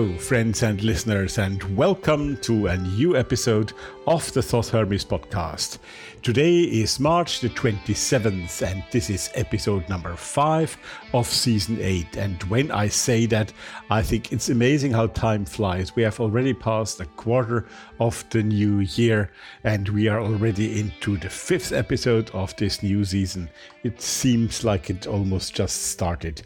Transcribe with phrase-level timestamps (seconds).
[0.00, 3.74] Hello, friends and listeners, and welcome to a new episode
[4.06, 5.76] of the Thoth Hermes podcast.
[6.22, 10.78] Today is March the 27th, and this is episode number 5
[11.12, 12.16] of season 8.
[12.16, 13.52] And when I say that,
[13.90, 15.94] I think it's amazing how time flies.
[15.94, 17.66] We have already passed a quarter
[17.98, 19.30] of the new year,
[19.64, 23.50] and we are already into the fifth episode of this new season.
[23.82, 26.40] It seems like it almost just started.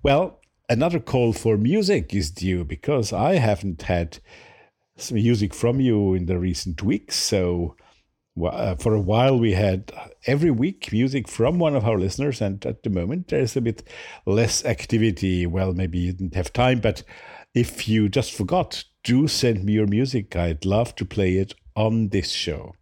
[0.02, 4.18] well, another call for music is due because I haven't had
[4.96, 7.16] some music from you in the recent weeks.
[7.16, 7.76] So
[8.42, 9.92] uh, for a while we had
[10.26, 13.82] every week music from one of our listeners and at the moment there's a bit
[14.26, 17.02] less activity well maybe you didn't have time but
[17.54, 22.08] if you just forgot do send me your music i'd love to play it on
[22.08, 22.74] this show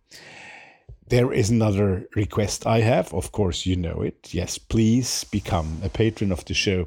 [1.13, 3.13] there is another request I have.
[3.13, 4.33] Of course, you know it.
[4.33, 6.87] Yes, please become a patron of the show.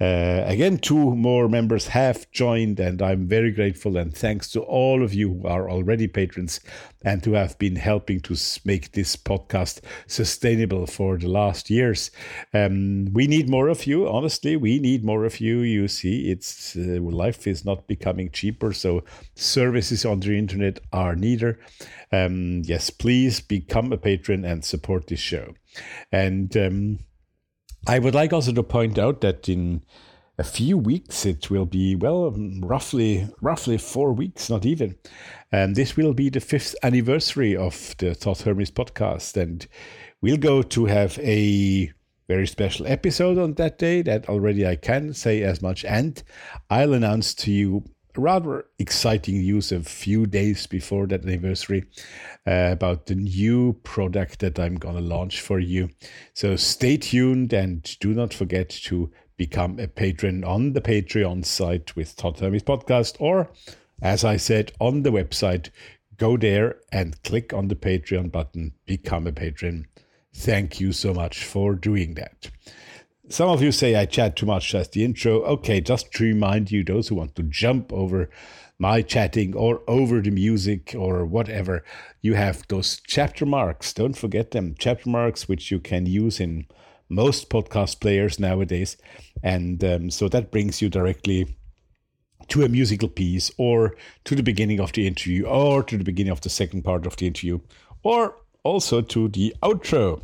[0.00, 3.96] Uh, again, two more members have joined, and I'm very grateful.
[3.96, 6.58] And thanks to all of you who are already patrons
[7.04, 12.10] and who have been helping to make this podcast sustainable for the last years.
[12.52, 14.08] Um, we need more of you.
[14.08, 15.60] Honestly, we need more of you.
[15.60, 19.04] You see, it's uh, life is not becoming cheaper, so
[19.36, 21.60] services on the internet are neither.
[22.10, 25.54] Um, yes, please become a patron and support this show.
[26.10, 26.98] And um,
[27.86, 29.82] I would like also to point out that in
[30.38, 34.96] a few weeks it will be well roughly roughly four weeks not even.
[35.52, 39.40] And this will be the fifth anniversary of the Thoth Hermes podcast.
[39.40, 39.66] And
[40.20, 41.92] we'll go to have a
[42.26, 45.84] very special episode on that day that already I can say as much.
[45.84, 46.22] And
[46.70, 47.84] I'll announce to you
[48.16, 51.84] rather exciting news a few days before that anniversary
[52.46, 55.90] uh, about the new product that I'm going to launch for you.
[56.32, 61.96] So stay tuned and do not forget to become a patron on the Patreon site
[61.96, 63.50] with Thoth Hermes Podcast or,
[64.00, 65.70] as I said, on the website.
[66.16, 69.86] Go there and click on the Patreon button, become a patron.
[70.32, 72.50] Thank you so much for doing that.
[73.30, 75.42] Some of you say I chat too much as the intro.
[75.44, 78.28] Okay, just to remind you, those who want to jump over
[78.78, 81.82] my chatting or over the music or whatever,
[82.20, 83.94] you have those chapter marks.
[83.94, 84.74] Don't forget them.
[84.78, 86.66] Chapter marks, which you can use in
[87.08, 88.98] most podcast players nowadays.
[89.42, 91.56] And um, so that brings you directly
[92.48, 96.32] to a musical piece or to the beginning of the interview or to the beginning
[96.32, 97.58] of the second part of the interview
[98.02, 100.20] or also to the outro.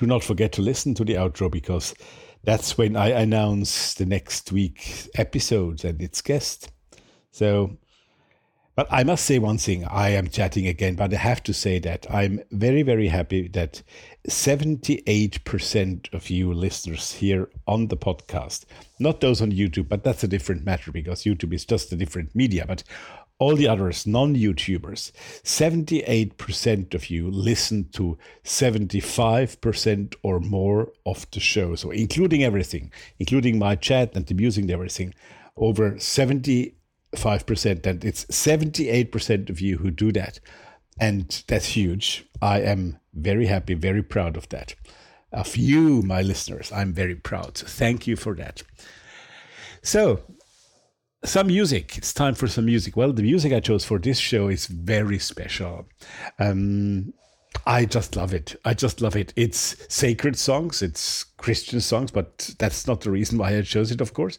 [0.00, 1.94] Do not forget to listen to the outro because
[2.42, 6.70] that's when I announce the next week's episodes and its guest.
[7.32, 7.76] So,
[8.74, 9.84] but I must say one thing.
[9.84, 13.82] I am chatting again, but I have to say that I'm very, very happy that
[14.26, 18.64] 78% of you listeners here on the podcast,
[18.98, 22.34] not those on YouTube, but that's a different matter because YouTube is just a different
[22.34, 22.84] media, but
[23.40, 25.10] all the others, non YouTubers,
[25.42, 31.74] 78% of you listen to 75% or more of the show.
[31.74, 35.14] So, including everything, including my chat and the music and everything,
[35.56, 37.86] over 75%.
[37.86, 40.38] And it's 78% of you who do that.
[41.00, 42.26] And that's huge.
[42.42, 44.74] I am very happy, very proud of that.
[45.32, 47.56] Of you, my listeners, I'm very proud.
[47.56, 48.62] So thank you for that.
[49.82, 50.20] So,
[51.24, 51.98] some music.
[51.98, 52.96] It's time for some music.
[52.96, 55.86] Well, the music I chose for this show is very special.
[56.38, 57.12] Um,
[57.66, 58.56] I just love it.
[58.64, 59.32] I just love it.
[59.36, 64.00] It's sacred songs, it's Christian songs, but that's not the reason why I chose it,
[64.00, 64.38] of course.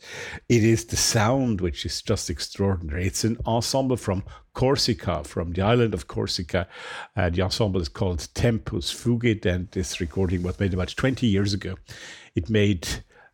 [0.50, 3.06] It is the sound, which is just extraordinary.
[3.06, 4.24] It's an ensemble from
[4.54, 6.68] Corsica, from the island of Corsica.
[7.16, 11.54] Uh, the ensemble is called Tempus Fugit, and this recording was made about 20 years
[11.54, 11.76] ago.
[12.34, 12.88] It made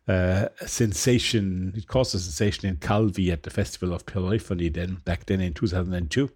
[0.08, 4.96] uh, a sensation, it caused a sensation in Calvi at the Festival of Polyphony, then
[5.04, 6.30] back then in 2002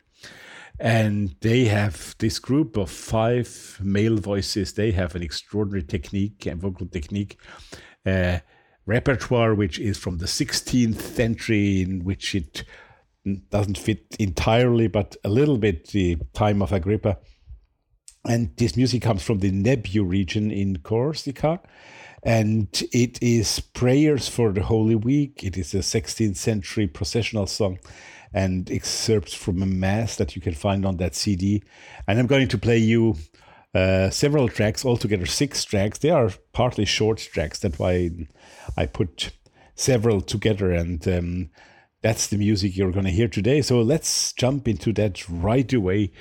[0.81, 6.63] and they have this group of five male voices they have an extraordinary technique and
[6.63, 7.39] vocal technique
[8.07, 8.39] uh,
[8.87, 12.65] repertoire which is from the 16th century in which it
[13.51, 17.19] doesn't fit entirely but a little bit the time of agrippa.
[18.25, 21.61] And this music comes from the Nebbiu region in corsica
[22.23, 27.79] and it is prayers for the holy week it is a 16th century processional song
[28.35, 31.63] and excerpts from a mass that you can find on that CD.
[32.07, 33.17] And I'm going to play you
[33.75, 35.99] uh, several tracks, altogether six tracks.
[35.99, 37.59] They are partly short tracks.
[37.59, 38.11] That's why
[38.77, 39.31] I put
[39.75, 41.51] several together, and um,
[42.03, 43.63] that's the music you're going to hear today.
[43.63, 46.13] So let's jump into that right away.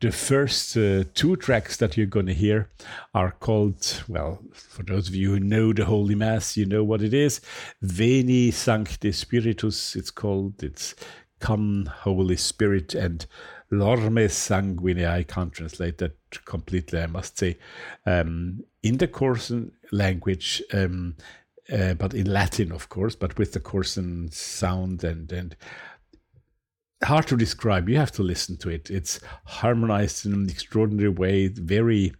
[0.00, 2.70] The first uh, two tracks that you're going to hear
[3.14, 7.02] are called, well, for those of you who know the Holy Mass, you know what
[7.02, 7.40] it is.
[7.80, 10.62] Veni Sancte Spiritus, it's called.
[10.62, 10.94] It's
[11.38, 13.24] Come, Holy Spirit, and
[13.70, 15.06] Lorme Sanguine.
[15.06, 17.56] I can't translate that completely, I must say.
[18.04, 21.16] Um, in the Corsican language, um,
[21.72, 25.56] uh, but in Latin, of course, but with the Corsican sound and, and
[27.02, 27.88] hard to describe.
[27.88, 28.90] You have to listen to it.
[28.90, 32.12] It's harmonized in an extraordinary way, very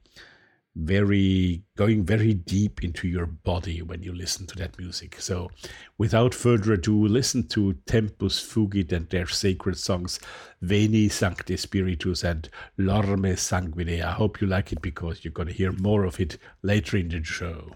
[0.76, 5.16] very going very deep into your body when you listen to that music.
[5.20, 5.50] So,
[5.98, 10.20] without further ado, listen to Tempus Fugit and their sacred songs
[10.62, 12.48] Veni Sancte Spiritus and
[12.78, 14.02] Lorme Sanguine.
[14.02, 17.08] I hope you like it because you're going to hear more of it later in
[17.08, 17.72] the show.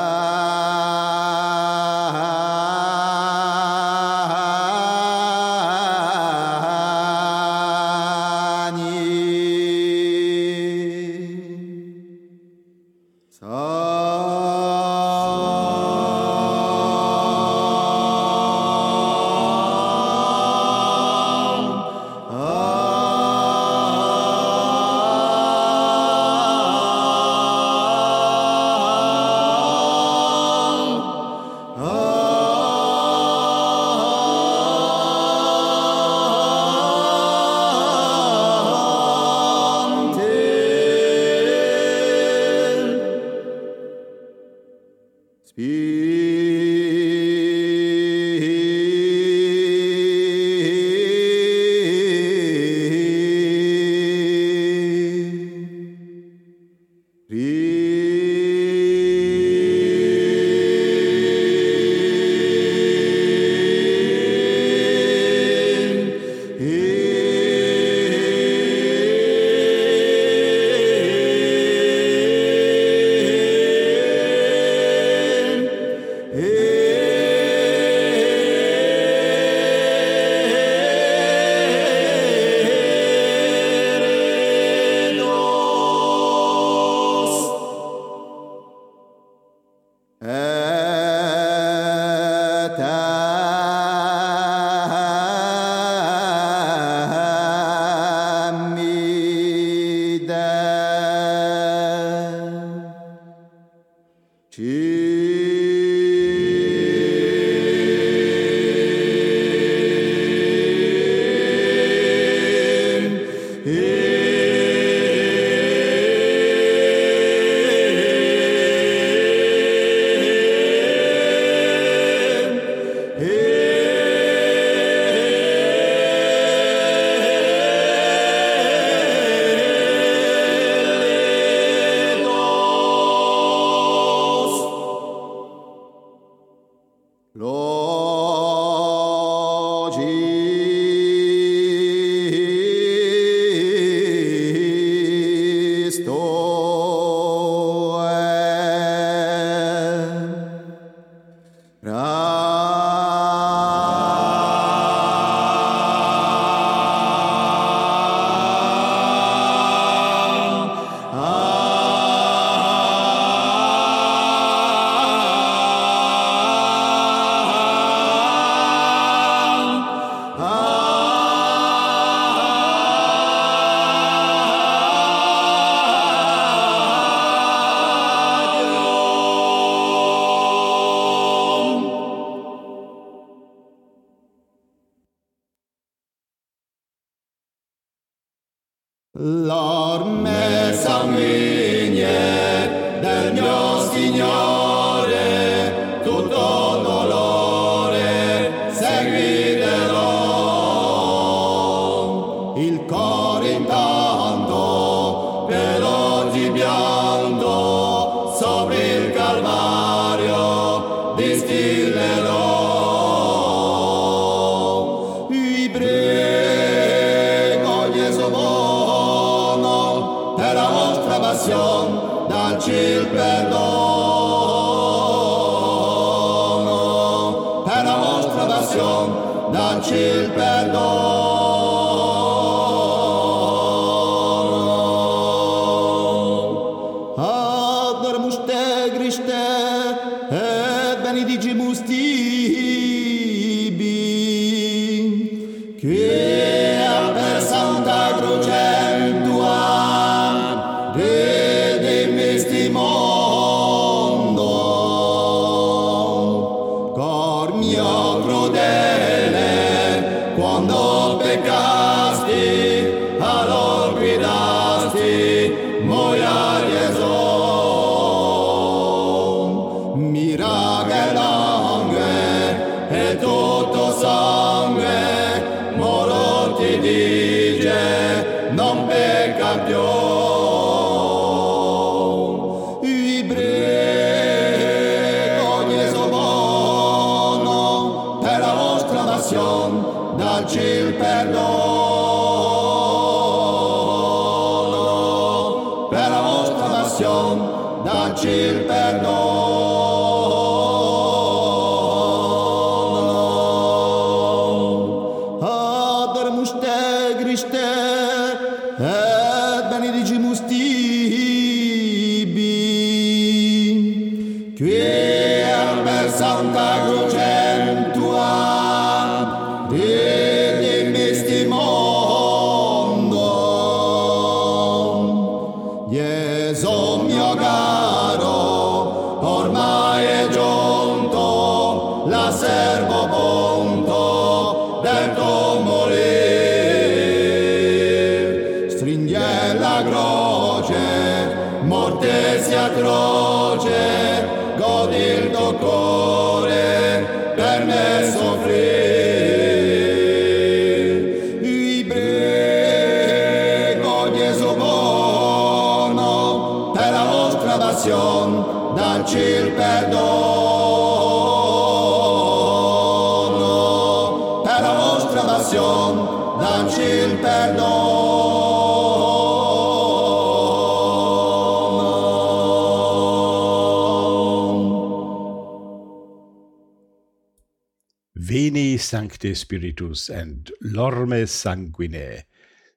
[379.12, 382.22] Sancte Spiritus and Lorme Sanguine,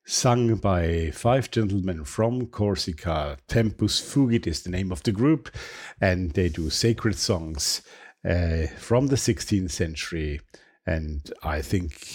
[0.06, 3.38] sung by five gentlemen from Corsica.
[3.48, 5.50] Tempus Fugit is the name of the group,
[6.02, 7.82] and they do sacred songs
[8.26, 10.42] uh, from the 16th century.
[10.86, 12.06] And I think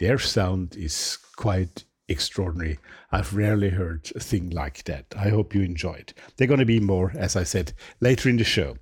[0.00, 2.80] their sound is quite extraordinary.
[3.12, 5.14] I've rarely heard a thing like that.
[5.16, 6.14] I hope you enjoyed.
[6.36, 8.76] They're going to be more, as I said, later in the show.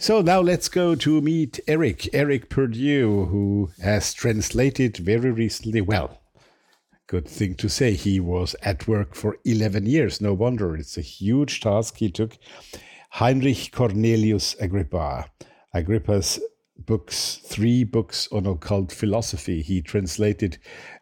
[0.00, 5.80] So now let's go to meet Eric, Eric Perdue, who has translated very recently.
[5.80, 6.20] Well,
[7.08, 7.94] good thing to say.
[7.94, 10.20] He was at work for 11 years.
[10.20, 10.76] No wonder.
[10.76, 12.38] It's a huge task he took.
[13.10, 15.32] Heinrich Cornelius Agrippa.
[15.74, 16.38] Agrippa's
[16.78, 20.58] books, three books on occult philosophy, he translated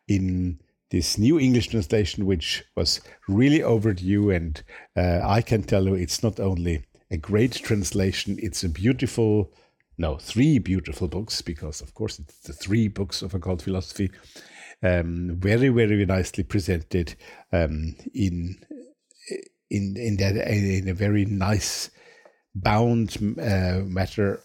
[0.09, 0.59] in
[0.91, 4.31] this new English translation, which was really overdue.
[4.31, 4.63] And
[4.97, 9.53] uh, I can tell you, it's not only a great translation, it's a beautiful,
[9.99, 14.11] no, three beautiful books, because of course it's the three books of occult philosophy.
[14.83, 17.15] Um, very, very nicely presented
[17.53, 18.57] um, in
[19.71, 21.91] in in that in a very nice
[22.55, 24.43] bound uh, matter.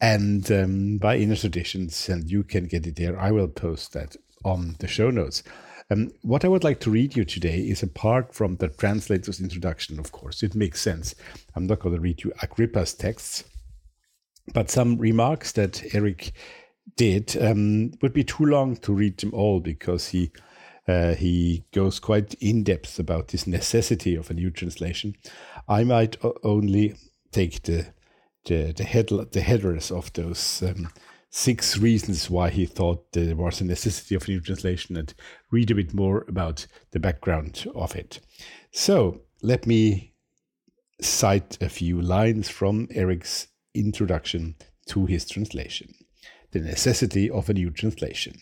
[0.00, 3.18] And um, by inner traditions and you can get it there.
[3.18, 5.44] I will post that on the show notes
[5.92, 9.98] um, what i would like to read you today is apart from the translator's introduction
[9.98, 11.14] of course it makes sense
[11.54, 13.44] i'm not going to read you agrippa's texts
[14.54, 16.32] but some remarks that eric
[16.96, 20.30] did um, would be too long to read them all because he
[20.88, 25.14] uh, he goes quite in depth about this necessity of a new translation.
[25.68, 26.94] I might o- only
[27.30, 27.86] take the
[28.46, 30.88] the the, head, the headers of those um,
[31.34, 35.14] six reasons why he thought there was a necessity of a new translation and
[35.50, 38.20] read a bit more about the background of it.
[38.70, 40.12] So let me
[41.00, 45.94] cite a few lines from Eric's introduction to his translation
[46.50, 48.38] The Necessity of a New Translation.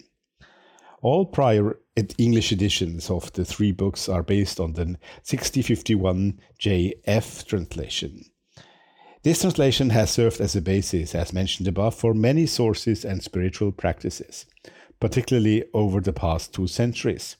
[1.00, 1.78] All prior
[2.18, 8.29] English editions of the three books are based on the 6051 JF translation.
[9.22, 13.70] This translation has served as a basis, as mentioned above, for many sources and spiritual
[13.70, 14.46] practices,
[14.98, 17.36] particularly over the past two centuries.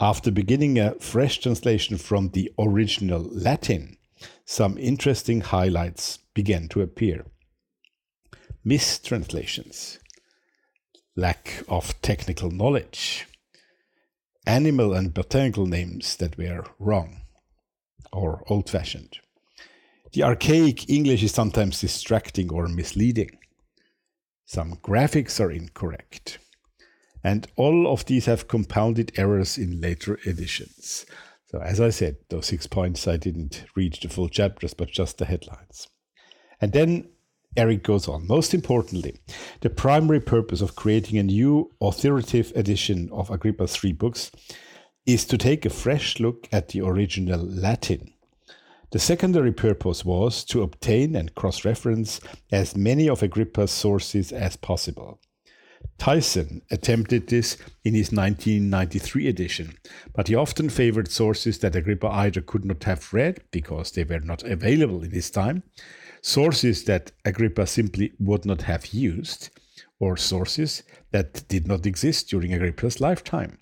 [0.00, 3.98] After beginning a fresh translation from the original Latin,
[4.46, 7.26] some interesting highlights began to appear.
[8.64, 9.98] Mistranslations
[11.16, 13.26] lack of technical knowledge,
[14.46, 17.22] animal and botanical names that were wrong
[18.12, 19.18] or old fashioned.
[20.18, 23.38] The archaic English is sometimes distracting or misleading.
[24.46, 26.40] Some graphics are incorrect.
[27.22, 31.06] And all of these have compounded errors in later editions.
[31.46, 35.18] So, as I said, those six points I didn't read the full chapters, but just
[35.18, 35.86] the headlines.
[36.60, 37.10] And then
[37.56, 38.26] Eric goes on.
[38.26, 39.20] Most importantly,
[39.60, 44.32] the primary purpose of creating a new authoritative edition of Agrippa's three books
[45.06, 48.14] is to take a fresh look at the original Latin.
[48.90, 52.20] The secondary purpose was to obtain and cross reference
[52.50, 55.20] as many of Agrippa's sources as possible.
[55.98, 59.74] Tyson attempted this in his 1993 edition,
[60.14, 64.20] but he often favored sources that Agrippa either could not have read because they were
[64.20, 65.64] not available in his time,
[66.22, 69.50] sources that Agrippa simply would not have used,
[70.00, 73.58] or sources that did not exist during Agrippa's lifetime.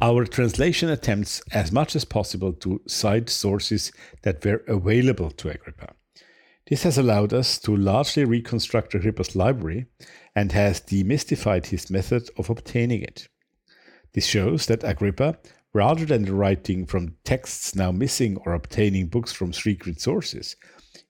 [0.00, 5.94] Our translation attempts as much as possible to cite sources that were available to Agrippa.
[6.68, 9.86] This has allowed us to largely reconstruct Agrippa's library
[10.34, 13.28] and has demystified his method of obtaining it.
[14.14, 15.38] This shows that Agrippa,
[15.72, 20.56] rather than writing from texts now missing or obtaining books from secret sources,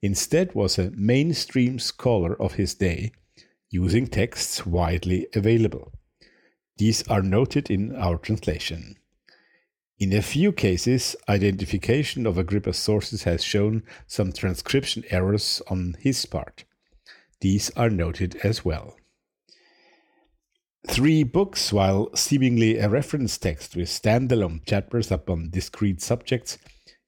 [0.00, 3.12] instead was a mainstream scholar of his day,
[3.70, 5.92] using texts widely available.
[6.78, 8.96] These are noted in our translation.
[9.98, 16.26] In a few cases, identification of Agrippa's sources has shown some transcription errors on his
[16.26, 16.64] part.
[17.40, 18.96] These are noted as well.
[20.88, 26.58] Three books, while seemingly a reference text with standalone chapters upon discrete subjects,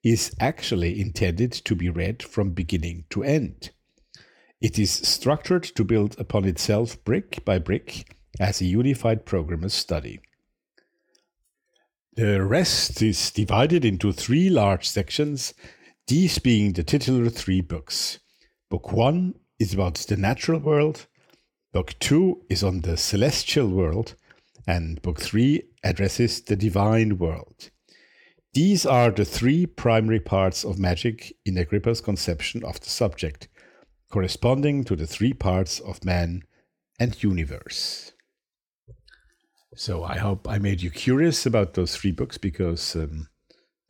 [0.05, 3.70] is actually intended to be read from beginning to end.
[4.61, 9.73] It is structured to build upon itself brick by brick as a unified program of
[9.73, 10.20] study.
[12.16, 15.55] The rest is divided into three large sections,
[16.07, 18.20] these being the titular three books.
[18.70, 21.07] Book 1 is about the natural world,
[21.75, 24.14] Book 2 is on the celestial world,
[24.64, 27.70] and Book 3 addresses the divine world.
[28.53, 33.49] These are the three primary parts of magic in Agrippa's conception of the subject,
[34.09, 36.44] corresponding to the three parts of man
[37.01, 38.12] and universe.
[39.77, 43.29] So I hope I made you curious about those three books because um,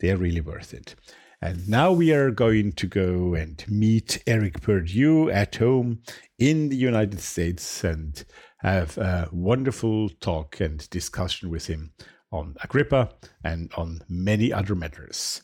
[0.01, 0.95] they're really worth it.
[1.43, 6.01] And now we are going to go and meet Eric Perdue at home
[6.39, 8.25] in the United States and
[8.59, 11.93] have a wonderful talk and discussion with him
[12.33, 13.11] on Agrippa
[13.45, 15.43] and on many other matters.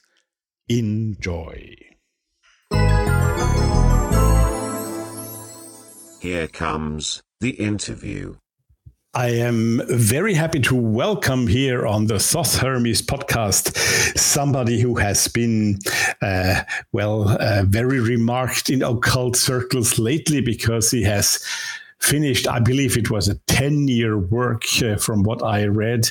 [0.71, 1.77] Enjoy.
[6.21, 8.37] Here comes the interview.
[9.15, 13.77] I am very happy to welcome here on the Thoth Hermes podcast
[14.17, 15.81] somebody who has been,
[16.23, 21.45] uh, well, uh, very remarked in occult circles lately because he has
[21.99, 26.09] finished, I believe it was a 10 year work uh, from what I read.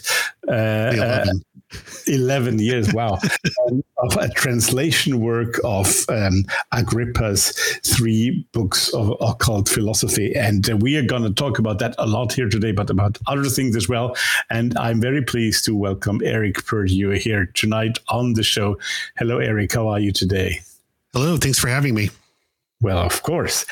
[0.50, 1.42] Uh, 11.
[2.08, 3.18] 11 years, wow,
[3.68, 7.52] um, of a translation work of um, Agrippa's
[7.86, 10.34] three books of occult philosophy.
[10.36, 13.18] And uh, we are going to talk about that a lot here today, but about
[13.28, 14.16] other things as well.
[14.50, 18.78] And I'm very pleased to welcome Eric Perdue here tonight on the show.
[19.18, 19.74] Hello, Eric.
[19.74, 20.62] How are you today?
[21.14, 21.38] Hello.
[21.38, 22.10] Thanks for having me.
[22.82, 23.66] Well, of course.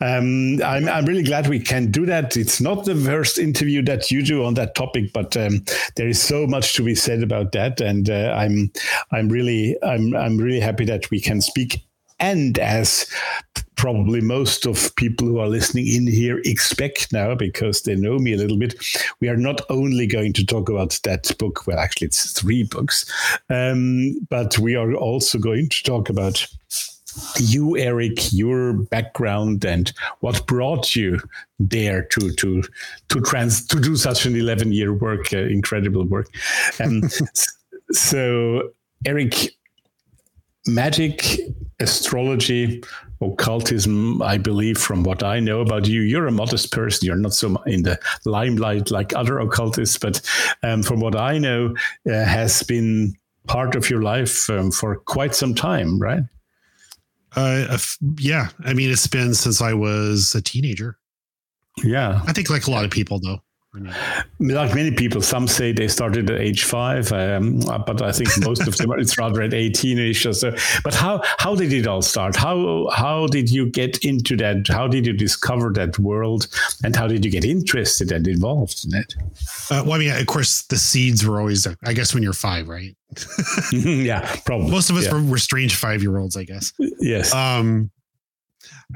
[0.00, 2.36] Um, I'm, I'm really glad we can do that.
[2.36, 6.20] It's not the first interview that you do on that topic, but um, there is
[6.20, 8.72] so much to be said about that, and uh, I'm
[9.12, 11.86] I'm really I'm I'm really happy that we can speak.
[12.18, 13.06] And as
[13.76, 18.34] probably most of people who are listening in here expect now, because they know me
[18.34, 18.74] a little bit,
[19.20, 21.66] we are not only going to talk about that book.
[21.68, 23.10] Well, actually, it's three books,
[23.48, 26.46] um, but we are also going to talk about
[27.38, 31.20] you, Eric, your background and what brought you
[31.58, 32.62] there to to
[33.08, 36.28] to trans to do such an eleven year work, uh, incredible work.
[36.80, 37.02] Um,
[37.92, 38.70] so,
[39.06, 39.54] Eric,
[40.66, 41.40] magic,
[41.80, 42.82] astrology,
[43.20, 47.06] occultism, I believe, from what I know about you, you're a modest person.
[47.06, 50.20] You're not so in the limelight like other occultists, but
[50.62, 51.74] um, from what I know,
[52.06, 53.14] uh, has been
[53.46, 56.22] part of your life um, for quite some time, right?
[57.36, 57.78] Uh,
[58.18, 58.48] yeah.
[58.64, 60.98] I mean, it's been since I was a teenager.
[61.84, 62.22] Yeah.
[62.26, 63.40] I think like a lot of people, though.
[63.72, 68.66] Like many people, some say they started at age five, um, but I think most
[68.66, 70.56] of them it's rather at eighteen-ish or so.
[70.82, 72.34] But how how did it all start?
[72.34, 74.66] How how did you get into that?
[74.66, 76.48] How did you discover that world,
[76.82, 79.14] and how did you get interested and involved in it?
[79.70, 82.68] Uh, well, I mean, of course, the seeds were always, I guess, when you're five,
[82.68, 82.96] right?
[83.72, 84.72] yeah, probably.
[84.72, 85.12] Most of us yeah.
[85.12, 86.72] were, were strange five-year-olds, I guess.
[86.98, 87.32] Yes.
[87.32, 87.92] Um,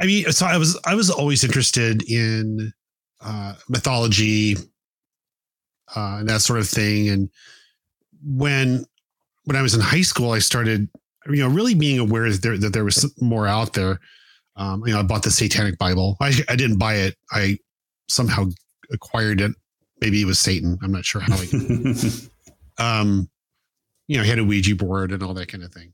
[0.00, 2.72] I mean, so I was I was always interested in
[3.24, 4.56] uh, mythology
[5.94, 7.08] uh, and that sort of thing.
[7.08, 7.30] And
[8.22, 8.84] when
[9.44, 10.88] when I was in high school, I started,
[11.26, 14.00] you know, really being aware that there that there was more out there.
[14.56, 16.16] Um, you know, I bought the Satanic Bible.
[16.20, 17.16] I I didn't buy it.
[17.32, 17.58] I
[18.08, 18.46] somehow
[18.92, 19.52] acquired it.
[20.00, 20.78] Maybe it was Satan.
[20.82, 21.34] I'm not sure how.
[21.34, 21.40] I,
[23.00, 23.28] um,
[24.06, 25.92] you know, he had a Ouija board and all that kind of thing.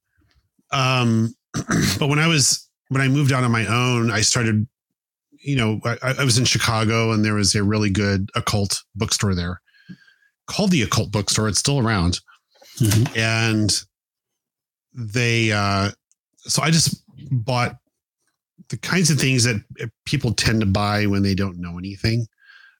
[0.72, 1.34] Um,
[1.98, 4.66] but when I was when I moved out on my own, I started
[5.40, 9.35] you know, I, I, was in Chicago and there was a really good occult bookstore
[9.35, 9.61] there
[10.50, 11.48] called the Occult Bookstore.
[11.48, 12.20] It's still around.
[12.79, 13.18] Mm-hmm.
[13.18, 13.72] And
[14.92, 15.90] they, uh,
[16.38, 17.76] so I just bought
[18.68, 19.62] the kinds of things that
[20.05, 22.26] people tend to buy when they don't know anything.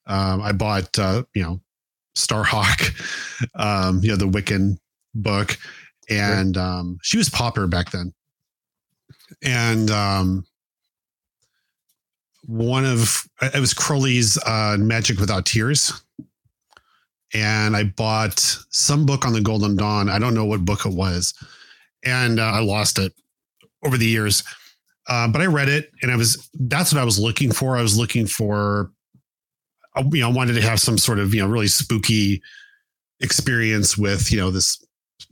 [0.07, 1.61] Um, I bought, uh, you know,
[2.17, 2.93] Starhawk,
[3.55, 4.79] um, you know, the Wiccan
[5.15, 5.57] book.
[6.09, 8.13] And um, she was popular back then.
[9.43, 10.45] And um,
[12.47, 15.93] one of it was Crowley's uh, Magic Without Tears,
[17.33, 18.39] and I bought
[18.71, 20.09] some book on the Golden Dawn.
[20.09, 21.35] I don't know what book it was,
[22.05, 23.13] and uh, I lost it
[23.85, 24.43] over the years.
[25.09, 27.77] Uh, but I read it, and I was that's what I was looking for.
[27.77, 28.93] I was looking for,
[29.97, 32.41] uh, you know, I wanted to have some sort of you know really spooky
[33.21, 34.85] experience with you know this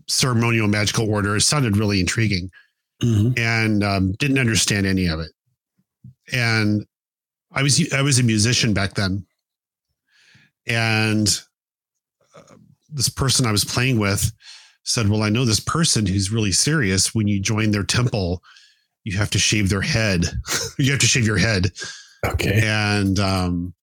[0.09, 1.37] ceremonial magical order.
[1.37, 2.51] It sounded really intriguing,
[3.03, 3.39] mm-hmm.
[3.39, 5.31] and um, didn't understand any of it.
[6.33, 6.87] And
[7.59, 9.27] I was I was a musician back then,
[10.69, 11.29] and
[12.37, 12.55] uh,
[12.89, 14.31] this person I was playing with
[14.85, 17.17] said, "Well, I know this person who's really serious.
[17.17, 18.45] When you join their temple,
[19.03, 20.27] you have to shave their head.
[20.79, 21.73] you have to shave your head."
[22.25, 23.75] Okay, and um,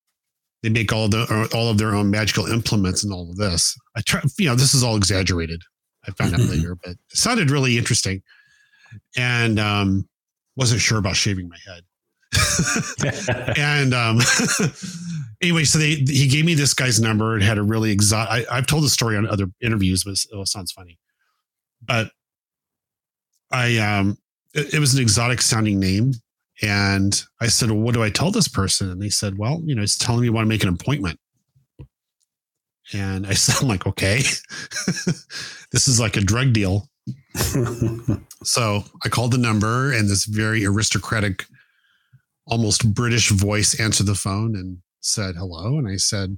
[0.63, 3.77] they make all the all of their own magical implements and all of this.
[3.97, 5.61] I try, you know, this is all exaggerated.
[6.07, 8.23] I found out later, but it sounded really interesting,
[9.17, 10.07] and um,
[10.55, 11.83] wasn't sure about shaving my head.
[13.57, 14.19] and um,
[15.41, 18.45] anyway, so they he gave me this guy's number and had a really exotic.
[18.51, 20.97] I've told the story on other interviews, but it sounds funny.
[21.81, 22.11] But
[23.51, 24.17] I um,
[24.53, 26.13] it, it, was an exotic sounding name,
[26.61, 29.75] and I said, "Well, what do I tell this person?" And they said, "Well, you
[29.75, 31.19] know, it's telling me you want to make an appointment."
[32.93, 34.17] And I said, "I'm like, okay,
[35.71, 36.89] this is like a drug deal."
[38.43, 41.45] so I called the number, and this very aristocratic
[42.47, 45.77] almost British voice answered the phone and said hello.
[45.77, 46.38] And I said,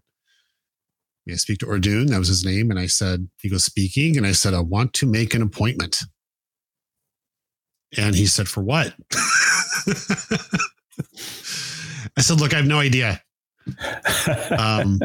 [1.26, 2.08] May I speak to Ordun?
[2.10, 2.72] That was his name.
[2.72, 4.18] And I said, He goes, speaking.
[4.18, 5.98] And I said, I want to make an appointment.
[7.98, 8.94] And he said, For what?
[12.18, 13.22] I said, Look, I have no idea.
[14.58, 15.00] Um,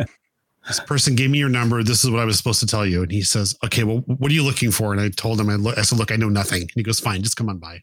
[0.68, 1.82] this person gave me your number.
[1.82, 3.02] This is what I was supposed to tell you.
[3.02, 4.92] And he says, Okay, well, what are you looking for?
[4.92, 6.62] And I told him, I, look, I said, Look, I know nothing.
[6.62, 7.80] And he goes, Fine, just come on by.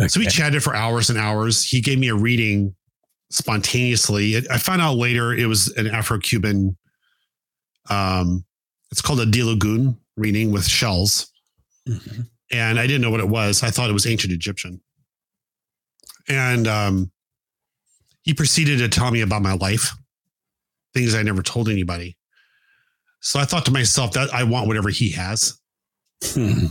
[0.00, 0.08] Okay.
[0.08, 1.64] So we chatted for hours and hours.
[1.64, 2.74] He gave me a reading
[3.30, 4.36] spontaneously.
[4.50, 6.76] I found out later it was an Afro Cuban.
[7.90, 8.44] Um,
[8.90, 11.32] it's called a Diloggun reading with shells,
[11.88, 12.22] mm-hmm.
[12.52, 13.62] and I didn't know what it was.
[13.62, 14.80] I thought it was ancient Egyptian.
[16.28, 17.10] And um,
[18.22, 19.90] he proceeded to tell me about my life,
[20.94, 22.16] things I never told anybody.
[23.20, 25.58] So I thought to myself that I want whatever he has.
[26.22, 26.66] Hmm.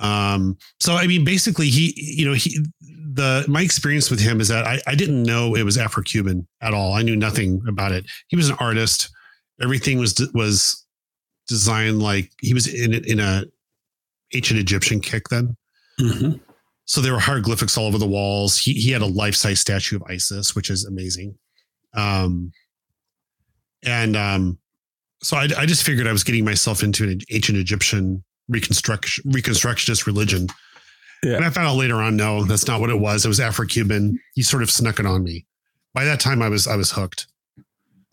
[0.00, 4.48] Um, so I mean, basically, he, you know, he, the my experience with him is
[4.48, 6.94] that I, I didn't know it was Afro Cuban at all.
[6.94, 8.06] I knew nothing about it.
[8.28, 9.10] He was an artist.
[9.62, 10.86] Everything was was
[11.48, 13.44] designed like he was in in a
[14.32, 15.56] ancient Egyptian kick then.
[16.00, 16.38] Mm-hmm.
[16.86, 18.58] So there were hieroglyphics all over the walls.
[18.58, 21.36] He he had a life size statue of Isis, which is amazing.
[21.94, 22.52] Um,
[23.82, 24.58] and um,
[25.22, 30.06] so I, I just figured I was getting myself into an ancient Egyptian reconstruction reconstructionist
[30.06, 30.48] religion
[31.22, 31.36] Yeah.
[31.36, 33.24] And I found out later on, no, that's not what it was.
[33.24, 34.18] It was Afro-Cuban.
[34.34, 35.44] He sort of snuck it on me.
[35.92, 37.26] By that time I was I was hooked.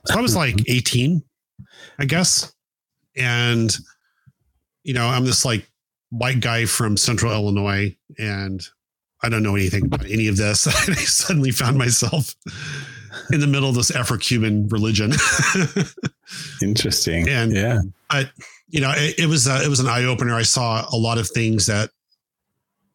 [0.05, 0.39] So I was hmm.
[0.39, 1.23] like 18,
[1.99, 2.53] I guess.
[3.15, 3.75] And
[4.83, 5.69] you know, I'm this like
[6.09, 8.65] white guy from central Illinois and
[9.23, 10.65] I don't know anything about any of this.
[10.65, 12.35] and I suddenly found myself
[13.31, 15.11] in the middle of this Afro-Cuban religion.
[16.61, 17.27] Interesting.
[17.29, 17.79] And- yeah.
[18.09, 18.31] but
[18.69, 20.35] you know, it, it was a, it was an eye opener.
[20.35, 21.89] I saw a lot of things that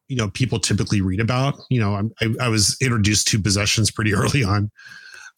[0.09, 1.55] you know people typically read about.
[1.71, 4.71] You know, I'm- I, I was introduced to possessions pretty early on.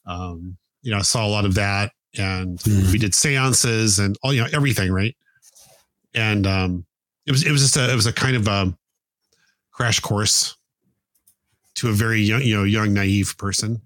[0.06, 2.92] Um, you know, I saw a lot of that, and Mhm.
[2.92, 5.16] we did seances and all you know everything, right?
[6.14, 6.84] And um,
[7.26, 8.76] it was it was just a it was a kind of a
[9.70, 10.56] crash course
[11.76, 13.80] to a very young you know young naive person,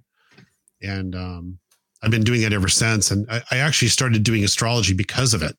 [0.82, 1.58] and um,
[2.02, 3.10] I've been doing it ever since.
[3.10, 5.56] And I, I actually started doing astrology because of it,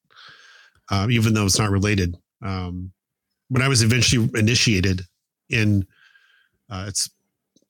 [0.89, 2.15] uh, even though it's not related.
[2.41, 2.91] Um,
[3.49, 5.01] when I was eventually initiated
[5.49, 5.85] in,
[6.69, 7.09] uh, it's.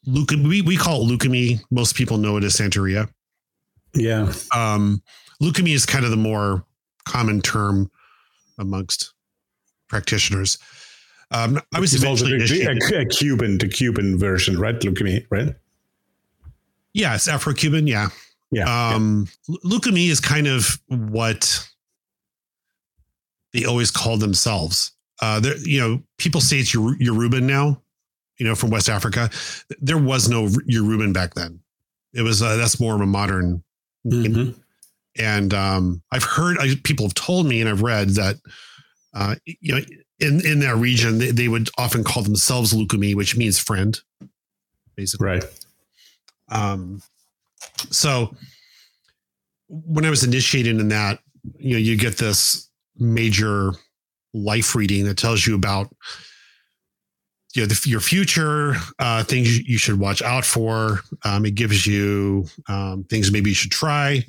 [0.07, 1.59] We, we call it Lukumi.
[1.71, 3.09] Most people know it as Santeria.
[3.93, 4.31] Yeah.
[4.55, 5.03] Um,
[5.41, 6.65] Lukumi is kind of the more
[7.05, 7.91] common term
[8.57, 9.13] amongst
[9.89, 10.57] practitioners.
[11.31, 12.81] Um, I was eventually initiated.
[12.91, 14.79] a, a Cuban, the Cuban version, right?
[14.79, 15.53] Lukumi, right?
[16.93, 17.87] Yeah, it's Afro-Cuban.
[17.87, 18.09] Yeah.
[18.51, 18.93] Yeah.
[18.93, 19.27] Um,
[19.63, 21.67] Lukumi is kind of what
[23.53, 24.91] they always call themselves.
[25.21, 27.81] Uh, there, you know, people say it's Yoru- Yoruban now,
[28.37, 29.29] you know, from West Africa.
[29.79, 31.59] There was no Yoruban back then.
[32.13, 33.63] It was, uh, that's more of a modern.
[34.05, 34.55] Mhm.
[35.17, 38.37] And um, I've heard I, people have told me, and I've read that
[39.13, 39.81] uh, you know
[40.19, 43.99] in in that region they, they would often call themselves Lukumi, which means friend,
[44.95, 45.27] basically.
[45.27, 45.43] Right.
[46.49, 47.01] Um,
[47.89, 48.35] so
[49.67, 51.19] when I was initiated in that,
[51.57, 53.73] you know, you get this major
[54.33, 55.87] life reading that tells you about
[57.55, 61.01] you know the, your future, uh, things you- should watch out for.
[61.25, 64.23] Um, it gives you um, things maybe you should try.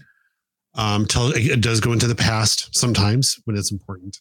[0.74, 4.20] Um, tell it does go into the past sometimes when it's important.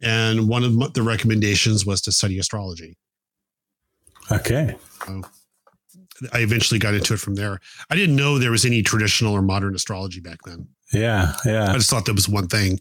[0.00, 2.96] And one of the recommendations was to study astrology.
[4.30, 4.76] Okay.
[6.32, 7.60] I eventually got into it from there.
[7.90, 10.68] I didn't know there was any traditional or modern astrology back then.
[10.92, 11.34] Yeah.
[11.44, 11.70] Yeah.
[11.72, 12.78] I just thought that was one thing.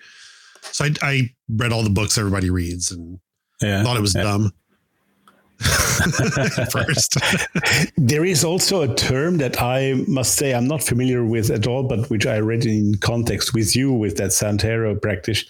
[0.62, 3.20] So I, I read all the books everybody reads and
[3.62, 3.84] Yeah.
[3.84, 4.24] thought it was yeah.
[4.24, 4.52] dumb.
[6.72, 7.18] First,
[7.98, 11.84] There is also a term that I must say I'm not familiar with at all,
[11.84, 15.46] but which I read in context with you with that Santero practice,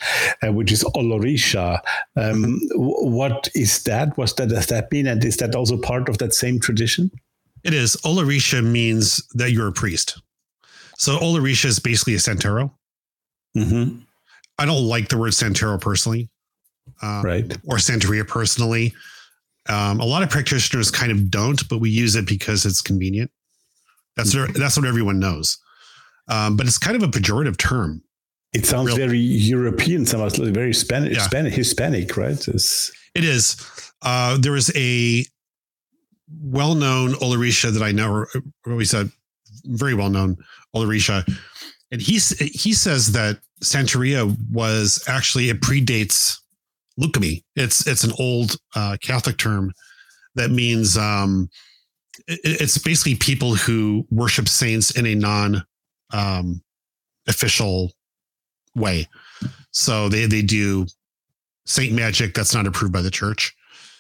[0.46, 1.80] uh, which is Olorisha.
[2.16, 4.18] Um, what is that?
[4.18, 5.08] What that does that mean?
[5.08, 7.10] And is that also part of that same tradition?
[7.64, 7.96] It is.
[8.04, 10.22] Olorisha means that you're a priest.
[10.98, 12.72] So Olorisha is basically a Santero.
[13.58, 14.00] Mm-hmm.
[14.60, 16.30] I don't like the word Santero personally.
[17.02, 17.58] Um, Right.
[17.66, 18.94] or Santeria personally.
[19.70, 23.32] Um, a lot of practitioners kind of don't, but we use it because it's convenient.
[24.18, 25.58] That's that's what everyone knows.
[26.28, 28.04] Um, but it's kind of a pejorative term.
[28.54, 31.24] It sounds Real- very European, like very Spanish, Yeah.
[31.24, 32.48] Spanish Hispanic, right?
[32.48, 33.56] It's, It is.
[34.02, 35.26] Uh, there is a
[36.42, 38.28] well-known Olorisha that I know, or
[38.68, 39.10] always a
[39.66, 40.38] very well-known
[40.76, 41.24] Olorisha,
[41.92, 46.40] and he's he says that Santeria was actually it predates
[47.00, 47.44] Lukumi.
[47.56, 49.74] It's it's an old uh, Catholic term
[50.36, 51.50] that means um,
[52.28, 55.64] it, it's basically people who worship saints in a non
[56.12, 56.62] um,
[57.28, 57.92] official
[58.76, 59.08] way.
[59.72, 60.88] So they they do
[61.66, 63.56] saint magic that's not approved by the church.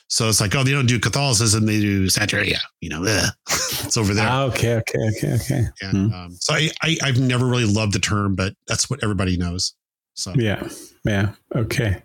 [0.07, 2.59] So it's like, oh, they don't do Catholicism, they do Santeria.
[2.81, 3.33] You know, ugh.
[3.49, 4.27] it's over there.
[4.27, 4.75] Ah, okay.
[4.75, 4.99] Okay.
[5.17, 5.33] Okay.
[5.35, 5.63] Okay.
[5.81, 9.37] and um, so I, I I've never really loved the term, but that's what everybody
[9.37, 9.73] knows.
[10.13, 10.67] So Yeah.
[11.05, 11.31] Yeah.
[11.55, 12.03] Okay.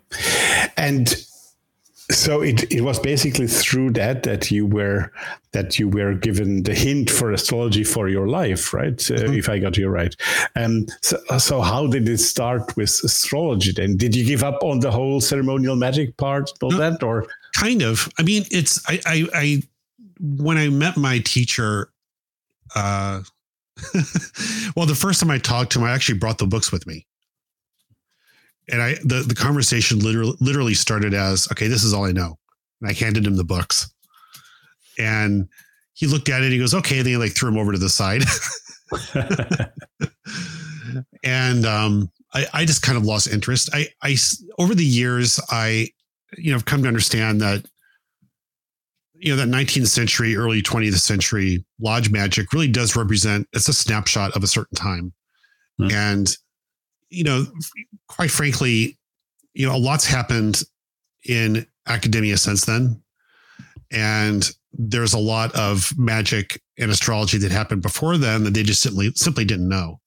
[0.77, 1.13] and
[2.11, 5.11] so it, it was basically through that that you were
[5.51, 9.37] that you were given the hint for astrology for your life right uh, Mhm.
[9.37, 10.15] if i got you right
[10.55, 14.79] um so, so how did it start with astrology then did you give up on
[14.79, 16.77] the whole ceremonial magic part all No.
[16.77, 17.27] that or
[17.59, 18.09] kind of.
[18.17, 19.63] I mean, it's I I, I
[20.19, 21.91] when I met my teacher,
[22.75, 23.21] uh,
[24.75, 27.05] well, the first time I talked to him, I actually brought the books with me.
[28.71, 32.37] And I the, the conversation literally literally started as, okay, this is all I know.
[32.81, 33.91] And I handed him the books.
[34.97, 35.47] And
[35.93, 37.89] he looked at it, he goes, okay, then he like threw him over to the
[37.89, 38.23] side.
[41.23, 43.69] and um, I, I just kind of lost interest.
[43.73, 44.15] I I
[44.57, 45.89] over the years, I,
[46.37, 47.65] you know, have come to understand that,
[49.13, 53.73] you know, that 19th century, early 20th century lodge magic really does represent, it's a
[53.73, 55.13] snapshot of a certain time.
[55.77, 55.91] Hmm.
[55.91, 56.37] And,
[57.09, 57.45] you know,
[58.07, 58.97] quite frankly,
[59.53, 60.63] you know, a lot's happened
[61.25, 63.01] in academia since then.
[63.91, 68.81] and there's a lot of magic and astrology that happened before then that they just
[68.81, 69.99] simply simply didn't know.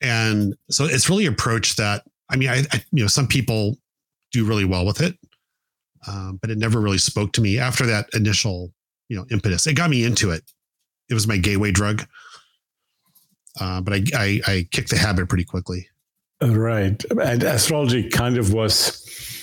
[0.00, 3.78] And so it's really approach that I mean, I, I you know some people
[4.32, 5.16] do really well with it,
[6.06, 8.72] um, but it never really spoke to me after that initial
[9.08, 9.66] you know impetus.
[9.66, 10.42] It got me into it.
[11.10, 12.06] It was my gateway drug,
[13.60, 15.88] uh, but I, I I kicked the habit pretty quickly.
[16.40, 17.02] Right.
[17.20, 19.37] And astrology kind of was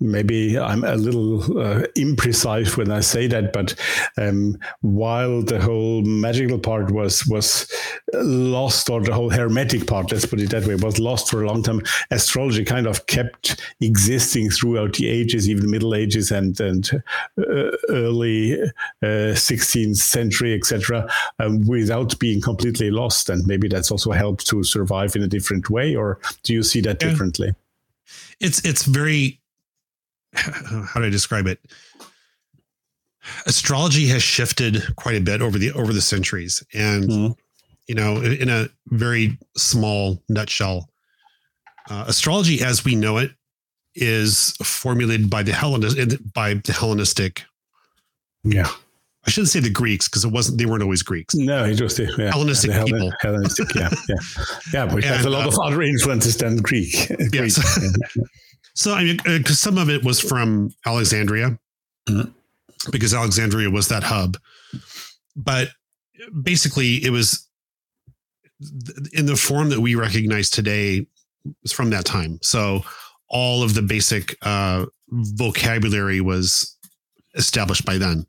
[0.00, 3.74] maybe I'm a little uh, imprecise when I say that, but
[4.16, 7.70] um, while the whole magical part was was
[8.14, 11.46] lost, or the whole hermetic part, let's put it that way, was lost for a
[11.46, 16.58] long time, astrology kind of kept existing throughout the ages, even the Middle Ages and
[16.60, 16.90] and
[17.38, 18.60] uh, early
[19.02, 21.08] uh, 16th century, etc.,
[21.38, 23.28] um, without being completely lost.
[23.28, 25.94] And maybe that's also helped to survive in a different way.
[25.96, 27.10] Or do you see that Yeah.
[27.10, 27.54] differently?
[28.40, 29.40] It's it's very
[30.34, 31.58] how do I describe it?
[33.46, 37.34] Astrology has shifted quite a bit over the over the centuries, and Mhm.
[37.86, 40.88] you know, in in a very small nutshell,
[41.90, 43.32] uh, astrology as we know it
[43.94, 45.98] is formulated by the Hellenist
[46.32, 47.44] by the Hellenistic.
[48.44, 48.70] Yeah.
[49.26, 50.56] I shouldn't say the Greeks because it wasn't.
[50.56, 51.34] They weren't always Greeks.
[51.34, 53.12] No, was the yeah, Hellenistic Hellen- people.
[53.20, 54.16] Hellenistic, yeah, yeah,
[54.72, 54.94] yeah.
[54.94, 57.08] Which has a lot uh, of other influences than Greek.
[57.30, 57.52] Greek.
[58.78, 61.58] So I mean, because some of it was from Alexandria,
[62.08, 62.32] Mhm.
[62.92, 64.38] because Alexandria was that hub.
[65.34, 65.70] But
[66.42, 67.48] basically, it was
[69.12, 71.08] in the form that we recognize today
[71.62, 72.38] was from that time.
[72.40, 72.84] So
[73.28, 76.76] all of the basic uh, vocabulary was
[77.34, 78.26] established by then.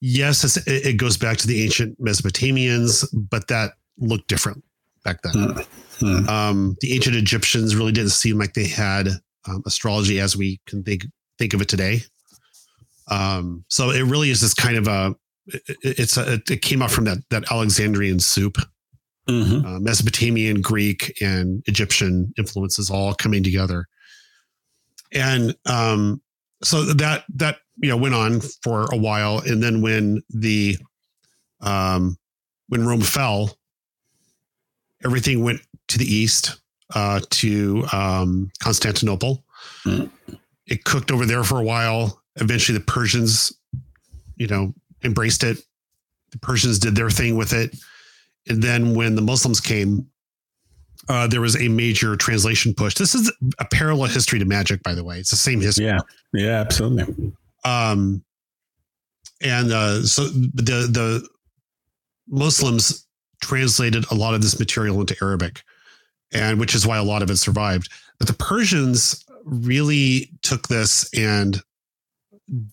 [0.00, 4.64] Yes, it's, it goes back to the ancient Mesopotamians, but that looked different
[5.04, 5.34] back then.
[5.34, 5.66] Mm.
[6.00, 6.28] Mm.
[6.28, 10.82] Um, the ancient Egyptians really didn't seem like they had um, astrology as we can
[10.82, 11.04] think
[11.38, 12.02] think of it today.
[13.10, 15.14] Um, so it really is this kind of a
[15.46, 18.58] it- it's a it came out from that that Alexandrian soup,
[19.28, 19.64] Mhm.
[19.64, 23.86] uh, Mesopotamian, Greek, and Egyptian influences all coming together,
[25.12, 26.20] and um,
[26.62, 30.76] so that that you know went on for a while, and then when the
[31.60, 32.16] um,
[32.68, 33.56] when Rome fell,
[35.04, 36.60] everything went to the east
[36.94, 39.44] uh, to um, Constantinople.
[39.84, 40.10] Mm.
[40.66, 42.22] It cooked over there for a while.
[42.36, 43.52] Eventually, the Persians,
[44.36, 45.58] you know, embraced it.
[46.30, 47.74] The Persians did their thing with it,
[48.48, 50.06] and then when the Muslims came,
[51.08, 52.94] uh, there was a major translation push.
[52.94, 55.18] This is a parallel history to magic, by the way.
[55.18, 55.86] It's the same history.
[55.86, 56.00] Yeah,
[56.34, 57.32] yeah, absolutely.
[57.64, 58.22] Um,
[59.40, 61.28] and uh, so the the
[62.28, 63.06] Muslims
[63.40, 65.62] translated a lot of this material into Arabic,
[66.32, 67.90] and which is why a lot of it survived.
[68.18, 71.60] But the Persians really took this and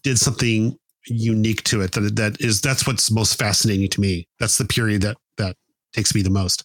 [0.03, 0.77] did something
[1.07, 1.91] unique to it.
[1.93, 4.27] That that is that's what's most fascinating to me.
[4.39, 5.55] That's the period that that
[5.93, 6.63] takes me the most.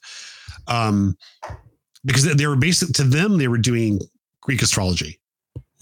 [0.67, 1.17] Um,
[2.05, 4.01] because they were basic to them, they were doing
[4.41, 5.21] Greek astrology.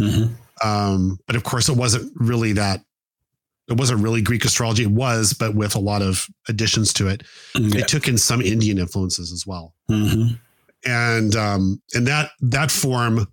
[0.00, 0.34] Mhm.
[0.64, 2.82] Um, but of course, it wasn't really that.
[3.68, 4.82] It wasn't really Greek astrology.
[4.84, 7.22] It was, but with a lot of additions to it.
[7.54, 10.40] They took in some Indian influences as well, Mhm.
[10.84, 13.26] And um, and that that form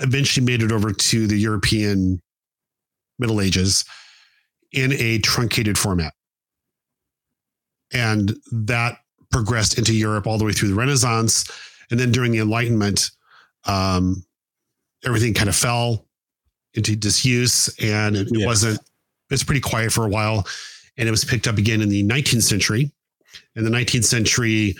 [0.00, 2.20] eventually made it over to the European
[3.18, 3.84] Middle Ages
[4.72, 6.14] in a truncated format,
[7.92, 8.98] and that
[9.30, 11.50] progressed into Europe all the way through the Renaissance,
[11.90, 13.10] and then during the Enlightenment,
[13.64, 14.24] um,
[15.04, 16.06] everything kind of fell
[16.74, 18.78] into disuse, and it, it wasn't.
[18.78, 20.46] It was pretty quiet for a while,
[20.96, 22.90] and it was picked up again in the 19th century.
[23.56, 24.76] In the 19th century,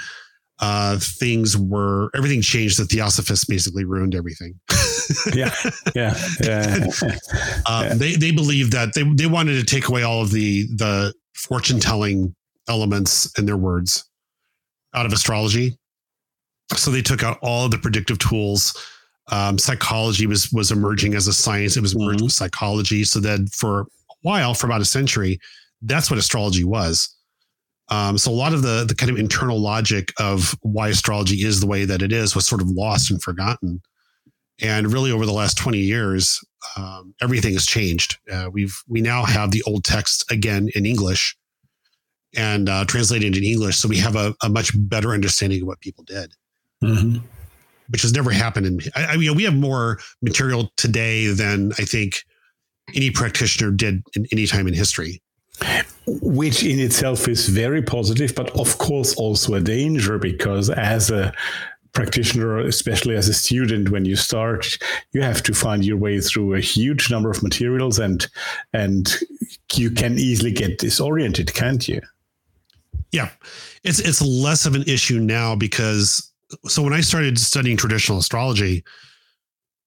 [0.61, 2.79] uh, things were everything changed.
[2.79, 4.55] The Theosophists basically ruined everything.
[5.35, 5.55] yeah,
[5.95, 6.87] yeah, yeah.
[7.67, 7.95] Um, Yeah.
[7.95, 11.81] They they believed that they they wanted to take away all of the the fortune
[11.81, 12.35] telling
[12.69, 14.05] elements in their words
[14.95, 15.77] out of astrology.
[16.77, 18.75] So they took out all of the predictive tools.
[19.31, 21.77] Um, psychology was was emerging as a science.
[21.77, 22.25] It was merged Mhm.
[22.25, 23.05] with psychology.
[23.05, 23.87] So then for a
[24.23, 25.39] while, for about a century,
[25.83, 27.14] that's what astrology was.
[27.89, 31.61] Um, so a lot of the the kind of internal logic of why astrology is
[31.61, 33.83] the way that it is was sort of lost and forgotten.
[34.63, 36.41] And really, over the last twenty years,
[36.77, 38.19] um, everything has changed.
[38.31, 41.37] Uh, we've we now have the old text again in English
[42.37, 45.81] and uh, translated in English, so we have a, a much better understanding of what
[45.81, 46.33] people did,
[46.83, 47.23] Mhm.
[47.91, 48.67] which has never happened.
[48.67, 52.23] In I, I mean, we have more material today than I think
[52.95, 55.21] any practitioner did in any time in history.
[56.07, 61.33] Which in itself is very positive, but of course also a danger because as a
[61.95, 64.67] practitioner, especially as a student, when you start,
[65.13, 68.27] you have to find your way through a huge number of materials, and
[68.73, 69.17] and
[69.75, 72.01] you can easily get disoriented, can't you?
[73.13, 73.31] Yeah,
[73.85, 76.31] it's it's less of an issue now because
[76.67, 78.85] so when I started studying traditional astrology,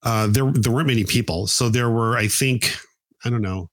[0.04, 1.48] uh, there there weren't many people.
[1.48, 2.76] So there were, I think,
[3.26, 3.70] I don't know,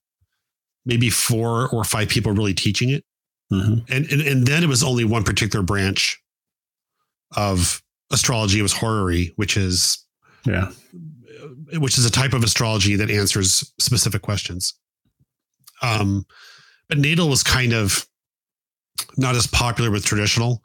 [0.86, 3.04] maybe four or five people really teaching it,
[3.52, 3.78] mm-hmm.
[3.92, 6.20] and, and and then it was only one particular branch
[7.36, 7.82] of
[8.12, 8.58] astrology.
[8.58, 10.04] It was horary, which is
[10.46, 10.70] yeah,
[11.78, 14.74] which is a type of astrology that answers specific questions.
[15.82, 16.24] Um,
[16.88, 18.06] but natal was kind of
[19.16, 20.62] not as popular with traditional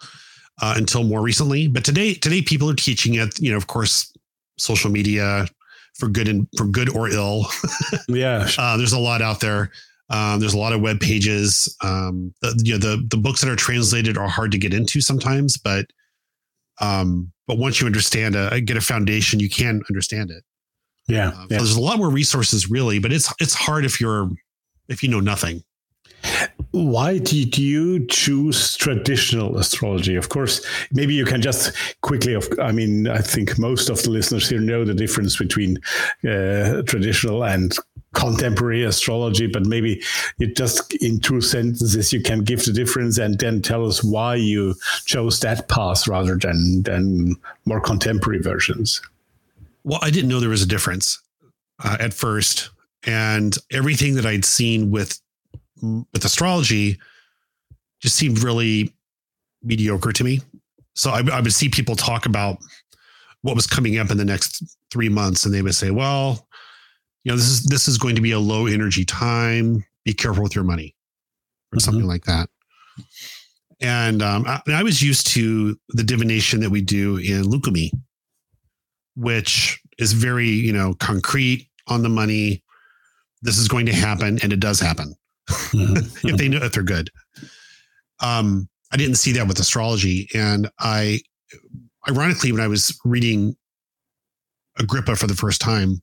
[0.61, 1.67] uh, until more recently.
[1.67, 3.39] But today, today people are teaching it.
[3.39, 4.13] You know, of course,
[4.57, 5.47] social media
[5.95, 7.45] for good and for good or ill.
[8.07, 9.72] yeah, uh, there's a lot out there.
[10.10, 11.76] Um, there's a lot of web pages.
[11.84, 15.01] Um, the, you know, the the books that are translated are hard to get into
[15.01, 15.86] sometimes, but
[16.82, 20.43] um, but once you understand a get a foundation, you can understand it.
[21.07, 21.57] Yeah, uh, yeah.
[21.57, 24.30] So there's a lot more resources, really, but it's it's hard if you're
[24.88, 25.64] if you know nothing.
[26.72, 30.16] Why did you choose traditional astrology?
[30.16, 32.38] Of course, maybe you can just quickly.
[32.62, 35.78] I mean, I think most of the listeners here know the difference between
[36.28, 37.74] uh, traditional and
[38.14, 40.01] contemporary astrology, but maybe
[40.39, 44.36] it just in two sentences you can give the difference and then tell us why
[44.36, 47.36] you chose that path rather than than
[47.66, 49.01] more contemporary versions.
[49.84, 51.22] Well, I didn't know there was a difference
[51.84, 52.72] uh, at first,
[53.05, 55.20] and everything that I'd seen with
[55.82, 56.99] with astrology
[58.01, 58.93] just seemed really
[59.64, 60.41] mediocre to me.
[60.93, 62.57] So I, I would see people talk about
[63.41, 66.47] what was coming up in the next three months, and they would say, "Well,
[67.24, 69.84] you know, this is this is going to be a low energy time.
[70.05, 70.95] Be careful with your money,
[71.72, 71.80] or mm-hmm.
[71.80, 72.49] something like that."
[73.82, 77.91] And um, I, I, was used to the divination that we do in Lukumi,
[79.15, 82.61] which is very, you know, concrete on the money.
[83.41, 85.15] This is going to happen, and it does happen
[85.49, 86.28] mm-hmm.
[86.28, 87.09] if they know if they're good.
[88.22, 91.22] Um, I didn't see that with astrology, and I,
[92.07, 93.55] ironically, when I was reading
[94.78, 96.01] Agrippa for the first time,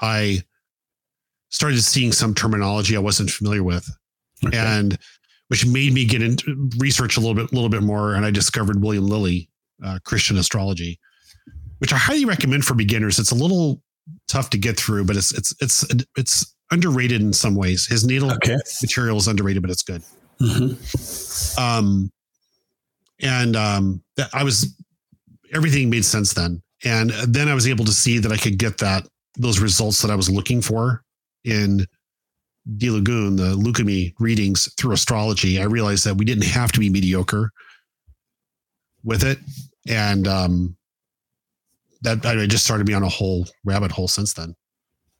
[0.00, 0.42] I
[1.50, 3.88] started seeing some terminology I wasn't familiar with,
[4.46, 4.56] okay.
[4.56, 4.98] and
[5.48, 8.14] which made me get into research a little bit, a little bit more.
[8.14, 9.48] And I discovered William Lilly,
[9.84, 10.98] uh, Christian astrology,
[11.78, 13.18] which I highly recommend for beginners.
[13.18, 13.82] It's a little
[14.28, 15.84] tough to get through, but it's it's it's
[16.16, 17.86] it's underrated in some ways.
[17.86, 18.56] His natal okay.
[18.80, 20.02] material is underrated, but it's good.
[20.40, 21.60] Mm-hmm.
[21.60, 22.10] Um,
[23.20, 24.74] and um, I was
[25.52, 28.78] everything made sense then, and then I was able to see that I could get
[28.78, 29.06] that
[29.36, 31.02] those results that I was looking for
[31.44, 31.86] in
[32.76, 35.60] Diloggun, the Lukumi readings through astrology.
[35.60, 37.50] I realized that we didn't have to be mediocre
[39.02, 39.38] with it,
[39.88, 40.76] and um,
[42.02, 44.54] that I just started me on a whole rabbit hole since then.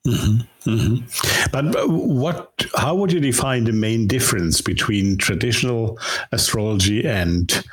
[0.06, 1.48] Mm-hmm, mm-hmm.
[1.52, 2.66] But what?
[2.74, 5.98] How would you define the main difference between traditional
[6.32, 7.64] astrology and,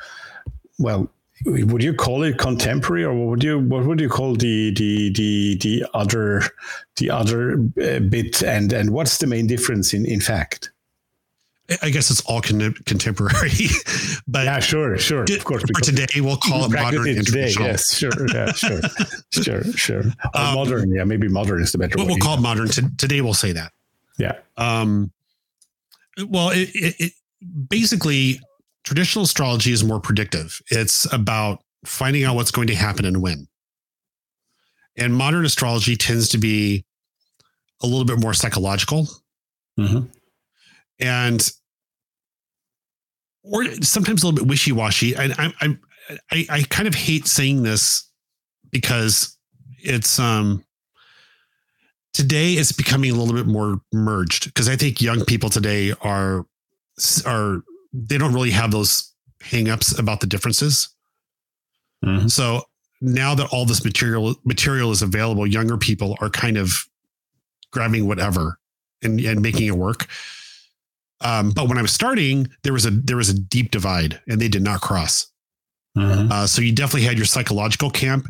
[0.78, 1.10] well,
[1.44, 5.12] would you call it contemporary, or what would you what would you call the the
[5.12, 6.42] the the other
[6.96, 8.42] the other uh, bit?
[8.42, 10.70] And and what's the main difference in in fact?
[11.82, 13.50] I guess it's all con- contemporary,
[14.26, 15.62] but yeah, sure, sure, of course.
[15.62, 18.80] For today, we'll call it modern it today, Yes, sure, yeah, sure,
[19.32, 20.02] sure, sure.
[20.32, 21.96] Um, modern, yeah, maybe modern is the better.
[21.98, 22.68] We'll, we'll call it modern.
[22.68, 23.72] To, today, we'll say that.
[24.16, 24.38] Yeah.
[24.56, 25.12] Um.
[26.26, 27.12] Well, it, it, it
[27.68, 28.40] basically
[28.88, 30.62] traditional astrology is more predictive.
[30.70, 33.46] It's about finding out what's going to happen and when.
[34.96, 36.86] And modern astrology tends to be
[37.82, 39.06] a little bit more psychological.
[39.78, 40.06] Mm-hmm.
[41.00, 41.52] And
[43.42, 45.14] or sometimes a little bit wishy washy.
[45.14, 45.76] And I, I,
[46.30, 48.10] I, I kind of hate saying this
[48.70, 49.36] because
[49.80, 50.64] it's um
[52.14, 56.46] today it's becoming a little bit more merged because I think young people today are
[57.26, 57.62] are
[58.06, 60.88] they don't really have those hangups about the differences.
[62.04, 62.28] Mm-hmm.
[62.28, 62.62] So
[63.00, 66.84] now that all this material material is available, younger people are kind of
[67.70, 68.58] grabbing whatever
[69.02, 70.06] and, and making it work.
[71.20, 74.40] Um, but when I was starting, there was a there was a deep divide, and
[74.40, 75.26] they did not cross.
[75.96, 76.30] Mm-hmm.
[76.30, 78.26] Uh, so you definitely had your psychological camp.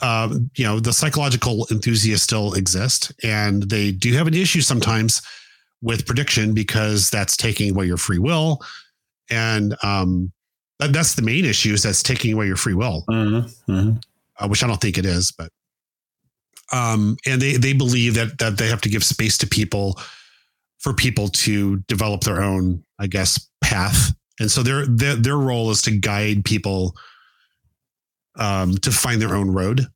[0.00, 5.20] Uh, you know, the psychological enthusiasts still exist, and they do have an issue sometimes
[5.84, 8.60] with prediction because that's taking away your free will,
[9.30, 10.32] and um,
[10.80, 13.70] that, that's the main issue is that's taking away your free will, mm-hmm.
[13.70, 13.96] Mm-hmm.
[14.38, 15.50] Uh, which I don't think it is, but
[16.72, 20.00] um, and they they believe that that they have to give space to people
[20.80, 24.12] for people to develop their own, I guess, path.
[24.40, 26.96] And so their their their role is to guide people
[28.36, 29.86] um, to find their own road.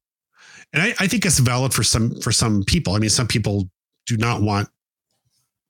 [0.72, 2.94] And I, I think it's valid for some for some people.
[2.94, 3.68] I mean, some people
[4.06, 4.68] do not want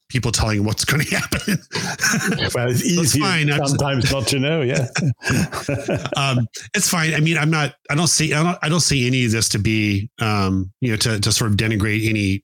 [0.08, 1.58] people telling what's going to happen.
[2.54, 3.48] well, it's easy fine.
[3.48, 4.62] sometimes not to know.
[4.62, 4.86] Yeah,
[6.16, 7.14] um, it's fine.
[7.14, 7.74] I mean, I'm not.
[7.90, 8.34] I don't see.
[8.34, 8.58] I don't.
[8.62, 11.56] I don't see any of this to be, um, you know, to to sort of
[11.56, 12.42] denigrate any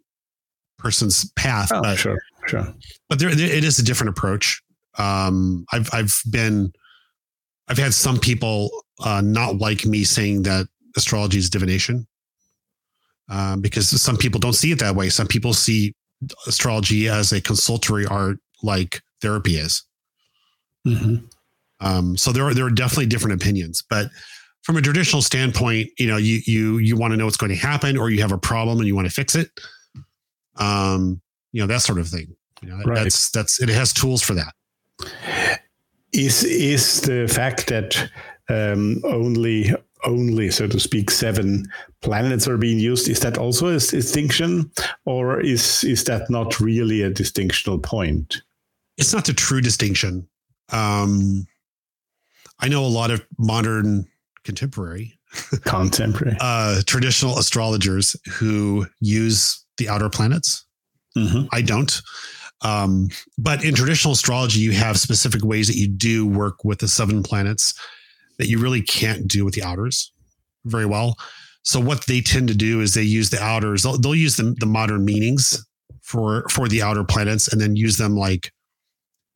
[0.79, 1.71] person's path.
[1.73, 2.67] oh, but sure, sure.
[3.09, 4.63] but there, there it is a different approach.
[4.99, 6.73] Um, I've I've been,
[7.69, 8.71] I've had some people
[9.05, 12.07] uh, not like me saying that astrology is divination,
[13.29, 15.09] um, because some people don't see it that way.
[15.09, 15.95] Some people see
[16.47, 19.83] astrology as a consultory art, like therapy is.
[20.85, 21.17] hmm
[21.81, 24.09] Um, so there are there are definitely different opinions, but
[24.63, 27.57] from a traditional standpoint, you know, you you you want to know what's going to
[27.59, 29.51] happen, or you have a problem and you want to fix it.
[30.57, 31.21] Um,
[31.53, 32.35] you know that sort of thing.
[32.63, 33.05] You know, Right.
[33.05, 35.61] that's that's it has tools for that.
[36.13, 38.11] Is is the fact that
[38.49, 39.75] um, only
[40.05, 41.67] only so to speak seven
[42.03, 44.71] planets are being used is that also a distinction,
[45.07, 48.43] or is is that not really a distinctional point?
[48.97, 50.29] It's not the true distinction.
[50.71, 51.47] Um,
[52.61, 54.07] I know a lot of modern
[54.45, 55.19] contemporary
[55.65, 56.37] Contemporary.
[56.41, 60.65] uh, traditional astrologers who use the outer planets.
[61.17, 61.49] Mhm.
[61.53, 62.01] I don't.
[62.63, 66.89] Um, but in traditional astrology, you have specific ways that you do work with the
[66.89, 67.75] seven planets
[68.39, 70.13] that you really can't do with the outers
[70.65, 71.17] very well.
[71.63, 73.83] So what they tend to do is they use the outers.
[73.83, 75.67] They'll, they'll use the, the modern meanings
[76.03, 78.53] for for the outer planets, and then use them like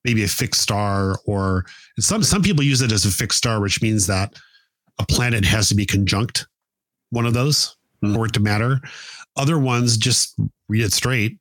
[0.04, 1.64] maybe a fixed star, or
[1.98, 4.34] some some people use it as a fixed star, which means that
[4.98, 6.46] a planet has to be conjunct
[7.10, 8.14] one of those Hmm.
[8.14, 8.80] for it to matter.
[9.36, 10.38] Other ones just
[10.68, 11.38] read it straight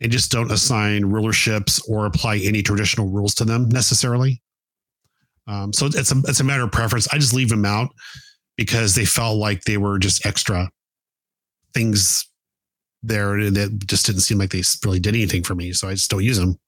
[0.00, 4.42] and just don't assign rulerships or apply any traditional rules to them necessarily.
[5.46, 7.08] Um, so it's a it's a matter of preference.
[7.12, 7.90] I just leave them out
[8.56, 10.70] because they felt like they were just extra
[11.74, 12.26] things
[13.02, 15.72] there and that just didn't seem like they really did anything for me.
[15.72, 16.58] So I just don't use them.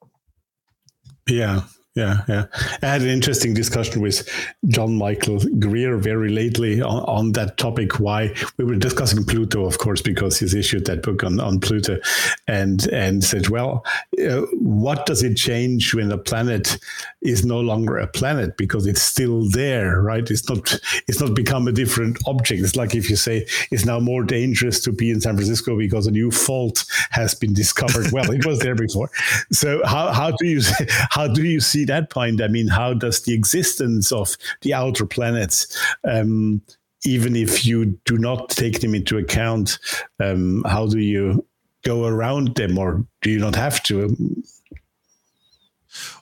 [1.28, 1.62] Yeah,
[1.96, 2.44] yeah, yeah.
[2.82, 4.28] I had an interesting discussion with
[4.68, 7.98] John Michael Greer very lately on, on that topic.
[7.98, 11.98] Why we were discussing Pluto, of course, because he's issued that book on, on Pluto,
[12.46, 13.82] and and said, well,
[14.22, 16.78] uh, what does it change when a planet
[17.22, 20.30] is no longer a planet because it's still there, right?
[20.30, 20.78] It's not
[21.08, 22.62] it's not become a different object.
[22.62, 26.06] It's like if you say it's now more dangerous to be in San Francisco because
[26.06, 28.12] a new fault has been discovered.
[28.12, 29.10] well, it was there before.
[29.50, 30.60] So how how do you
[31.10, 32.40] how do you see that point?
[32.40, 35.66] I mean, how does the existence of the outer planets
[36.04, 36.62] um,
[37.04, 39.78] even if you do not take them into account,
[40.20, 41.46] um, how do you
[41.84, 44.16] go around them, or do you not have to?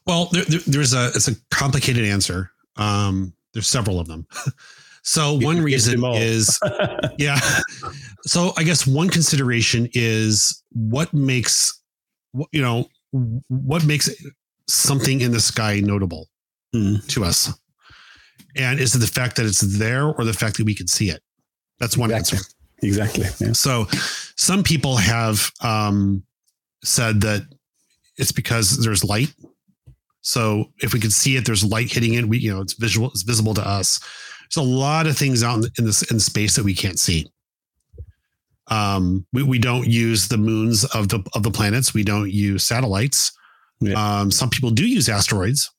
[0.06, 2.50] Well, there, there, there's a it's a complicated answer.
[2.76, 4.26] Um, there's several of them.
[5.06, 6.58] So one reason is
[7.18, 7.38] yeah.
[8.22, 11.78] So I guess one consideration is what makes
[12.52, 12.88] you know
[13.48, 14.08] what makes
[14.68, 16.28] something in the sky notable
[16.72, 16.96] Hmm.
[17.08, 17.52] to us,
[18.56, 21.08] and is it the fact that it's there or the fact that we can see
[21.10, 21.22] it?
[21.78, 22.38] That's one Exactly.
[22.38, 22.48] answer.
[22.82, 23.46] Exactly.
[23.46, 23.52] Yeah.
[23.52, 23.86] So
[24.36, 26.22] some people have um,
[26.82, 27.42] said that
[28.16, 29.32] it's because there's light.
[30.22, 32.26] So if we can see it, there's light hitting it.
[32.28, 34.00] We, you know, it's visual, it's visible to us.
[34.42, 37.26] There's a lot of things out in, in this in space that we can't see.
[38.68, 41.92] Um, we, we don't use the moons of the of the planets.
[41.94, 43.32] We don't use satellites.
[43.80, 44.20] Yeah.
[44.20, 45.70] Um, some people do use asteroids.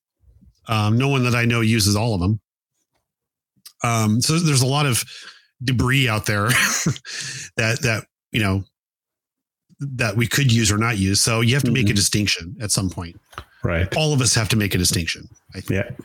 [0.68, 2.40] Um, no one that I know uses all of them.
[3.84, 5.04] Um, so there's a lot of
[5.64, 6.48] debris out there
[7.58, 8.64] that that you know
[9.80, 11.22] that we could use or not use.
[11.22, 11.96] So you have to make a Mhm.
[11.96, 13.20] distinction at some point.
[13.64, 13.94] Right.
[13.96, 15.28] All of us have to make a distinction.
[15.54, 15.86] I think.
[15.88, 15.96] Yeah.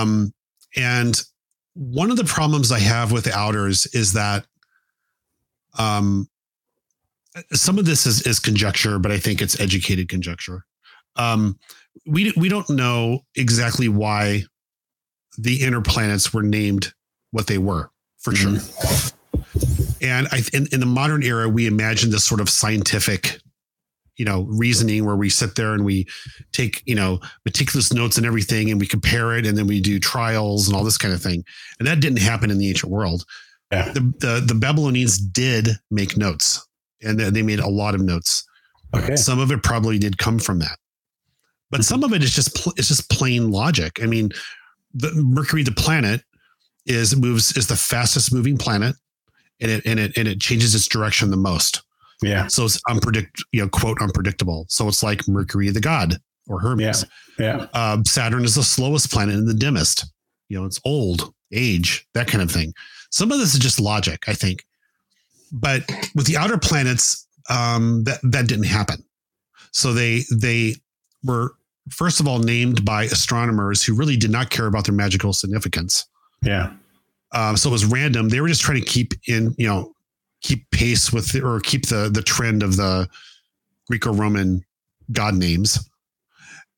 [0.00, 0.32] Um,
[0.76, 1.20] and
[1.74, 4.46] one of the problems I have with the outers is that
[5.78, 6.28] um,
[7.52, 10.64] some of this is, is conjecture, but I think it's educated conjecture.
[11.16, 11.58] Um,
[12.06, 14.42] we we don't know exactly why
[15.38, 16.92] the inner planets were named
[17.30, 18.58] what they were for sure.
[20.00, 23.38] And I in, in the modern era, we imagine this sort of scientific,
[24.16, 26.06] you know, reasoning where we sit there and we
[26.52, 29.98] take, you know, meticulous notes and everything and we compare it and then we do
[29.98, 31.44] trials and all this kind of thing.
[31.78, 33.24] And that didn't happen in the ancient world.
[33.72, 33.92] Yeah.
[33.92, 36.66] The the, the Babylonians did make notes
[37.02, 38.44] and they they made a lot of notes.
[38.94, 39.16] Okay.
[39.16, 40.78] Some of it probably did come from that,
[41.70, 43.98] but some of it is just pl- it's just plain logic.
[44.02, 44.30] I mean,
[44.92, 46.22] the Mercury, the planet,
[46.86, 48.96] is moves is the fastest moving planet,
[49.60, 51.82] and it and it and it changes its direction the most.
[52.22, 52.46] Yeah.
[52.46, 54.66] So it's unpredict you know quote unpredictable.
[54.68, 56.16] So it's like Mercury, the god,
[56.48, 57.04] or Hermes.
[57.38, 57.66] Yeah.
[57.74, 60.06] Um, Saturn is the slowest planet and the dimmest.
[60.48, 62.72] You know, it's old, age, that kind of thing.
[63.10, 64.64] Some of this is just logic, I think.
[65.52, 69.04] But with the outer planets, um, that that didn't happen.
[69.72, 70.76] So they they
[71.24, 71.54] were
[71.90, 76.06] first of all named by astronomers who really did not care about their magical significance.
[76.42, 76.72] Yeah.
[77.32, 78.28] Um, so it was random.
[78.28, 79.92] They were just trying to keep in, you know,
[80.42, 83.08] keep pace with the, or keep the the trend of the
[83.88, 84.64] Greek or Roman
[85.12, 85.78] god names.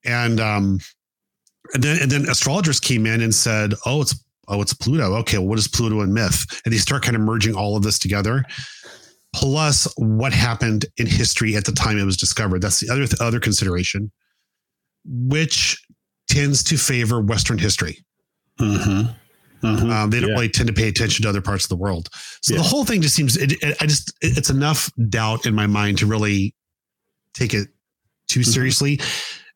[0.05, 0.81] And um,
[1.75, 4.15] and then and then astrologers came in and said, "Oh, it's
[4.49, 5.15] oh, it's Pluto.
[5.17, 7.83] Okay, well, what is Pluto in myth?" And they start kind of merging all of
[7.83, 8.45] this together.
[9.35, 12.63] Plus, what happened in history at the time it was discovered.
[12.63, 14.11] That's the other other consideration,
[15.07, 15.83] which
[16.29, 18.05] tends to favor Western history.
[18.61, 19.67] Mm-hmm.
[19.67, 19.91] Mm-hmm.
[19.91, 20.35] Um, they don't Yeah.
[20.35, 22.09] really tend to pay attention to other parts of the world.
[22.43, 22.59] So Yeah.
[22.63, 23.37] the whole thing just seems.
[23.37, 26.55] It, it, I just it- it's enough doubt in my mind to really
[27.35, 27.69] take it
[28.29, 28.47] too Mhm.
[28.53, 29.01] seriously.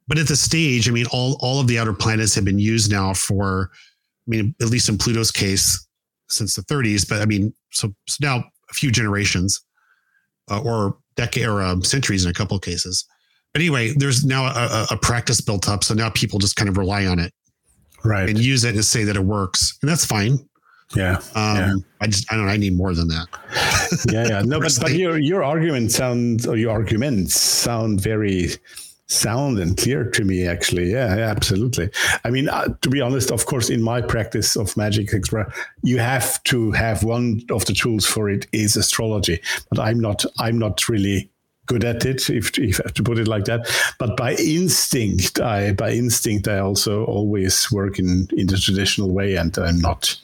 [0.09, 2.91] But at the stage, I mean, all all of the outer planets have been used
[2.91, 3.71] now for.
[4.27, 5.87] I mean, at least in Pluto's case,
[6.29, 7.05] since the 30s.
[7.09, 9.61] But I mean, so, so now a few generations,
[10.51, 13.05] uh, or decade or um, centuries in a couple of cases.
[13.53, 16.77] But anyway, there's now a, a, practice built up, so now people just kind of
[16.79, 17.33] rely on it
[18.05, 18.29] Right.
[18.29, 20.39] and use it and say that it works, and that's fine.
[20.95, 21.17] yeah.
[21.35, 21.75] Um, Yeah.
[22.01, 22.49] I just I don't.
[22.49, 23.27] I need more than that.
[24.13, 24.43] yeah, yeah.
[24.43, 28.51] No, but, but your your argument sound or your arguments sound very
[29.07, 30.47] sound and clear to me.
[30.47, 31.91] Actually, yeah, yeah, absolutely.
[32.25, 35.11] I mean, uh, to be honest, of course, in my practice of magic,
[35.83, 39.41] you have to have one of the tools for it is astrology.
[39.69, 40.25] But I'm not.
[40.39, 41.30] I'm not really
[41.71, 43.61] good at it, if, if I have to put it like that.
[43.99, 49.37] But by instinct, I by instinct I also always work in in the traditional way,
[49.37, 50.17] and I'm not.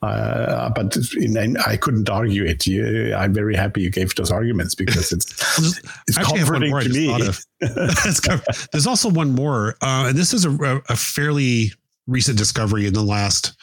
[0.00, 2.66] Uh, but in, I couldn't argue it.
[2.68, 5.26] You, I'm very happy you gave those arguments because it's
[6.08, 7.06] it's actually comforting to me.
[7.08, 7.38] thought of.
[8.08, 11.72] It's com- There's also one more, uh, and this is a, a, fairly
[12.06, 13.54] recent discovery in the last,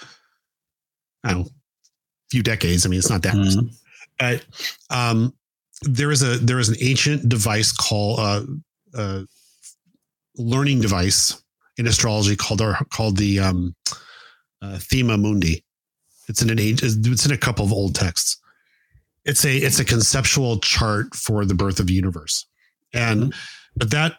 [1.24, 1.50] I don't know,
[2.30, 2.86] few decades.
[2.86, 3.44] I mean, it's not that Mhm.
[3.46, 3.72] recent.
[4.20, 4.44] But
[4.90, 5.34] um,
[5.82, 8.44] there is a there is an ancient device called uh,
[8.96, 9.22] uh,
[10.38, 11.42] learning device
[11.78, 13.76] in astrology called our, called the um,
[14.62, 15.64] uh, Thema Mundi.
[16.28, 16.82] It's in an age.
[16.82, 18.40] It's in a couple of old texts.
[19.26, 22.48] It's a it's a conceptual chart for the birth of the universe,
[22.94, 23.34] and
[23.76, 24.16] but that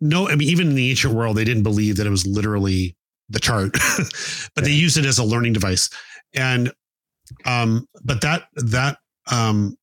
[0.00, 2.96] no, I mean even in the ancient world they didn't believe that it was literally
[3.28, 3.72] the chart,
[4.54, 5.90] but they used it as a learning device,
[6.34, 6.72] and
[7.46, 8.98] um, but that that
[9.30, 9.76] um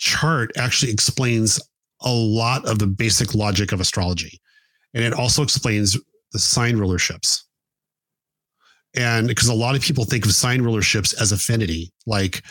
[0.00, 1.60] chart actually explains
[2.02, 4.40] a lot of the basic logic of astrology,
[4.94, 5.96] and it also explains
[6.32, 7.42] the sign rulerships.
[8.96, 12.42] And because a lot of people think of sign rulerships as affinity like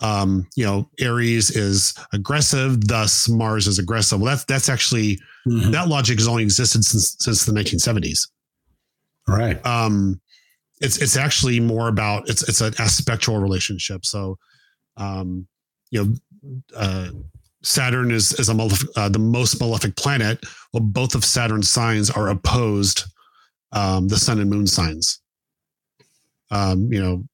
[0.00, 4.20] um you know aries is aggressive thus mars is aggressive.
[4.20, 5.70] Well that's that's actually Mhm.
[5.72, 8.28] that logic has only existed since since the 1970s
[9.28, 9.64] Right.
[9.64, 10.20] um
[10.80, 14.04] it's it's actually more about it's it's an aspectual relationship.
[14.04, 14.38] So
[14.96, 15.46] um
[15.92, 16.14] you know
[16.76, 17.08] uh
[17.62, 20.38] saturn is is a uh, the most malefic planet
[20.72, 23.04] well both of saturn's signs are opposed
[23.72, 25.20] um the sun and moon signs
[26.50, 27.24] um you know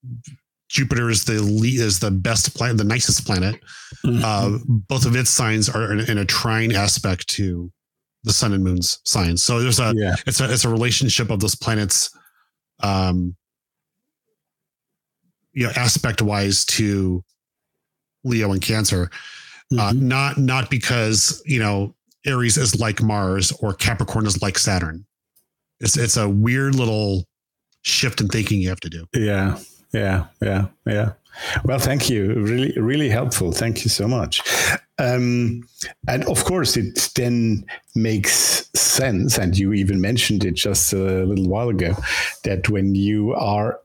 [0.69, 3.57] jupiter is the lead is the best planet the nicest planet
[4.05, 4.23] Mhm.
[4.25, 7.71] uh, both of its signs are in, in a trine aspect to
[8.25, 9.43] the sun and moon's signs.
[9.43, 10.15] So there's a yeah.
[10.27, 12.11] it's a it's a relationship of those planets,
[12.81, 13.37] um,
[15.53, 17.23] you know, aspect wise to
[18.25, 19.11] Leo and Cancer.
[19.73, 20.01] Uh, Mhm.
[20.03, 21.95] not not because you know
[22.27, 25.05] Aries is like Mars or Capricorn is like Saturn.
[25.81, 27.27] It's it's a weird little
[27.83, 29.07] shift in thinking you have to do.
[29.15, 29.59] Yeah,
[29.93, 31.13] yeah, yeah, yeah.
[31.65, 32.35] Well, thank you.
[32.35, 33.53] Really, really helpful.
[33.53, 34.43] Thank you so much.
[34.99, 35.63] Um,
[36.07, 37.65] and of course, it then
[37.95, 41.97] makes sense, and you even mentioned it just a little while ago,
[42.45, 43.81] that when you are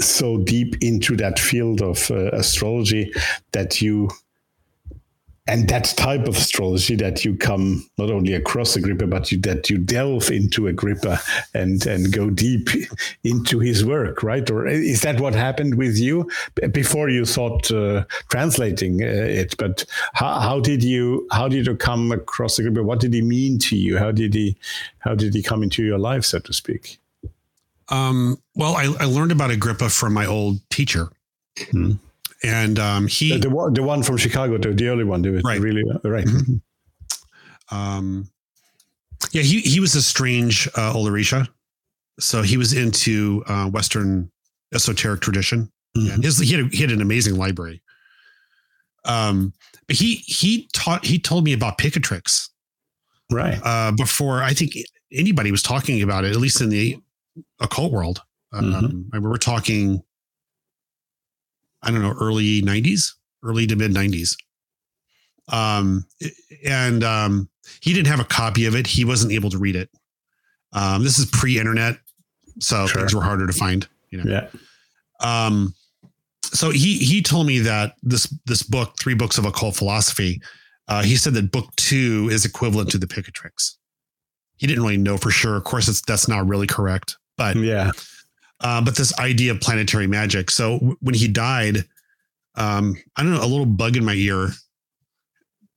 [0.00, 3.12] so deep into that field of uh, astrology,
[3.52, 4.08] that you
[5.48, 9.70] and that type of astrology that you come not only across Agrippa, but you, that
[9.70, 11.18] you delve into Agrippa
[11.54, 12.68] and and go deep
[13.24, 14.48] into his work, right?
[14.50, 16.30] Or is that what happened with you
[16.72, 19.56] before you thought uh, translating uh, it?
[19.56, 22.82] But how, how did you how did you come across Agrippa?
[22.82, 23.96] What did he mean to you?
[23.96, 24.56] How did he
[24.98, 26.98] how did he come into your life, so to speak?
[27.90, 31.10] Um, well, I, I learned about Agrippa from my old teacher,
[31.70, 31.92] Hmm.
[32.42, 35.40] and um, he The, the one the one from Chicago, the, the early one, the,
[35.44, 35.60] Right.
[35.60, 36.26] Really, right.
[36.26, 36.60] Mhm.
[37.70, 38.30] um
[39.32, 41.48] yeah he he was a strange uh Orisha.
[42.20, 44.30] so he was into uh western
[44.72, 46.14] esoteric tradition Mhm.
[46.14, 47.82] and his he had, a, he had an amazing library
[49.04, 49.52] um
[49.86, 52.48] but he he taught he told me about picatrix
[53.30, 53.58] Right.
[53.62, 54.72] uh before i think
[55.12, 56.96] anybody was talking about it at least in the
[57.60, 58.22] occult world
[58.52, 58.90] um Mhm.
[59.12, 60.02] and we were talking
[61.82, 63.14] I don't know, early 90s,
[63.44, 64.34] early to mid 90s.
[65.48, 66.04] Um,
[66.64, 67.48] and um,
[67.80, 68.86] he didn't have a copy of it.
[68.86, 69.88] He wasn't able to read it.
[70.72, 71.98] Um, this is pre-internet,
[72.58, 73.00] so Sure.
[73.02, 73.86] things were harder to find.
[74.10, 74.30] You know.
[74.30, 74.48] Yeah.
[75.20, 75.74] Um,
[76.42, 80.42] so he he told me that this this book, three books of occult philosophy,
[80.88, 83.76] uh, he said that book two is equivalent to the Picatrix.
[84.56, 85.54] He didn't really know for sure.
[85.56, 87.92] Of course, it's that's not really correct, but Yeah.
[88.60, 90.50] uh, but this idea of planetary magic.
[90.50, 91.84] So w- when he died,
[92.56, 94.50] um, I don't know, a little bug in my ear,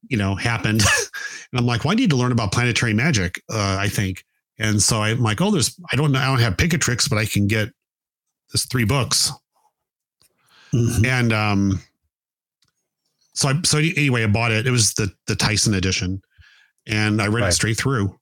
[0.10, 0.82] you know, happened,
[1.52, 3.42] and I'm like, well, I need to learn about planetary magic.
[3.50, 4.26] Uh, I think,
[4.60, 7.26] and so I'm like, oh, there's, I don't know, I don't have Picatrix, but I
[7.26, 7.70] can get
[8.52, 9.32] this three books,
[10.74, 11.06] Mhm.
[11.06, 11.82] and um,
[13.34, 14.66] so I, so anyway, I bought it.
[14.68, 16.22] It was the the Tyson edition,
[16.88, 17.50] and I read Right.
[17.50, 18.18] it straight through.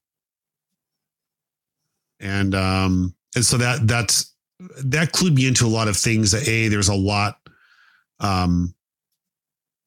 [2.20, 4.34] And um, and so that that's
[4.84, 6.32] that clued me into a lot of things.
[6.32, 7.38] That a there's a lot,
[8.20, 8.74] um,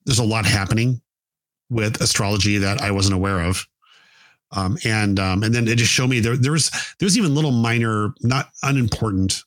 [0.06, 1.02] there's a lot happening
[1.70, 3.66] with astrology that I wasn't aware of.
[4.52, 6.70] Um, and um, and then it just showed me there there's
[7.00, 9.44] there's even little minor, not unimportant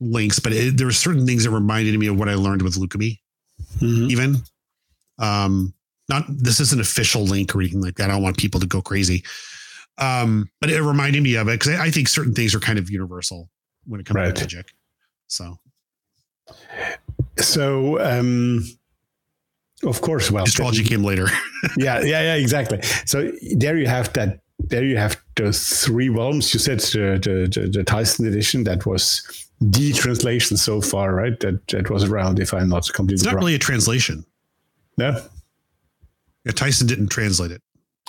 [0.00, 2.74] links, but it, there were certain things that reminded me of what I learned with
[2.74, 3.18] Lukumi
[3.80, 4.10] Mhm.
[4.10, 4.42] even.
[5.18, 5.72] Um,
[6.08, 8.10] not this isn't official link or anything like that.
[8.10, 9.24] I don't want people to go crazy.
[9.98, 12.78] Um, but it reminded me of it because I, I think certain things are kind
[12.78, 13.48] of universal
[13.86, 14.34] when it comes Right.
[14.36, 14.72] to magic.
[15.28, 15.58] So
[17.38, 18.64] So, um,
[19.84, 21.28] of course, well, astrology came later.
[21.76, 22.80] yeah, yeah, yeah, exactly.
[23.04, 24.40] So there you have that.
[24.58, 26.52] There you have those three volumes.
[26.54, 29.22] You said the the, the, the Tyson edition that was
[29.60, 31.38] the translation so far, right?
[31.40, 33.44] That that was around, if I'm not completely It's not wrong.
[33.44, 34.24] really a translation.
[34.98, 35.20] no.
[36.44, 37.60] Yeah, Tyson didn't translate it.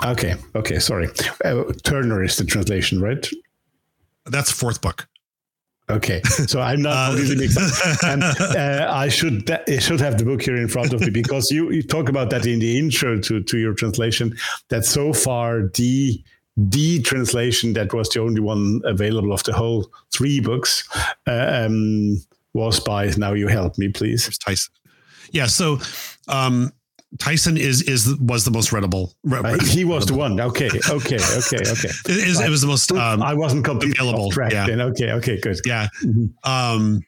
[0.06, 0.36] Okay.
[0.56, 0.80] Okay.
[0.80, 1.08] Sorry.
[1.44, 3.28] Uh, Turner is the translation, right?
[4.26, 5.08] That's fourth book.
[5.90, 6.22] Okay.
[6.48, 8.04] So I'm not Uh, completely mixed up.
[8.04, 11.50] And uh, I should I should have the book here in front of me because
[11.50, 14.36] you, you talk about that in the intro to, to your translation.
[14.70, 16.22] That so far the
[16.58, 20.88] the translation that was the only one available of the whole three books
[21.28, 22.18] uh, um,
[22.54, 23.12] was by.
[23.18, 24.38] Now you help me, please.
[24.40, 24.74] Tyson.
[25.32, 25.48] Yeah.
[25.48, 25.80] So
[26.28, 26.72] um,
[27.20, 29.14] Tyson is is was the most readable.
[29.32, 30.40] Uh, he was the one.
[30.40, 30.68] Okay.
[30.68, 30.90] Okay.
[30.90, 31.16] Okay.
[31.18, 31.90] Okay.
[32.10, 32.92] It, is- it was the most.
[32.92, 34.68] Um, I wasn't completely available, track yeah.
[34.68, 34.82] then.
[34.82, 35.12] Okay.
[35.14, 35.40] Okay.
[35.40, 35.58] Good.
[35.66, 35.88] yeah.
[36.04, 36.34] Mhm.
[36.44, 37.02] Um,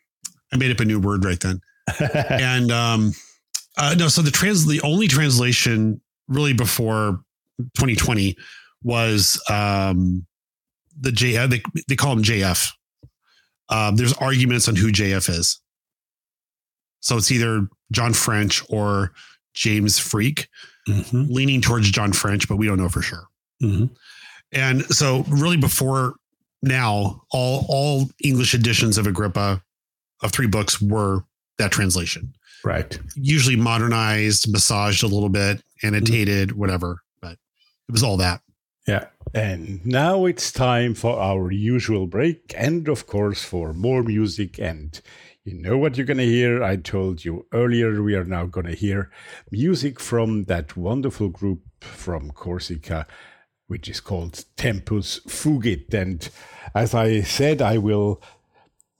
[0.51, 1.59] I made up a new word right then.
[2.29, 3.13] and um,
[3.77, 7.21] uh, no, so the trans the only translation really before
[7.75, 8.35] 2020
[8.83, 10.25] was um,
[10.99, 11.45] the J.
[11.47, 12.71] They they call him JF.
[13.69, 15.61] Um, there's arguments on who JF is.
[17.01, 19.11] So it's either John French or
[19.53, 20.47] James Freake,
[20.87, 21.29] Mhm.
[21.29, 23.27] leaning towards John French, but we don't know for sure.
[23.61, 23.89] Mhm.
[24.51, 26.15] And so, really, before
[26.61, 29.61] now, all all English editions of Agrippa
[30.21, 31.23] of three books were
[31.57, 32.33] that translation.
[32.63, 32.99] Right.
[33.15, 37.01] Usually modernized, massaged a little bit, annotated, whatever.
[37.21, 37.33] But
[37.87, 38.41] it was all that.
[38.87, 39.05] Yeah.
[39.33, 44.57] And now it's time for our usual break, and of course, for more music.
[44.59, 44.99] And
[45.45, 46.63] you know what you're going to hear?
[46.63, 49.09] I told you earlier, we are now going to hear
[49.51, 53.07] music from that wonderful group from Corsica,
[53.67, 55.93] which is called Tempus Fugit.
[55.93, 56.29] And
[56.75, 58.21] as I said, I will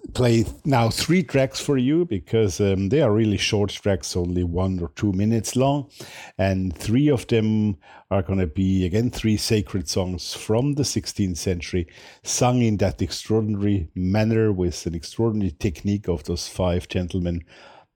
[0.09, 4.79] play now three tracks for you because um, they are really short tracks, only one
[4.79, 5.89] or two minutes long.
[6.37, 7.77] And three of them
[8.11, 11.87] are going to be, again, three sacred songs from the 16th century,
[12.23, 17.43] sung in that extraordinary manner with an extraordinary technique of those five gentlemen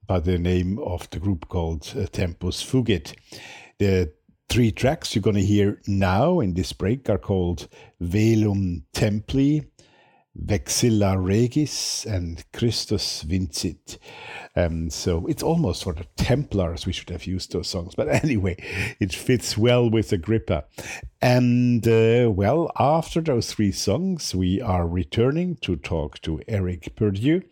[0.07, 3.16] by the name of the group called uh, Tempus Fugit.
[3.80, 4.14] The
[4.49, 7.68] three tracks you're going to hear now in this break are called
[8.01, 9.66] Velum Templi,
[10.36, 13.99] Vexilla Regis and Christus Vincit.
[14.55, 17.93] Um, so it's almost for the Templars we should have used those songs.
[17.95, 18.55] But anyway,
[18.99, 20.65] it fits well with Agrippa.
[21.21, 27.43] And uh, well, after those three songs, we are returning to talk to Eric Purdue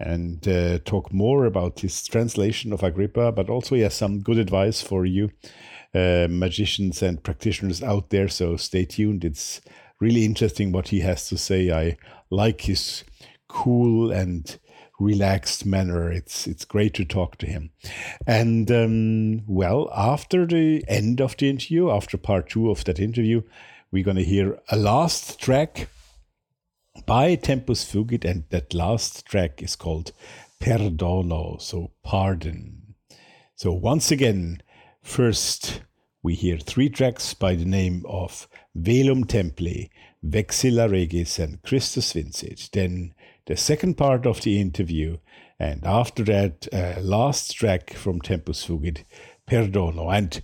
[0.00, 4.38] and uh, talk more about his translation of Agrippa, but also he has some good
[4.38, 5.30] advice for you,
[5.94, 8.28] uh, magicians and practitioners out there.
[8.28, 9.24] So stay tuned.
[9.24, 9.60] It's
[10.00, 11.70] really interesting what he has to say.
[11.70, 11.96] I
[12.30, 13.04] like his
[13.48, 14.58] cool and
[14.98, 16.10] relaxed manner.
[16.10, 17.70] It's it's great to talk to him.
[18.26, 23.42] And um, well, after the end of the interview, after part two of that interview,
[23.90, 25.88] we're going to hear a last track
[27.06, 30.12] by Tempus Fugit, and that last track is called
[30.60, 32.94] Perdono, so pardon.
[33.56, 34.62] So once again,
[35.02, 35.82] first
[36.22, 39.90] we hear three tracks by the name of Velum Templi,
[40.24, 42.70] Vexilla Regis, and Christus Vincit.
[42.72, 43.14] Then
[43.46, 45.18] the second part of the interview,
[45.58, 49.04] And after that, uh, last track from Tempus Fugit,
[49.46, 50.12] Perdono.
[50.12, 50.42] And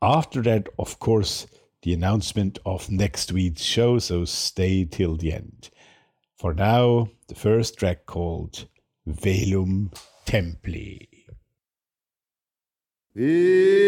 [0.00, 1.46] after that, of course,
[1.82, 5.70] the announcement of next week's show, so stay till the end.
[6.36, 8.66] For now, the first track called
[9.08, 9.92] Velum
[10.26, 11.08] Templi.
[13.16, 13.82] Vexilla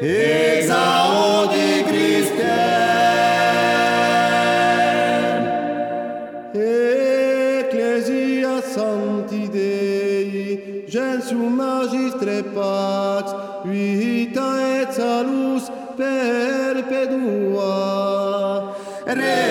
[0.00, 2.44] exaudi Christe.
[7.60, 13.34] Ecclesia Sancti Dei, Gensum Magistre Pax,
[13.64, 17.68] Vita et Salus perpedua.
[19.06, 19.47] Redanto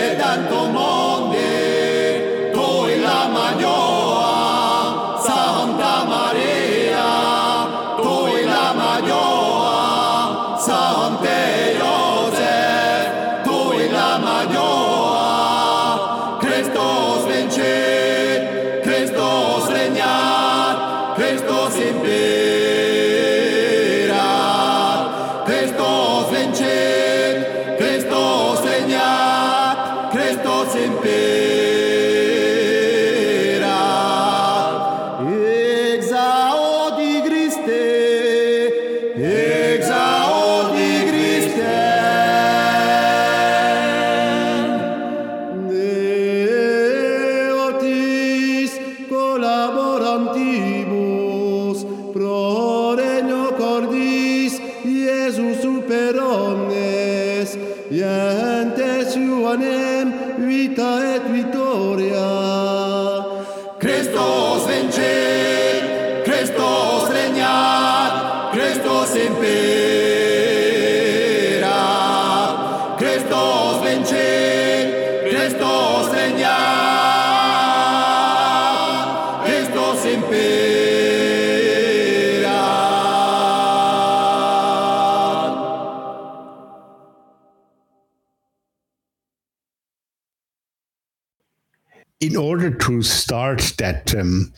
[93.47, 94.51] start that um,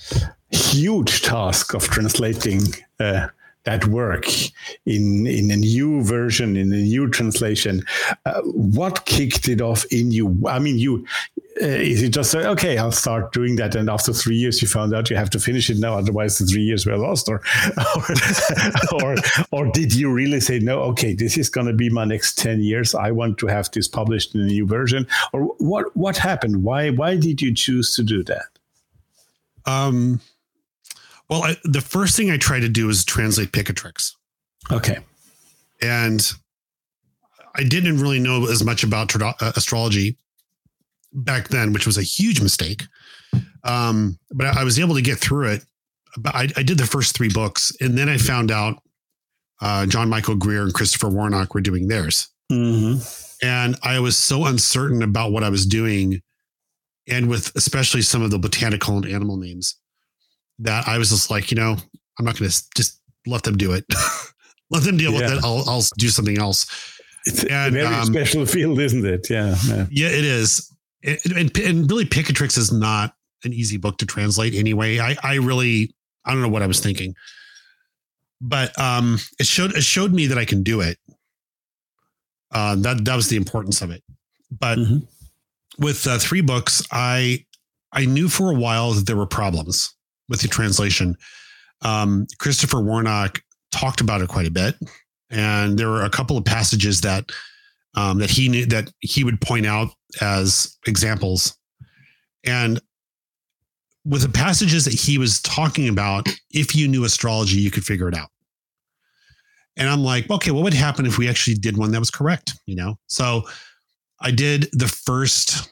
[0.51, 2.61] huge task of translating
[2.99, 3.27] uh,
[3.65, 4.25] that work
[4.85, 7.83] in in a new version in a new translation.
[8.25, 10.41] Uh, what kicked it off in you?
[10.47, 11.05] I mean you
[11.61, 14.67] uh, is it just uh, okay i'll start doing that and after three years you
[14.67, 17.27] found out you have to finish it now otherwise the three years were lost?
[17.27, 17.41] Or
[18.93, 19.15] or or,
[19.51, 22.61] or did you really say no okay this is going to be my next 10
[22.61, 22.95] years.
[22.95, 25.05] I want to have this published in a new version.
[25.33, 26.63] Or what what happened?
[26.63, 28.58] Why why did you choose to do that
[29.69, 30.21] Um,
[31.29, 34.11] well, I, the first thing I tried to do is translate Picatrix,
[34.71, 34.99] okay
[35.81, 36.31] and
[37.55, 40.17] I didn't really know as much about uh, astrology
[41.13, 42.83] back then, which was a huge mistake.
[43.63, 45.65] Um, but I, I was able to get through it.
[46.17, 48.81] But I, I did the first three books, and then I found out
[49.61, 52.29] uh, John Michael Greer and Christopher Warnock were doing theirs.
[52.51, 53.45] mm-hmm.
[53.45, 56.21] and I was so uncertain about what I was doing,
[57.09, 59.75] and with especially some of the botanical and animal names,
[60.59, 61.77] that I was just like, you know,
[62.17, 63.85] I'm not going to just let them do it.
[64.71, 65.21] let them deal Yeah.
[65.21, 65.43] with it.
[65.43, 66.65] I'll I'll do something else.
[67.25, 69.29] It's And, a very um, special field, isn't it?
[69.29, 69.55] Yeah.
[69.67, 69.85] yeah.
[69.91, 74.53] Yeah, it is, and, and, and really, Picatrix is not an easy book to translate
[74.55, 74.99] anyway.
[74.99, 75.93] I I really
[76.25, 77.15] I don't know what I was thinking,
[78.41, 80.97] but um, it showed it showed me that I can do it.
[82.51, 84.03] Uh, that that was the importance of it.
[84.51, 85.07] But Mhm.
[85.79, 87.45] With uh, three books, I
[87.91, 89.93] I knew for a while that there were problems
[90.27, 91.15] with the translation.
[91.81, 94.75] Um, Christopher Warnock talked about it quite a bit,
[95.29, 97.31] and there were a couple of passages that
[97.95, 99.89] um, that he knew that he would point out
[100.21, 101.57] as examples,
[102.45, 102.79] and
[104.05, 108.07] with the passages that he was talking about, if you knew astrology, you could figure
[108.07, 108.29] it out.
[109.77, 112.53] And I'm like, okay, what would happen if we actually did one that was correct?
[112.65, 113.43] You know, so
[114.21, 115.69] I did the first,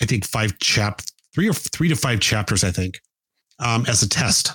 [0.00, 1.02] I think five chap,
[1.34, 3.00] three or three to five chapters, I think,
[3.58, 4.52] um, as a test,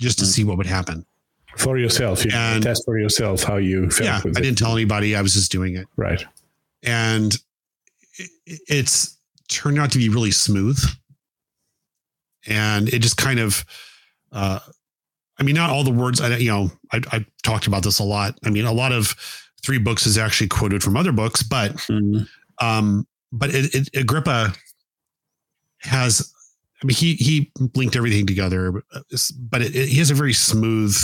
[0.00, 0.28] just to Mm.
[0.28, 1.04] see what would happen.
[1.58, 4.34] For yourself, you And- test for yourself how you felt Yeah, I it.
[4.42, 5.14] didn't tell anybody.
[5.14, 6.24] I was just doing it, Right.
[6.82, 7.36] and
[8.18, 8.30] it,
[8.68, 9.18] it's
[9.48, 10.82] turned out to be really smooth.
[12.46, 13.64] And it just kind of,
[14.32, 14.58] uh,
[15.38, 16.20] I mean, not all the words.
[16.20, 18.38] I you know, I, I talked about this a lot.
[18.44, 19.14] I mean, a lot of
[19.62, 22.26] three books is actually quoted from other books, but Mhm.
[22.62, 24.54] Um, but it, it, Agrippa
[25.80, 26.32] has,
[26.82, 28.82] I mean, he he linked everything together,
[29.50, 30.96] but it, it, he has a very smooth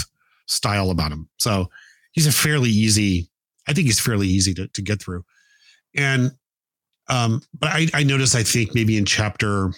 [0.47, 1.29] style about him.
[1.39, 1.69] So
[2.13, 3.29] he's a fairly easy.
[3.67, 5.25] I think he's fairly easy to, to get through.
[5.97, 6.33] And
[7.09, 9.73] um, but I, I noticed, I think maybe in chapter,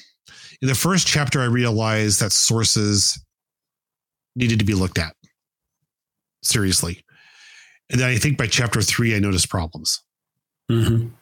[0.60, 3.24] in the first chapter, I realized that sources
[4.34, 5.14] needed to be looked at
[6.42, 7.04] seriously.
[7.88, 10.02] And then I think by chapter three, I noticed problems
[10.70, 11.12] Mhm.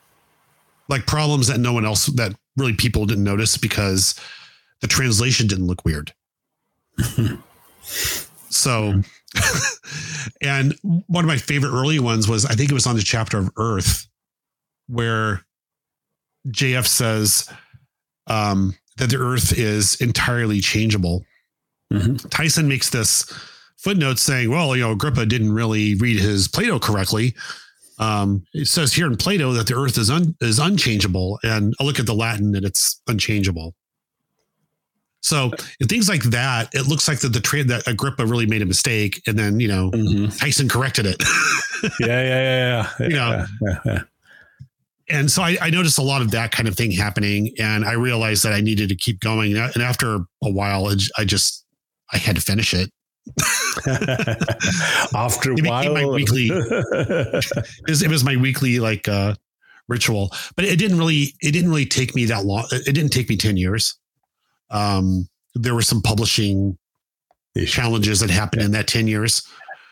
[0.88, 4.18] Like problems that no one else that really people didn't notice because
[4.80, 6.12] the translation didn't look weird.
[7.82, 9.02] so
[10.42, 13.38] and one of my favorite early ones was I think it was on the chapter
[13.38, 14.06] of Earth
[14.88, 15.44] where
[16.48, 17.48] JF says
[18.26, 21.24] um, that the Earth is entirely changeable.
[21.92, 22.28] Mhm.
[22.30, 23.24] Tyson makes this
[23.76, 27.34] footnote saying, well, you know, Agrippa didn't really read his Plato correctly.
[27.98, 31.84] Um, it says here in Plato that the earth is un, is unchangeable, and I
[31.84, 33.74] look at the Latin and it's unchangeable.
[35.20, 38.62] So in things like that, it looks like that the tra- that Agrippa really made
[38.62, 40.38] a mistake, and then you know Mhm.
[40.38, 41.22] Tyson corrected it.
[42.00, 43.06] Yeah, yeah, yeah, yeah.
[43.06, 43.46] You know.
[43.62, 44.00] yeah, yeah.
[45.10, 47.92] and so I, I noticed a lot of that kind of thing happening, and I
[47.92, 49.56] realized that I needed to keep going.
[49.56, 51.64] And after a while, I just
[52.12, 52.90] I had to finish it.
[55.14, 59.34] After It while, my weekly- It was, it was my weekly like uh,
[59.88, 62.66] ritual, but it didn't really it didn't really take me that long.
[62.72, 63.96] It didn't take me ten years.
[64.70, 66.76] Um, there were some publishing
[67.66, 69.42] challenges that happened in that ten years.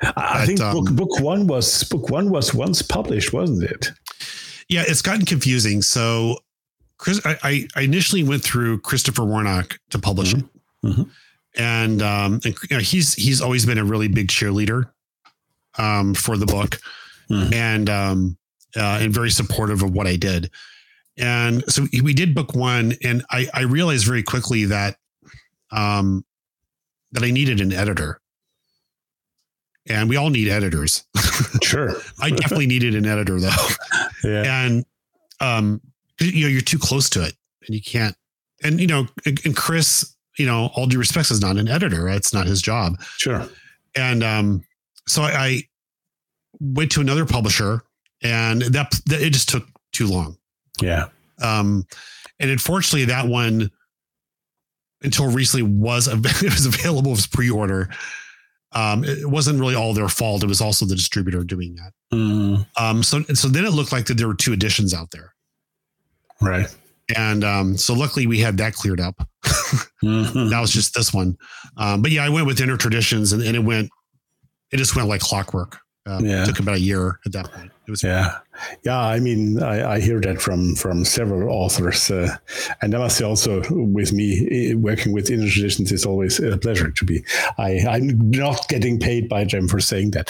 [0.02, 3.90] I But, think um, book book one was book one was once published, wasn't it?
[4.68, 5.80] Yeah, it's gotten confusing.
[5.80, 6.38] So,
[6.98, 10.44] Chris, I, I- initially went through Christopher Warnock to publish it,
[10.84, 11.08] Mhm.
[11.56, 14.90] And um, and you know, he's he's always been a really big cheerleader
[15.78, 16.78] um, for the book,
[17.30, 17.52] Mhm.
[17.54, 18.38] and um,
[18.76, 20.50] uh, and very supportive of what I did.
[21.18, 24.96] And so we did book one, and I, I realized very quickly that
[25.70, 26.24] um,
[27.12, 28.20] that I needed an editor,
[29.88, 31.04] and we all need editors.
[31.62, 31.92] Sure.
[32.18, 33.50] I definitely needed an editor though,
[34.24, 34.64] Yeah.
[34.64, 34.84] and
[35.40, 35.82] um,
[36.18, 37.34] you know, you're too close to it,
[37.66, 38.16] and you can't.
[38.64, 42.04] And you know, and Chris, you know, all due respects is not an editor.
[42.04, 42.16] Right?
[42.16, 43.00] It's not his job.
[43.18, 43.48] Sure.
[43.94, 44.64] And um,
[45.06, 45.62] so I, I
[46.60, 47.82] went to another publisher,
[48.22, 50.36] and that, that it just took too long.
[50.80, 51.06] Yeah.
[51.40, 51.86] Um,
[52.38, 53.70] and unfortunately, that one
[55.02, 57.88] until recently was it was available as pre-order.
[58.72, 60.42] Um, it wasn't really all their fault.
[60.42, 61.92] It was also the distributor doing that.
[62.12, 65.34] Mm, Um, so so then it looked like that there were two editions out there,
[66.40, 66.66] right.
[67.14, 69.28] And um, so luckily we had that cleared up.
[70.02, 70.50] Mhm.
[70.50, 71.36] That was just this one.
[71.76, 73.90] Um, but yeah, I went with Inner Traditions, and, and it went,
[74.70, 75.78] it just went like clockwork.
[76.06, 76.42] Um, Yeah.
[76.42, 77.72] It took about a year at that point.
[77.86, 78.38] It was Yeah,
[78.84, 78.98] yeah.
[78.98, 82.36] I mean, I, I hear that from from several authors, uh,
[82.82, 86.90] and I must say also with me working with inner traditions is always a pleasure
[86.90, 87.24] to be.
[87.58, 90.26] I I'm not getting paid by them for saying that,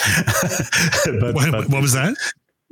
[1.19, 2.15] but, what, but what was that?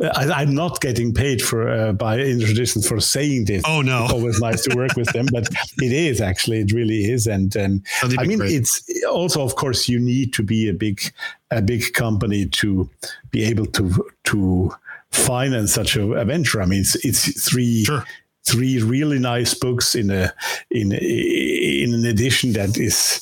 [0.01, 3.63] I, I'm not getting paid for uh, by inner traditions for saying this.
[3.65, 5.47] Oh no, It's always nice to work with them, but
[5.81, 7.27] it is actually, it really is.
[7.27, 7.83] And um,
[8.17, 8.51] I mean, great.
[8.51, 11.01] it's also, of course, you need to be a big,
[11.49, 12.89] a big company to
[13.31, 14.71] be able to to
[15.11, 16.61] finance such a, a venture.
[16.61, 18.03] I mean, it's it's three Sure.
[18.45, 20.33] three really nice books in a
[20.71, 23.21] in in an edition that is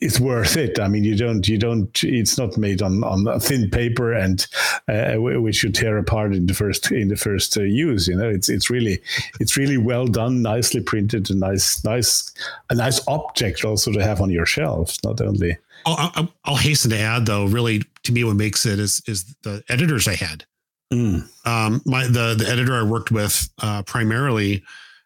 [0.00, 0.78] is worth it.
[0.80, 2.02] I mean, you don't you don't.
[2.02, 4.46] It's not made on on thin paper and
[4.88, 8.08] uh, which you tear apart in the first in the first uh, use.
[8.08, 9.00] You know, it's it's really
[9.40, 12.32] it's really well done, nicely printed, a nice nice
[12.70, 14.98] a nice object also to have on your shelves.
[15.04, 15.56] Not only
[15.86, 17.46] I'll, I'll, I'll hasten to add though.
[17.46, 20.44] Really, to me, what makes it is is the editors I had.
[20.92, 21.28] Mm.
[21.46, 24.62] Um, my the the editor I worked with uh, primarily,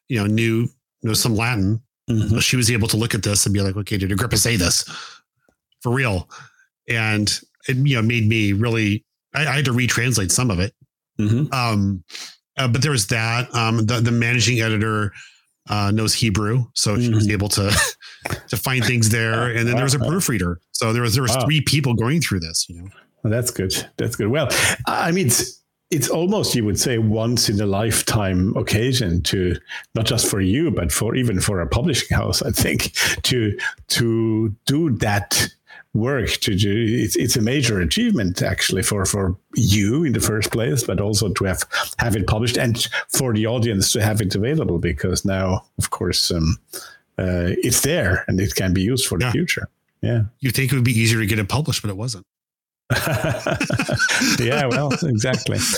[0.08, 0.68] you know, knew
[1.02, 1.82] knew some Latin.
[2.10, 2.42] Mhm.
[2.42, 4.84] She was able to look at this and be like, okay, did Agrippa say this
[5.82, 6.28] for real?
[6.88, 7.28] And
[7.68, 9.04] it you know made me really.
[9.34, 10.74] I, I had to retranslate some of it.
[11.20, 11.52] Mhm.
[11.52, 12.04] Um,
[12.58, 13.52] uh, but there was that.
[13.54, 15.12] Um, the the managing editor
[15.70, 17.32] uh, knows Hebrew, so she was Mhm.
[17.32, 17.74] able to
[18.48, 19.48] to find things there.
[19.56, 21.46] And then there was a proofreader, so there was there was Wow.
[21.46, 22.66] three people going through this.
[22.68, 22.88] You know,
[23.22, 23.72] Well, that's good.
[23.96, 24.28] That's good.
[24.28, 24.48] Well,
[24.86, 25.30] I mean,
[25.94, 29.56] it's, almost you would say once in a lifetime occasion to
[29.94, 32.42] not just for you, but for even for a publishing house.
[32.42, 32.92] I think
[33.22, 33.56] to
[33.88, 35.48] to do that
[35.94, 40.50] work to do it's, it's a major achievement actually for for you in the first
[40.50, 41.62] place but also to have
[41.98, 46.32] have it published and for the audience to have it available because now of course
[46.32, 46.58] um,
[47.18, 49.30] uh, it's there and it can be used for the Yeah.
[49.32, 49.68] future
[50.02, 52.26] yeah you think it would be easier to get it published, but it wasn't.
[54.38, 55.58] yeah, well, exactly.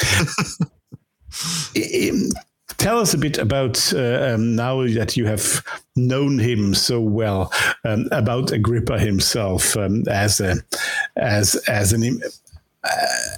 [1.76, 2.30] Um,
[2.78, 5.64] Tell us a bit about uh, um, now that you have
[5.94, 7.52] known him so well
[7.84, 10.56] um, about Agrippa himself um, as a
[11.16, 12.20] as as an
[12.84, 13.36] uh,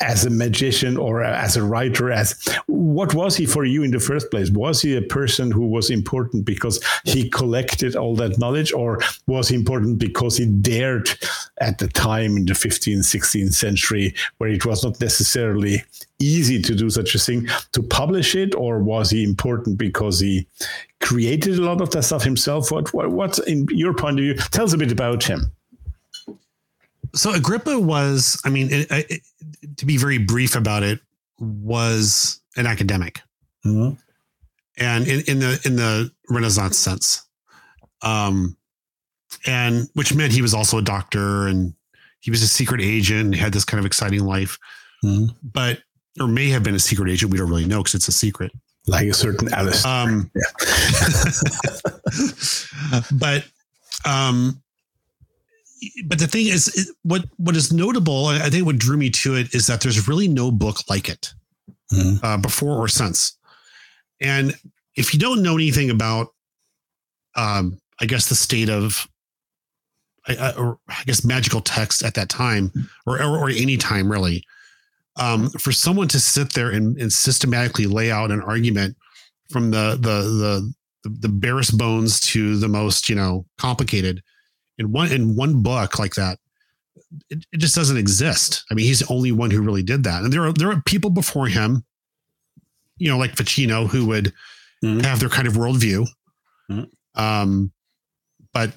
[0.00, 4.00] as a magician or as a writer as what was he for you in the
[4.00, 4.50] first place?
[4.50, 9.48] Was he a person who was important because he collected all that knowledge or was
[9.48, 11.08] he important because he dared
[11.60, 15.82] at the time in the 15th 16th century where it was not necessarily
[16.18, 18.54] easy to do such a thing to publish it?
[18.54, 20.46] Or was he important because he
[21.00, 22.70] created a lot of that stuff himself?
[22.70, 24.34] What what what's in your point of view?
[24.34, 25.52] Tell us a bit about him.
[27.14, 29.22] So Agrippa was, I mean, it, it,
[29.76, 31.00] to be very brief about it,
[31.38, 33.20] was an academic.
[33.64, 33.98] Mhm.
[34.78, 37.22] and in, in the in the Renaissance sense,
[38.02, 38.56] um,
[39.46, 41.74] and which meant he was also a doctor and
[42.20, 44.58] he was a secret agent and had this kind of exciting life,
[45.04, 45.34] Mhm.
[45.42, 45.80] but
[46.20, 47.32] or may have been a secret agent.
[47.32, 48.52] We don't really know because it's a secret.
[48.88, 50.30] like a certain Alice Um,
[53.12, 53.44] but
[54.04, 54.62] um,
[56.06, 59.34] but the thing is, it- what what is notable, I think, what drew me to
[59.36, 61.32] it is that there's really no book like it
[61.92, 62.20] Mhm.
[62.22, 63.32] uh, before or since.
[64.20, 64.54] And
[64.96, 66.28] if you don't know anything about,
[67.34, 69.06] um, I guess the state of,
[70.26, 72.72] I, I, or I guess magical text at that time,
[73.06, 74.42] or or, or any time really,
[75.16, 78.96] um, for someone to sit there and, and systematically lay out an argument
[79.50, 80.72] from the the the
[81.04, 84.22] the, the barest bones to the most you know complicated
[84.78, 86.38] in one in one book like that
[87.30, 88.64] it, it just doesn't exist.
[88.70, 90.22] I mean he's the only one who really did that.
[90.22, 91.84] And there are there are people before him
[92.98, 94.32] you know like Ficino who would
[94.84, 95.02] Mhm.
[95.04, 96.06] have their kind of worldview.
[96.70, 96.88] Mhm.
[97.14, 97.72] um
[98.52, 98.72] but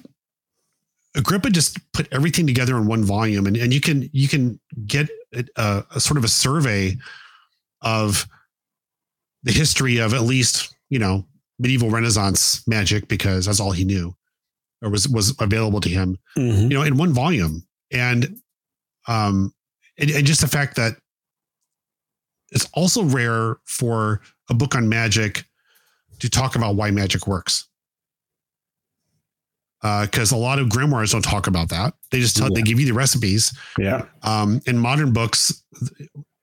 [1.16, 3.46] agrippa just put everything together in one volume.
[3.46, 5.08] And, and you can you can get
[5.56, 6.96] a, a sort of a survey
[7.82, 8.26] of
[9.42, 11.26] the history of at least you know
[11.58, 14.14] medieval Renaissance magic because that's all he knew
[14.82, 16.18] or was was available to him.
[16.36, 16.62] Mhm.
[16.62, 18.40] You know, in one volume, and
[19.08, 19.54] um,
[19.98, 20.96] and, and just the fact that
[22.52, 25.44] it's also rare for a book on magic
[26.18, 27.66] to talk about why magic works.
[29.82, 31.94] Because a lot of grimoires don't talk about that.
[32.10, 33.56] They just tell, they give you the recipes.
[33.78, 34.04] Yeah.
[34.22, 35.62] Um, in modern books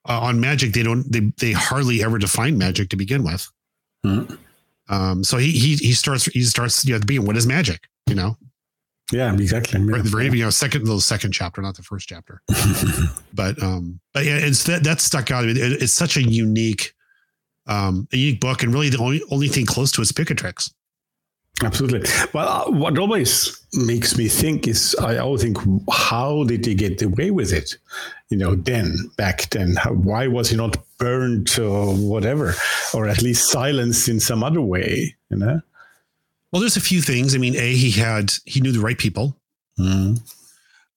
[0.09, 3.47] uh, on magic, they don't they they hardly ever define magic to begin with.
[4.05, 4.39] Mhm.
[4.89, 7.25] Um, so he he he starts he starts you know being.
[7.25, 7.87] What is magic?
[8.07, 8.37] You know,
[9.11, 9.81] Yeah, exactly.
[9.81, 12.41] or the very you know second the second chapter, not the first chapter.
[13.33, 15.43] but um, but yeah, it's that that stuck out.
[15.43, 16.93] I mean, it, it's such a unique
[17.67, 20.71] um a unique book, and really the only only thing close to it's Picatrix.
[21.63, 22.01] Absolutely.
[22.33, 25.57] Well, uh, what always makes me think is I always think,
[25.91, 27.75] how did he get away with it?
[28.29, 32.53] You know, then back then, how, why was he not burned or whatever,
[32.93, 35.15] or at least silenced in some other way?
[35.31, 35.61] You know.
[36.51, 37.33] Well, there's a few things.
[37.33, 39.35] I mean, a he had he knew the right people.
[39.79, 40.19] Mm.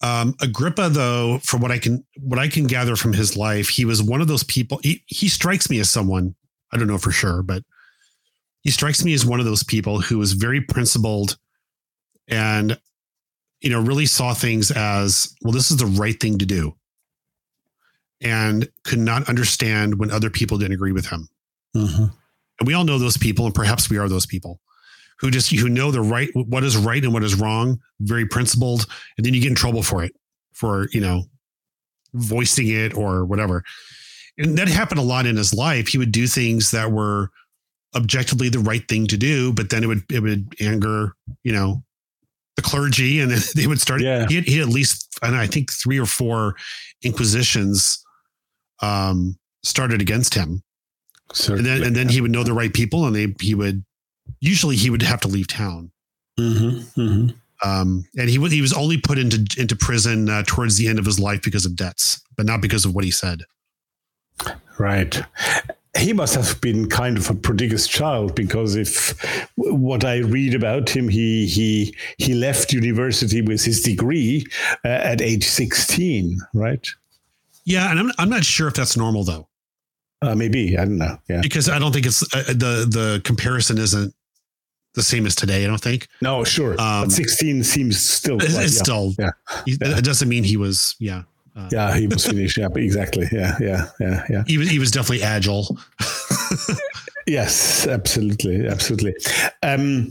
[0.02, 3.84] Um, Agrippa, though, from what I can what I can gather from his life, he
[3.84, 4.78] was one of those people.
[4.82, 6.34] He he strikes me as someone
[6.72, 7.62] I don't know for sure, but
[8.62, 11.38] he strikes me as one of those people who was very principled
[12.28, 12.78] and
[13.60, 15.52] you know really saw things as well.
[15.52, 16.74] This is the right thing to do,
[18.20, 21.28] and could not understand when other people didn't agree with him.
[21.76, 22.12] Mhm.
[22.58, 24.60] And we all know those people, and perhaps we are those people
[25.18, 28.86] who just who know the right what is right and what is wrong, very principled,
[29.16, 30.14] and then you get in trouble for it,
[30.52, 31.24] for you know,
[32.14, 33.62] voicing it or whatever.
[34.38, 35.88] And that happened a lot in his life.
[35.88, 37.30] He would do things that were
[37.94, 41.14] objectively the right thing to do, but then it would it would anger,
[41.44, 41.82] you know,
[42.56, 44.00] the clergy, and then they would start.
[44.00, 44.26] Yeah.
[44.28, 46.54] He had, he had at least, and I think three or four
[47.02, 48.04] inquisitions
[48.82, 50.62] um, started against him
[51.54, 53.84] and then and then he would know the right people and they he would
[54.40, 55.92] usually he would have to leave town
[56.38, 57.34] Mhm, mhm.
[57.64, 60.98] um and he was he was only put into into prison uh, towards the end
[60.98, 63.42] of his life because of debts but not because of what he said
[64.78, 65.22] Right.
[65.98, 69.10] He must have been kind of a prodigious child because if
[69.56, 74.44] what I read about him, he he he left university with his degree
[74.84, 76.86] uh, at age sixteen, right?
[77.66, 79.46] yeah and i'm i'm not sure if that's normal though
[80.22, 81.18] Uh, maybe I don't know.
[81.28, 81.42] Yeah.
[81.42, 84.14] because i don't think it's uh, the the comparison isn't
[84.94, 86.72] the same as today i don't think No, sure.
[86.80, 88.38] Um, but sixteen seems still.
[88.40, 89.32] it's, it's still Yeah.
[89.66, 91.24] he- it doesn't mean he was yeah
[91.70, 92.56] Yeah, he was finished.
[92.56, 93.28] Yeah, exactly.
[93.32, 94.44] Yeah, yeah, yeah, yeah.
[94.46, 95.76] he was he was definitely agile
[97.30, 99.14] Yes, absolutely, absolutely.
[99.62, 100.10] Um,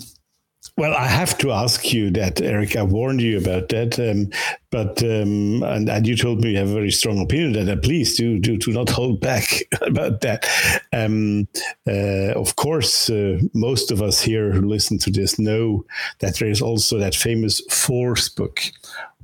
[0.77, 2.77] well, I have to ask you that, Eric.
[2.77, 4.29] I warned you about that, um,
[4.71, 7.69] but um, and, and you told me you have a very strong opinion that.
[7.69, 10.47] Uh, please do do do not hold back about that.
[10.93, 11.49] Um,
[11.85, 15.85] uh, of course, uh, most of us here who listen to this know
[16.19, 18.61] that there is also that famous Fourth book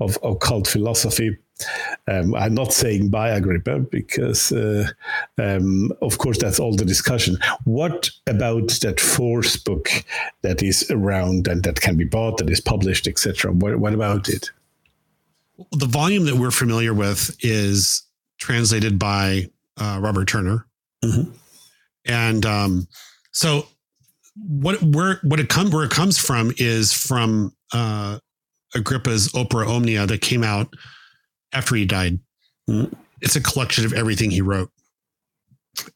[0.02, 1.38] of occult philosophy
[2.08, 4.88] um, I'm not saying by Agrippa because, uh,
[5.38, 7.38] um, of course, that's all the discussion.
[7.64, 9.90] What about that fourth book
[10.42, 13.52] that is around and that can be bought, that is published, etc.?
[13.52, 14.52] What, what about it?
[15.72, 18.04] the volume that we're familiar with is
[18.40, 20.66] translated by uh, Robert Turner,
[21.02, 21.32] Mhm.
[22.06, 22.88] and um,
[23.32, 23.66] so
[24.36, 28.20] what where what it come where it comes from is from uh,
[28.74, 30.74] Agrippa's Opera Omnia that came out
[31.56, 32.20] after he died.
[32.70, 32.94] Mhm.
[33.22, 34.72] It's a collection of everything he wrote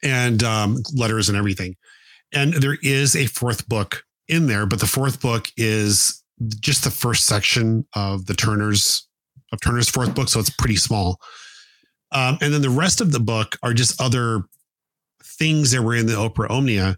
[0.04, 1.76] and um, letters and everything,
[2.34, 6.24] and there is a fourth book in there, but the fourth book is
[6.60, 9.08] just the first section of the Turner's
[9.52, 11.20] of Turner's fourth book, so it's pretty small.
[12.12, 14.44] Um, and then the rest of the book are just other
[15.24, 16.98] things that were in the Opera Omnia.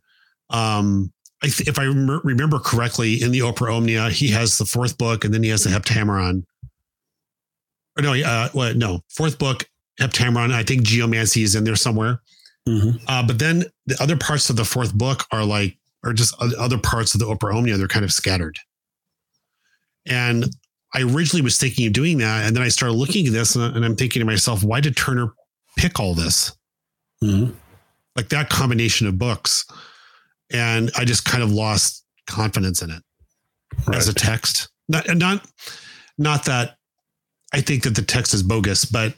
[0.49, 1.11] Um,
[1.43, 4.97] I th- if I rem- remember correctly, in the Opera Omnia, he has the fourth
[4.97, 6.43] book, and then he has the Heptameron.
[7.97, 8.75] Or no, uh, what?
[8.77, 9.65] No, fourth book,
[9.99, 10.51] Heptameron.
[10.53, 12.21] I think Geomancy is in there somewhere.
[12.67, 13.01] Mhm.
[13.07, 16.77] Uh, but then the other parts of the fourth book are like, are just other
[16.77, 17.77] parts of the Opera Omnia.
[17.77, 18.57] They're kind of scattered.
[20.05, 20.45] And
[20.93, 22.45] I originally was thinking of doing that.
[22.45, 25.33] And then I started looking at this and, I'm thinking to myself, why did Turner
[25.77, 26.51] pick all this?
[27.23, 27.55] Mhm.
[28.15, 29.65] Like that combination of books.
[30.51, 33.03] And I just kind of lost confidence in it
[33.93, 34.69] as a text.
[34.89, 35.47] Not, not,
[36.17, 36.77] not that
[37.53, 39.13] I think that the text is bogus, but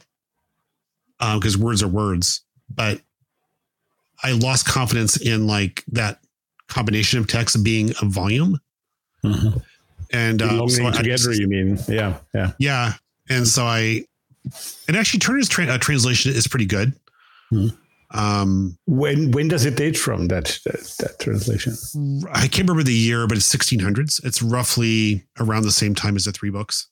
[1.20, 3.00] because words are words, but
[4.22, 6.18] I lost confidence in like that
[6.68, 8.58] combination of text being a volume.
[9.24, 9.62] Mhm.
[10.12, 11.78] And uh, Belonging so together, just- you mean?
[11.88, 12.52] Yeah, yeah.
[12.58, 12.92] yeah.
[13.28, 14.04] And so I,
[14.86, 16.92] and actually Turner's tra- uh, translation is pretty good.
[17.50, 17.68] Hmm.
[18.10, 21.72] Um, When when does it date from that that, that translation?
[22.32, 24.24] I can't remember the year, but it's 1600s.
[24.24, 26.86] It's roughly around the same time as the three books.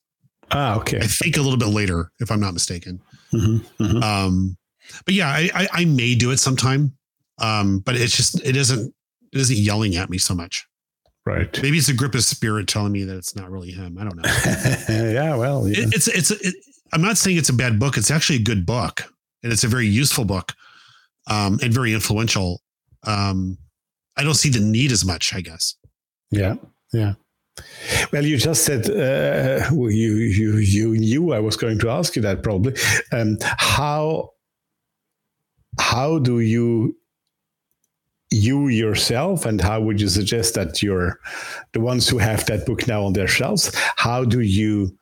[0.52, 0.98] Ah, okay.
[0.98, 3.00] I think a little bit later, if I'm not mistaken.
[3.30, 4.56] hmm hmm Um,
[5.04, 6.92] but yeah, I, I, I may do it sometime.
[7.38, 8.94] Um, but it's just it isn't
[9.32, 10.66] it isn't yelling at me so much.
[11.24, 11.62] Right.
[11.62, 13.96] Maybe it's Agrippa's spirit telling me that it's not really him.
[13.98, 14.22] I don't know.
[15.12, 15.34] yeah.
[15.36, 15.68] Well.
[15.68, 15.84] Yeah.
[15.84, 16.54] It, it's it's it,
[16.92, 17.96] I'm not saying it's a bad book.
[17.96, 19.02] It's actually a good book,
[19.42, 20.52] and it's a very useful book,
[21.28, 22.60] um, and very influential.
[23.06, 23.56] Um,
[24.16, 25.34] I don't see the need as much.
[25.34, 25.76] I guess.
[26.30, 26.56] Yeah,
[26.92, 27.14] yeah.
[28.12, 32.22] Well, you just said uh, you you you knew I was going to ask you
[32.22, 32.74] that probably.
[33.12, 34.32] Um, how
[35.80, 36.96] how do you
[38.30, 41.18] you yourself, and how would you suggest that you're
[41.72, 43.70] the ones who have that book now on their shelves?
[43.96, 44.96] How do you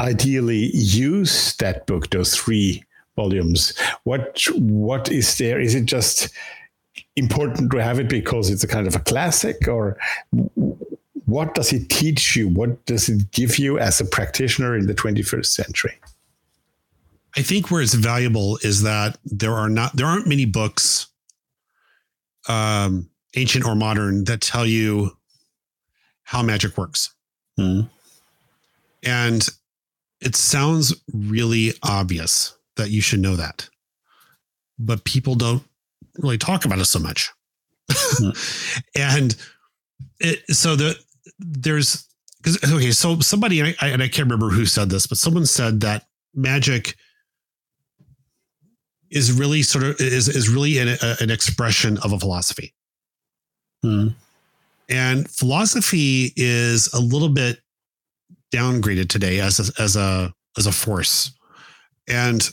[0.00, 2.84] ideally use that book, those three
[3.16, 3.74] volumes?
[4.04, 5.60] What what is there?
[5.60, 6.30] Is it just
[7.16, 9.96] important to have it because it's a kind of a classic or
[11.28, 14.94] what does it teach you what does it give you as a practitioner in the
[14.94, 15.94] 21st century
[17.36, 21.06] I think where it's valuable is that there are not there aren't many books,
[22.48, 25.16] um, ancient or modern, that tell you
[26.22, 27.14] how magic works.
[27.58, 27.88] Mhm.
[29.04, 29.48] And
[30.20, 33.68] it sounds really obvious that you should know that,
[34.78, 35.62] but people don't
[36.16, 37.30] really talk about it so much.
[38.96, 39.36] and
[40.18, 40.98] it, so the
[41.38, 42.06] there's
[42.42, 45.46] because okay, so somebody I, I, and I can't remember who said this, but someone
[45.46, 46.94] said that magic
[49.10, 52.74] is really sort of is is really an, a, an expression of a philosophy.
[53.82, 54.08] Hmm.
[54.88, 57.60] And philosophy is a little bit
[58.52, 61.32] downgraded today as a, as a as a force.
[62.08, 62.48] And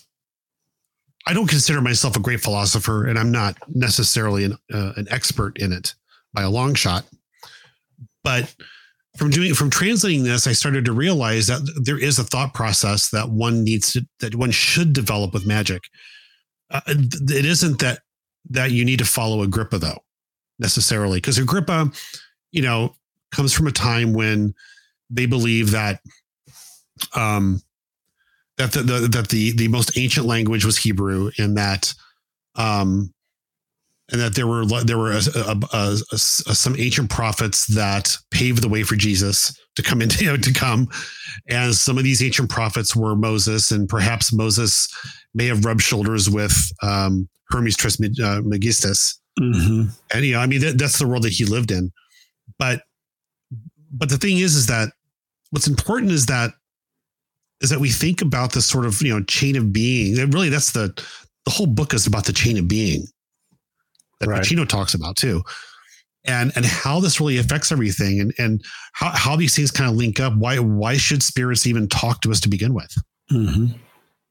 [1.28, 5.58] I don't consider myself a great philosopher, and I'm not necessarily an uh, an expert
[5.58, 5.96] in it
[6.34, 7.06] by a long shot.
[8.26, 8.54] But
[9.18, 13.10] from doing from translating this, I started to realize that there is a thought process
[13.12, 15.84] that one needs to that one should develop with magic.
[16.70, 18.00] Uh, it isn't that
[18.50, 20.00] that you need to follow Agrippa though
[20.60, 21.92] necessarily because Agrippa,
[22.52, 22.96] you know,
[23.32, 24.54] comes from a time when
[25.10, 26.02] they believe that
[27.14, 27.62] um
[28.58, 31.94] that the, the that the the most ancient language was Hebrew and that
[32.56, 33.14] um
[34.12, 38.70] and that there were there were a, a, a, some ancient prophets that paved the
[38.70, 40.88] way for Jesus to come into you know, to come,
[41.50, 44.88] and some of these ancient prophets were Moses, and perhaps Moses
[45.34, 49.90] may have rubbed shoulders with um, Hermes Trismegistus, mm-hmm.
[50.14, 51.92] and you know, I mean that, that's the world that he lived in.
[52.60, 52.84] But
[53.92, 54.90] but the thing is, is that
[55.50, 56.52] what's important is that
[57.62, 60.20] is that we think about this sort of you know chain of being.
[60.20, 60.94] And really, that's the
[61.46, 63.08] the whole book is about the chain of being
[64.20, 64.40] that Right.
[64.40, 65.44] Ficino talks about too.
[66.28, 68.64] And and how this really affects everything and and
[68.94, 70.36] how, how these things kind of link up.
[70.36, 72.92] Why why should spirits even talk to us to begin with?
[73.32, 73.68] Mm-hmm.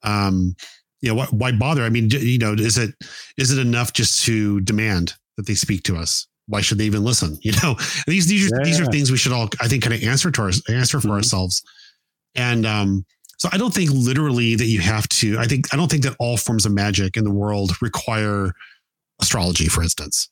[0.02, 0.54] Um,
[1.00, 1.82] you know, why, why bother?
[1.84, 2.94] I mean, you know, is it
[3.36, 6.26] is it enough just to demand that they speak to us?
[6.46, 7.38] Why should they even listen?
[7.42, 10.02] You know, these these are these are things we should all, I think, kind of
[10.02, 11.12] answer to our answer for Mhm.
[11.12, 11.62] ourselves.
[12.34, 13.04] And um,
[13.38, 15.38] so I don't think literally that you have to.
[15.38, 18.52] I think I don't think that all forms of magic in the world require
[19.20, 20.30] astrology, for instance.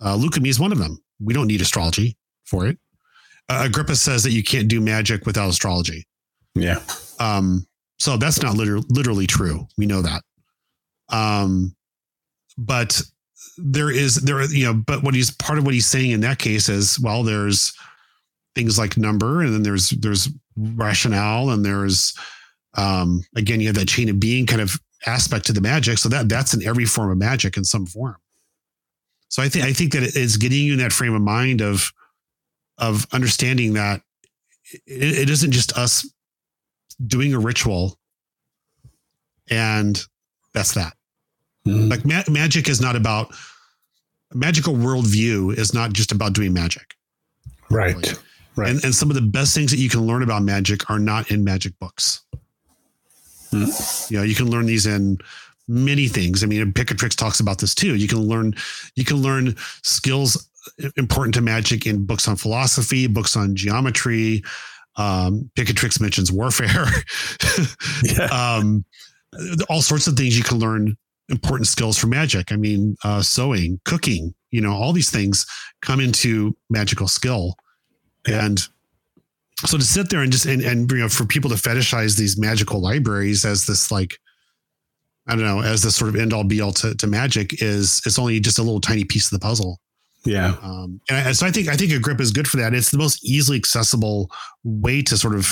[0.00, 1.02] Uh, Lukumi is one of them.
[1.20, 2.78] We don't need astrology for it.
[3.48, 6.06] Uh, Agrippa says that you can't do magic without astrology.
[6.54, 6.80] Yeah.
[7.18, 7.66] Um,
[7.98, 9.66] so that's not liter- literally true.
[9.76, 10.22] We know that.
[11.08, 11.74] Um,
[12.56, 13.00] but
[13.56, 16.38] there is there, you know, but what he's part of what he's saying in that
[16.38, 17.72] case is, well, there's
[18.54, 22.16] things like number, and then there's there's rationale, and there's
[22.74, 25.98] um, again, you have that chain of being kind of aspect to the magic.
[25.98, 28.16] So that that's in every form of magic in some form.
[29.28, 31.92] So I think I think that it's getting you in that frame of mind of
[32.78, 34.02] of understanding that
[34.86, 36.08] it, it isn't just us
[37.06, 37.98] doing a ritual
[39.50, 40.04] and
[40.52, 40.94] that's that
[41.66, 41.90] Mhm.
[41.90, 43.34] like ma- magic is not about
[44.34, 46.94] magical worldview is not just about doing magic
[47.70, 48.14] Right.
[48.56, 48.70] Right.
[48.70, 51.30] and, and some of the best things that you can learn about magic are not
[51.30, 52.22] in magic books
[53.50, 53.64] Hmm.
[54.12, 55.18] you know you can learn these in
[55.68, 58.54] many things i mean picatrix talks about this too you can learn
[58.94, 60.48] you can learn skills
[60.96, 64.42] important to magic in books on philosophy books on geometry
[64.96, 66.86] um, picatrix mentions warfare
[68.04, 68.24] yeah.
[68.26, 68.84] um,
[69.68, 70.96] all sorts of things you can learn
[71.28, 72.52] important skills for magic.
[72.52, 75.46] I mean, uh, sewing, cooking, you know, all these things
[75.82, 77.56] come into magical skill.
[78.26, 78.66] And
[79.66, 82.38] so to sit there and just, and, and, you know, for people to fetishize these
[82.38, 84.18] magical libraries as this, like,
[85.26, 88.00] I don't know, as the sort of end all be all to, to magic is
[88.06, 89.78] it's only just a little tiny piece of the puzzle.
[90.24, 90.56] Yeah.
[90.62, 92.74] Um, and I, so I think I think Agrippa is good for that.
[92.74, 94.30] It's the most easily accessible
[94.64, 95.48] way to sort of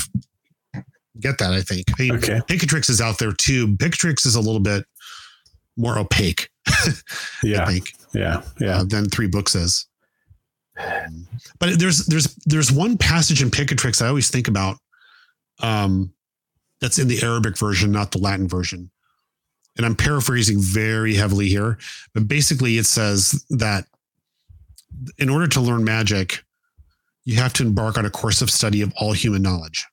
[1.21, 1.53] get that.
[1.53, 1.85] I think.
[1.99, 2.41] I mean, Okay.
[2.49, 3.69] Picatrix is out there too.
[3.77, 4.85] Picatrix is a little bit
[5.77, 6.93] more opaque, I
[7.43, 7.67] Yeah.
[7.67, 8.43] think, Yeah.
[8.61, 8.79] Yeah.
[8.81, 9.87] uh, than Three Books is.
[11.59, 14.77] But there's there's there's one passage in Picatrix I always think about.
[15.61, 16.13] Um,
[16.81, 18.91] that's in the Arabic version, not the Latin version.
[19.77, 21.79] And I'm paraphrasing very heavily here,
[22.15, 23.87] but basically it says that
[25.19, 26.43] in order to learn magic,
[27.25, 29.87] you have to embark on a course of study of all human knowledge.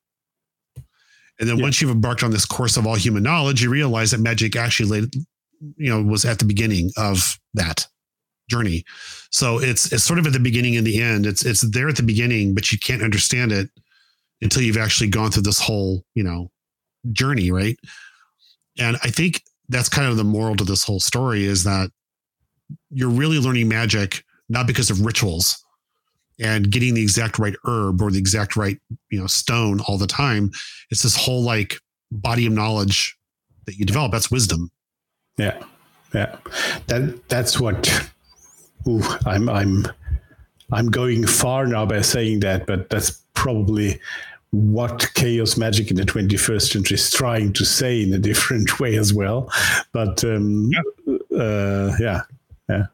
[1.39, 1.63] And then Yeah.
[1.63, 4.89] once you've embarked on this course of all human knowledge, you realize that magic actually
[4.89, 5.15] laid,
[5.77, 7.87] you know, was at the beginning of that
[8.53, 8.85] journey.
[9.31, 11.25] So it's it's sort of at the beginning and the end.
[11.25, 13.69] It's it's there at the beginning, but you can't understand it
[14.41, 16.51] until you've actually gone through this whole, you know,
[17.11, 17.77] journey, right?
[18.77, 21.89] And I think that's kind of the moral to this whole story is that
[22.91, 25.63] you're really learning magic not because of rituals
[26.39, 28.77] and getting the exact right herb or the exact right,
[29.09, 30.51] you know, stone all the time.
[30.91, 31.79] It's this whole like
[32.11, 33.17] body of knowledge
[33.65, 34.11] that you develop.
[34.11, 34.69] That's wisdom.
[35.37, 35.59] Yeah,
[36.13, 36.35] yeah.
[36.87, 38.11] That that's what.
[38.87, 39.85] Ooh, I'm I'm
[40.71, 43.99] I'm going far now by saying that, but that's probably
[44.51, 48.95] what chaos magic in the 21st century is trying to say in a different way
[48.97, 49.49] as well.
[49.93, 50.69] But um,
[51.35, 52.21] uh, yeah,
[52.69, 52.85] yeah.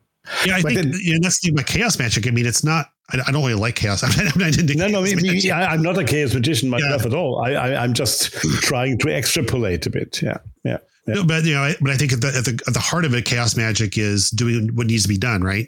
[0.45, 2.27] Yeah, I But think then- yeah, that's the thing about chaos magic.
[2.27, 2.87] I mean, it's not.
[3.11, 4.03] I, I don't really like chaos.
[4.19, 4.77] I, mean, I didn't.
[4.77, 5.49] No, no, me, me.
[5.51, 7.07] I, I'm not a chaos magician myself Yeah.
[7.07, 7.41] at all.
[7.43, 10.21] I, I, I'm just trying to extrapolate a bit.
[10.21, 10.77] Yeah, yeah,
[11.09, 11.15] yeah.
[11.15, 13.05] No, but you know, I- but I think at the, at the at the heart
[13.05, 15.67] of it, chaos magic is doing what needs to be done, right?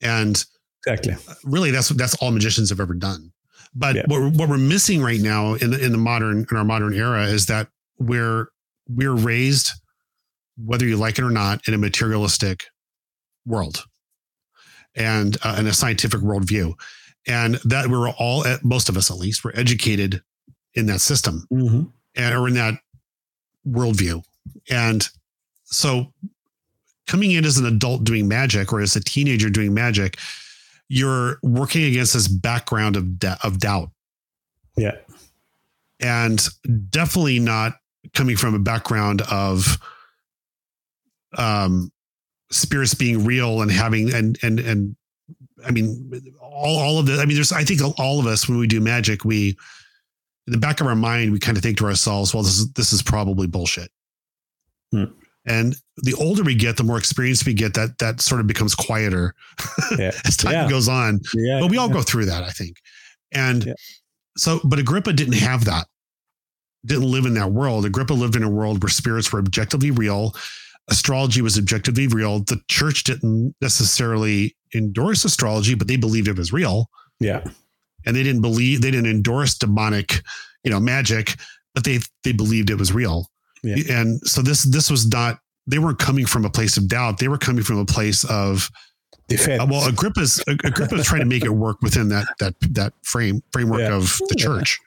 [0.00, 0.42] And
[0.86, 1.14] exactly.
[1.44, 3.32] really, that's that's all magicians have ever done.
[3.74, 4.02] But Yeah.
[4.06, 6.94] what, we're- what we're missing right now in the in the modern in our modern
[6.94, 7.68] era is that
[7.98, 8.48] we're
[8.88, 9.70] we're raised,
[10.56, 12.64] whether you like it or not, in a materialistic
[13.44, 13.84] world
[14.94, 16.72] and uh, in a scientific worldview,
[17.26, 20.22] and that we're all, most of us at least, we're educated
[20.74, 21.82] in that system Mm-hmm.
[22.16, 22.74] and or in that
[23.66, 24.22] worldview.
[24.70, 25.06] And
[25.64, 26.12] so
[27.06, 30.18] coming in as an adult doing magic or as a teenager doing magic,
[30.88, 33.90] you're working against this background of da- of doubt
[34.76, 34.96] Yeah,
[36.00, 36.46] and
[36.90, 37.74] definitely not
[38.14, 39.78] coming from a background of
[41.36, 41.92] um
[42.50, 44.96] spirits being real and having and and and
[45.66, 48.58] I mean all all of the I mean there's I think all of us when
[48.58, 49.58] we do magic we
[50.46, 52.72] in the back of our mind we kind of think to ourselves well this is
[52.72, 53.90] this is probably bullshit.
[54.92, 55.04] Hmm.
[55.46, 58.74] And the older we get the more experience we get that that sort of becomes
[58.74, 59.34] quieter
[59.98, 60.68] yeah, as time Yeah.
[60.68, 61.60] goes on yeah.
[61.60, 62.76] but we all go through that, I think.
[63.32, 63.74] And
[64.36, 65.86] so, but Agrippa didn't have that,
[66.86, 67.84] didn't live in that world.
[67.86, 70.34] Agrippa lived in a world where spirits were objectively real,
[70.90, 72.40] astrology was objectively real.
[72.40, 76.88] The church didn't necessarily endorse astrology, but they believed it was real.
[77.20, 77.42] Yeah,
[78.06, 80.20] And they didn't believe, they didn't endorse demonic,
[80.62, 81.34] you know, magic,
[81.74, 83.28] but they, they believed it was real.
[83.76, 84.00] Yeah.
[84.00, 87.18] And so this, this was not, they weren't coming from a place of doubt.
[87.18, 88.70] They were coming from a place of,
[89.28, 89.62] defense.
[89.62, 93.80] uh, well, Agrippa's Agrippa's trying to make it work within that that that frame framework
[93.80, 93.94] Yeah.
[93.94, 94.78] of the church.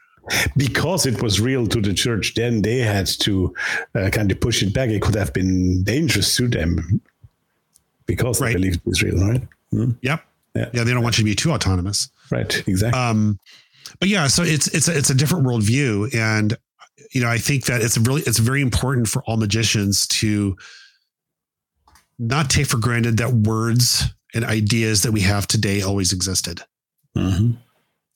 [0.57, 3.53] because it was real to the church, then they had to
[3.95, 4.89] uh, kind of push it back.
[4.89, 7.01] It could have been dangerous to them
[8.05, 9.41] because they believed it was real, right?
[9.71, 10.23] Yep.
[10.55, 10.69] Yeah.
[10.73, 12.09] Yeah, they don't want you to be too autonomous.
[12.29, 12.99] Right, exactly.
[12.99, 13.39] Um,
[13.99, 16.57] but yeah, so it's it's a, it's a different worldview, and
[17.11, 20.55] you know I think that it's really it's very important for all magicians to
[22.19, 26.61] not take for granted that words and ideas that we have today always existed.
[27.17, 27.57] Mhm.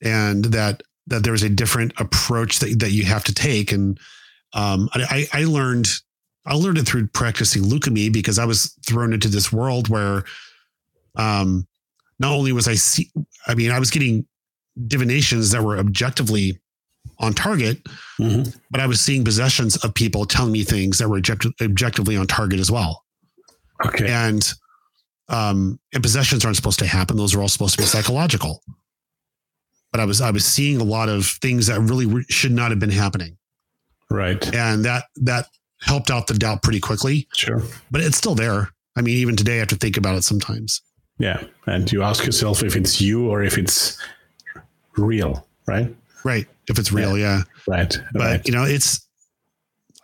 [0.02, 3.72] and that that there's a different approach that, that you have to take.
[3.72, 3.98] And
[4.54, 5.88] um, I, I I learned
[6.46, 10.24] I learned it through practicing Lukumi because I was thrown into this world where
[11.16, 11.66] um,
[12.18, 13.10] not only was I see
[13.46, 14.26] I mean I was getting
[14.86, 16.58] divinations that were objectively
[17.18, 17.82] on target,
[18.20, 18.54] Mhm.
[18.70, 22.26] but I was seeing possessions of people telling me things that were object- objectively on
[22.26, 23.04] target as well
[23.84, 24.06] Okay.
[24.08, 24.52] and
[25.28, 28.62] um and possessions aren't supposed to happen those are all supposed to be psychological
[29.90, 32.70] but i was i was seeing a lot of things that really re- should not
[32.70, 33.36] have been happening
[34.08, 34.40] Right.
[34.54, 35.48] and that that
[35.80, 37.60] helped out the doubt pretty quickly Sure.
[37.90, 40.80] but it's still there i mean even today i have to think about it sometimes
[41.18, 41.42] Yeah.
[41.66, 43.96] And you ask yourself if it's you or if it's
[44.96, 45.94] real, right?
[46.24, 47.96] right if it's real yeah, Right.
[48.12, 48.46] but right.
[48.46, 49.06] you know it's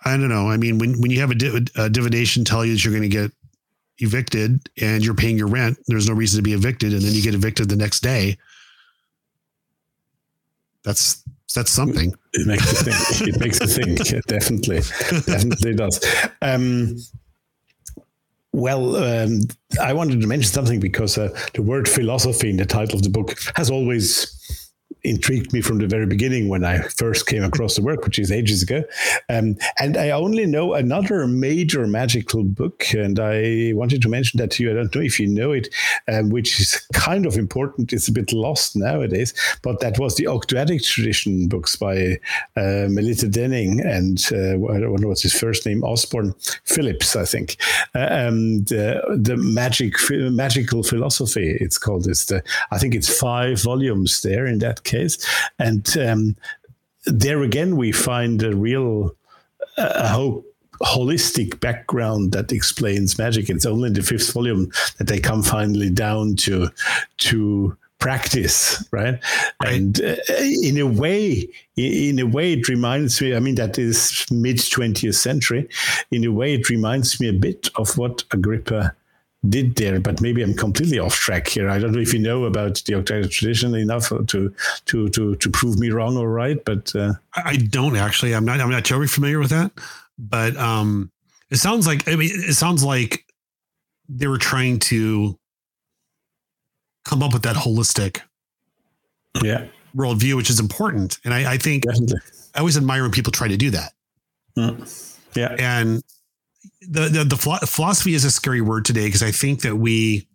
[0.04, 2.72] i don't know i mean when when you have a, div- a divination tell you
[2.74, 3.30] that you're going to get
[3.98, 7.22] evicted and you're paying your rent there's no reason to be evicted and then you
[7.22, 8.36] get evicted the next day
[10.84, 11.22] that's
[11.54, 12.14] that's something.
[12.32, 13.28] It makes you think.
[13.34, 14.00] it makes you think.
[14.12, 14.78] It definitely,
[15.26, 16.02] definitely does.
[16.40, 16.96] Um,
[18.52, 19.40] well, um,
[19.80, 23.10] I wanted to mention something because uh, the word philosophy in the title of the
[23.10, 24.41] book has always
[25.04, 28.30] intrigued me from the very beginning when I first came across the work, which is
[28.30, 28.84] ages ago.
[29.28, 34.52] Um, and I only know another major magical book, and I wanted to mention that
[34.52, 34.70] to you.
[34.70, 35.68] I don't know if you know it,
[36.08, 37.92] um, which is kind of important.
[37.92, 42.18] It's a bit lost nowadays, but that was the Ogdoadic tradition books by
[42.56, 44.56] uh, Melita Denning and uh,
[45.02, 45.84] know what's his first name?
[45.84, 46.34] Osborne
[46.64, 47.56] Phillips, I think.
[47.94, 51.56] Uh, um, the, the magic magical philosophy.
[51.60, 52.06] It's called.
[52.06, 54.91] It's the I think it's five volumes there in that case.
[55.58, 56.36] And um,
[57.06, 59.14] there again, we find a real
[59.78, 60.44] a whole
[60.82, 63.48] holistic background that explains magic.
[63.48, 66.68] It's only in the fifth volume that they come finally down to
[67.18, 69.20] to practice right?
[69.62, 70.16] right, and uh,
[70.60, 75.14] in a way in a way it reminds me i mean that is mid 20th
[75.14, 75.68] century
[76.10, 78.92] in a way it reminds me a bit of what agrippa
[79.48, 81.68] did there, but maybe I'm completely off track here.
[81.68, 84.54] I don't know if you know about the Ogdoadic tradition enough to
[84.86, 88.34] to to to prove me wrong or right, but uh, I don't actually.
[88.34, 88.60] I'm not.
[88.60, 89.72] I'm not terribly familiar with that,
[90.18, 91.10] but um,
[91.50, 92.06] it sounds like.
[92.08, 93.24] I mean, it sounds like
[94.08, 95.36] they were trying to
[97.04, 98.20] come up with that holistic,
[99.42, 99.66] yeah,
[99.96, 101.18] worldview, which is important.
[101.24, 102.20] And I, I think Definitely.
[102.54, 103.92] I always admire when people try to do that.
[104.56, 105.18] Mm.
[105.34, 106.02] Yeah, and
[106.88, 107.36] the, the, the
[107.66, 110.28] philosophy is a scary word today because I think that we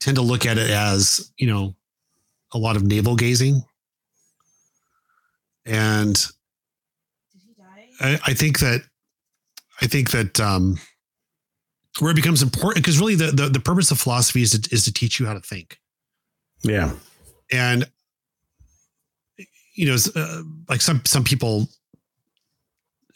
[0.00, 1.74] tend to look at it as, you know,
[2.52, 3.62] a lot of navel gazing.
[5.64, 6.16] And
[8.00, 8.82] I, I think that,
[9.80, 10.78] I think that, um,
[12.00, 14.84] where it becomes important because really the, the, the purpose of philosophy is to, is
[14.84, 15.78] to teach you how to think.
[16.62, 16.92] Yeah.
[17.52, 17.88] And,
[19.74, 21.68] you know, uh, like some, some people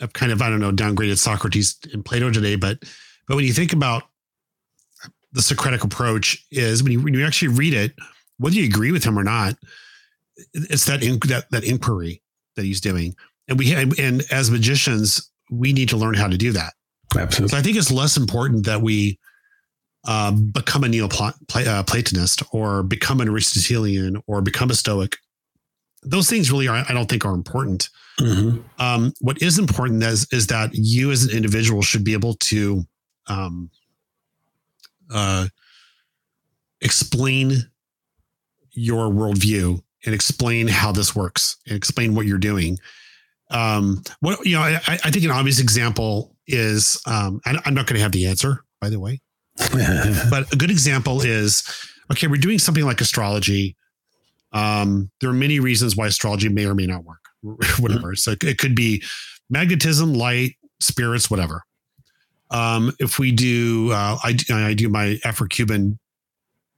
[0.00, 2.78] have kind of I don't know downgraded Socrates and Plato today, but
[3.28, 4.04] but when you think about
[5.32, 7.92] the Socratic approach, is when you when you actually read it,
[8.38, 9.56] whether you agree with him or not,
[10.54, 12.22] it's that in, that that inquiry
[12.56, 13.14] that he's doing,
[13.48, 16.74] and we and, and as magicians, we need to learn how to do that.
[17.16, 17.48] Absolutely.
[17.50, 19.18] So I think it's less important that we
[20.06, 25.16] uh, become a Neoplatonist uh, or become an Aristotelian or become a Stoic.
[26.02, 27.88] Those things really are, I don't think, are important.
[28.20, 28.60] Mm-hmm.
[28.82, 32.84] Um, what is important is, is that you as an individual should be able to
[33.26, 33.70] um,
[35.12, 35.48] uh,
[36.80, 37.70] explain
[38.72, 42.78] your worldview and explain how this works and explain what you're doing.
[43.50, 47.96] Um, what you know, I, I think an obvious example is um, I'm not going
[47.96, 49.20] to have the answer, by the way,
[50.30, 51.64] but a good example is
[52.10, 52.26] okay.
[52.26, 53.76] We're doing something like astrology.
[54.52, 57.25] Um, there are many reasons why astrology may or may not work.
[57.78, 58.14] whatever.
[58.14, 59.02] So it could be
[59.48, 61.62] magnetism, light, spirits, whatever.
[62.50, 65.98] Um, if we do, uh, I, I do my Afro-Cuban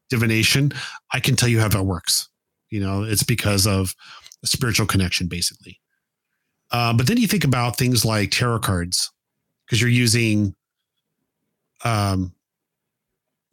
[0.08, 0.72] divination,
[1.12, 2.28] I can tell you how that works.
[2.70, 3.94] You know, it's because of
[4.42, 5.80] a spiritual connection, basically.
[6.70, 9.10] Uh, but then you think about things like tarot cards,
[9.64, 10.54] because you're using,
[11.84, 12.32] um,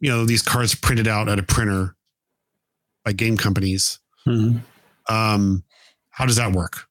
[0.00, 1.94] you know, these cards printed out at a printer
[3.04, 3.98] by game companies.
[4.26, 4.58] Mm-hmm.
[5.14, 5.62] Um,
[6.10, 6.86] how does that work?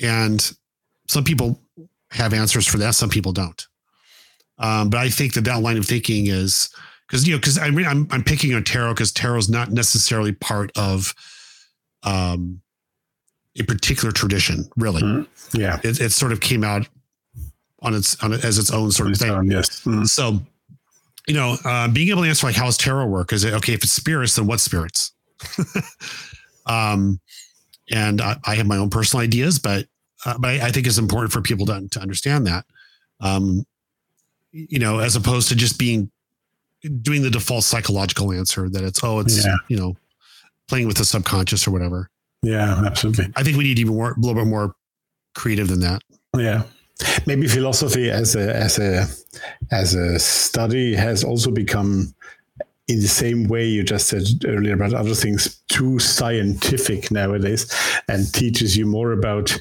[0.00, 0.52] And
[1.08, 1.60] some people
[2.10, 3.66] have answers for that, some people don't.
[4.58, 6.68] Um, but I think that that line of thinking is
[7.08, 9.72] because you know because I mean I'm I'm picking on tarot because tarot is not
[9.72, 11.12] necessarily part of
[12.04, 12.60] um,
[13.58, 15.02] a particular tradition, really.
[15.02, 15.60] Mm-hmm.
[15.60, 16.88] Yeah, it, it, sort of came out
[17.82, 19.50] on its on it as its own sort of thing.
[19.50, 19.80] Yes.
[19.80, 20.04] Mm-hmm.
[20.04, 20.40] So,
[21.26, 23.32] you know, uh, being able to answer like how does tarot work?
[23.32, 24.36] Is it okay if it's spirits?
[24.36, 25.12] Then what spirits?
[26.66, 27.20] um,
[27.90, 29.86] and I, I have my own personal ideas, but
[30.24, 32.64] uh, but I, I, think it's important for people to to understand that,
[33.20, 33.64] um,
[34.52, 36.10] you know, as opposed to just being
[37.02, 39.56] doing the default psychological answer that it's oh it's yeah.
[39.68, 39.96] you know
[40.68, 42.10] playing with the subconscious or whatever.
[42.42, 43.32] Yeah, absolutely.
[43.36, 44.74] I think we need even more a little bit more
[45.34, 46.02] creative than that.
[46.36, 46.62] Yeah.
[47.26, 49.06] Maybe philosophy as a as a
[49.72, 52.14] as a study has also become
[52.88, 57.72] in the same way you just said earlier about other things too scientific nowadays
[58.08, 59.56] and teaches you more about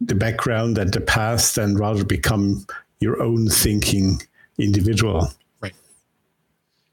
[0.00, 2.66] the background and the past and rather become
[3.00, 4.20] your own thinking
[4.58, 5.32] individual.
[5.60, 5.74] Right.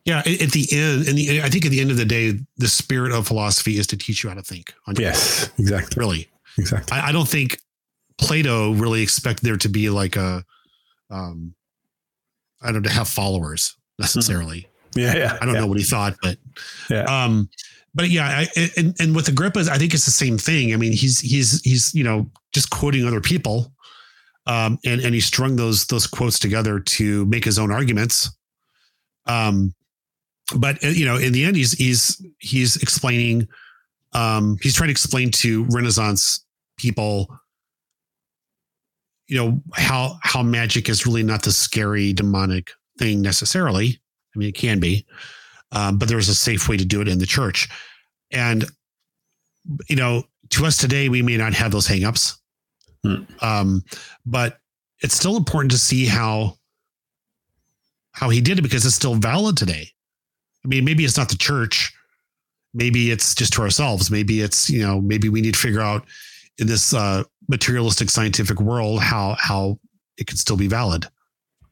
[0.05, 2.67] Yeah at the end and the, i think at the end of the day the
[2.67, 4.73] spirit of philosophy is to teach you how to think.
[4.97, 5.53] Yes own.
[5.57, 5.99] exactly.
[5.99, 6.29] Really.
[6.57, 6.97] Exactly.
[6.97, 7.61] I, I, don't think
[8.17, 10.43] plato really expected there to be like a
[11.09, 11.53] um
[12.61, 15.37] i don't know to have followers necessarily Yeah, yeah.
[15.41, 15.61] I don't yeah.
[15.61, 16.37] know what he thought, but
[16.89, 17.03] Yeah.
[17.03, 17.49] um,
[17.93, 20.73] but yeah, I, and and with Agrippa, I think it's the same thing.
[20.73, 23.73] I mean, he's he's he's you know just quoting other people,
[24.45, 28.29] um, and and he strung those those quotes together to make his own arguments.
[29.25, 29.73] Um,
[30.55, 33.47] but uh, you know, in the end, he's he's he's explaining,
[34.13, 36.45] um, he's trying to explain to Renaissance
[36.77, 37.27] people,
[39.27, 43.99] you know, how how magic is really not the scary demonic thing necessarily.
[44.35, 45.05] I mean, it can be,
[45.71, 47.67] um, but there's a safe way to do it in the church.
[48.31, 48.65] And,
[49.87, 52.37] you know, to us today, we may not have those hangups.
[53.03, 53.23] Hmm.
[53.41, 53.83] Um,
[54.25, 54.59] but
[55.01, 56.55] it's still important to see how
[58.11, 59.87] how he did it because it's still valid today.
[60.65, 61.93] I mean, maybe it's not the church,
[62.73, 64.11] maybe it's just to ourselves.
[64.11, 66.05] Maybe it's you know, maybe we need to figure out
[66.57, 69.79] in this uh, materialistic scientific world how how
[70.17, 71.07] it can still be valid.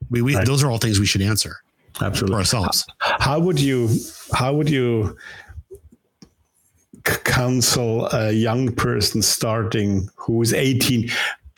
[0.09, 0.45] We, we Right.
[0.45, 1.57] those are all things we should answer
[2.01, 2.35] Absolutely.
[2.35, 2.85] ourselves.
[2.99, 3.89] How would you
[4.33, 5.17] how would you
[7.03, 11.09] counsel a young person starting who is 18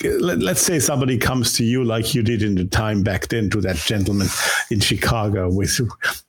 [0.04, 3.50] Let, let's say somebody comes to you like you did in the time back then
[3.50, 4.28] to that gentleman
[4.70, 5.80] in Chicago with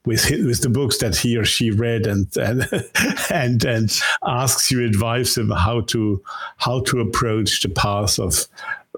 [0.06, 2.66] with with the books that he or she read and and
[3.30, 6.22] and, and asks you advice on how to
[6.56, 8.46] how to approach the path of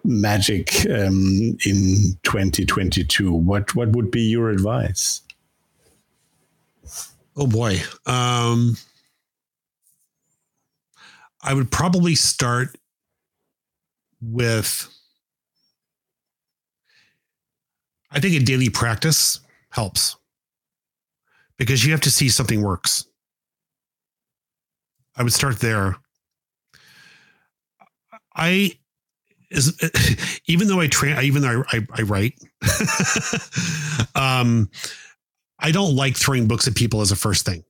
[0.05, 5.23] magic um, in 2022 what what would be your advice
[7.37, 7.81] Oh boy.
[8.07, 8.77] Um,
[11.43, 12.77] I would probably start
[14.21, 14.89] with
[18.11, 20.17] I think a daily practice helps
[21.57, 23.07] because you have to see something works.
[25.17, 25.97] I would start there.
[28.37, 28.79] I
[29.53, 32.35] is even though I tra- even though I, I, I write,
[34.15, 34.71] um,
[35.59, 37.65] I don't like throwing books at people as a first thing.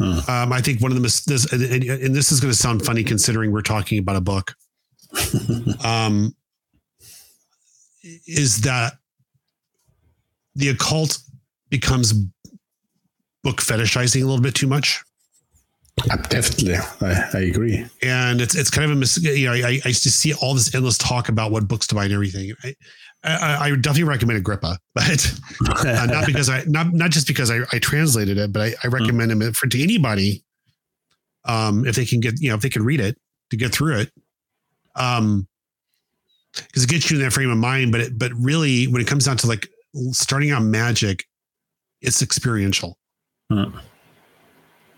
[0.00, 0.18] Hmm.
[0.30, 2.58] Um, I think one of the mis- this, and, and- and this is going to
[2.58, 4.54] sound funny considering we're talking about a book.
[5.84, 6.34] um,
[8.26, 8.94] is that
[10.54, 11.18] the occult
[11.68, 12.12] becomes
[13.42, 15.02] book fetishizing a little bit too much?
[16.28, 17.86] Definitely, I, I agree.
[18.02, 20.54] and it's it's kind of a mis- you know I, I used to see all
[20.54, 22.52] this endless talk about what books to buy and everything.
[22.64, 22.74] I
[23.22, 25.34] I, I definitely recommend Agrippa, but
[25.84, 28.86] uh, not because I not not just because I, I translated it, but I, I
[28.88, 30.42] recommend him for to anybody,
[31.44, 33.18] um, if they can get you know if they can read it
[33.50, 34.10] to get through it,
[34.96, 35.46] um,
[36.54, 37.92] because it gets you in that frame of mind.
[37.92, 39.68] But it, but really, when it comes down to like
[40.12, 41.24] starting out magic,
[42.00, 42.96] it's experiential,
[43.50, 43.64] Hmm.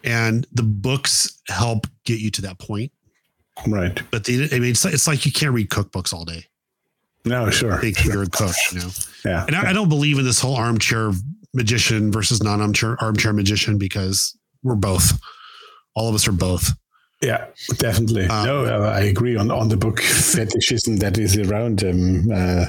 [0.05, 2.93] And the books help get you to that point.
[3.67, 4.01] Right.
[4.11, 6.47] But the, I mean, it's like, it's like you can't read cookbooks all day.
[7.25, 7.79] No, sure.
[7.79, 8.89] Think you're a cook, you know.
[9.25, 9.45] Yeah.
[9.47, 11.13] And I, I don't believe in this whole armchair
[11.55, 15.21] magician versus non-armchair armchair magician because we're both.
[15.95, 16.73] All of us are both.
[17.23, 17.47] Yeah,
[17.77, 18.27] definitely.
[18.27, 21.85] Um, no, uh, I agree on on the book fetishism that is around.
[21.85, 22.67] Um, uh,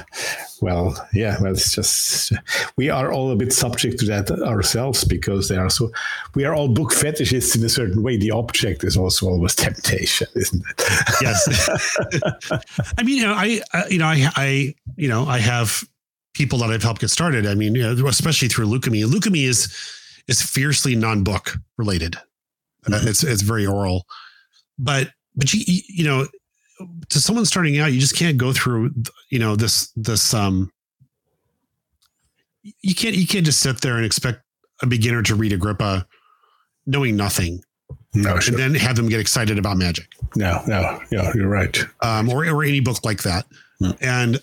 [0.60, 2.32] well, yeah, well, it's just
[2.76, 5.90] we are all a bit subject to that ourselves because they are so.
[6.36, 8.16] We are all book fetishists in a certain way.
[8.16, 10.82] The object is also always temptation, isn't it?
[11.20, 11.68] Yes.
[12.98, 15.82] I mean, you know, I, I you know, I, I, you know, I have
[16.34, 17.44] people that I've helped get started.
[17.44, 19.04] I mean, you know, especially through Lukumi.
[19.04, 19.74] Lukumi is
[20.28, 22.16] is fiercely non-book related.
[22.86, 24.06] Uh, it's it's very oral,
[24.78, 26.26] but but you you know,
[27.08, 28.90] to someone starting out, you just can't go through
[29.30, 30.70] you know this this um.
[32.80, 34.40] You can't you can't just sit there and expect
[34.82, 36.06] a beginner to read Agrippa,
[36.86, 37.62] knowing nothing,
[38.14, 38.54] No, sure.
[38.54, 41.78] and then have them get excited about magic no, no, yeah, you're right.
[42.00, 43.44] um, or or any book like that.
[43.80, 43.90] Hmm.
[44.00, 44.42] And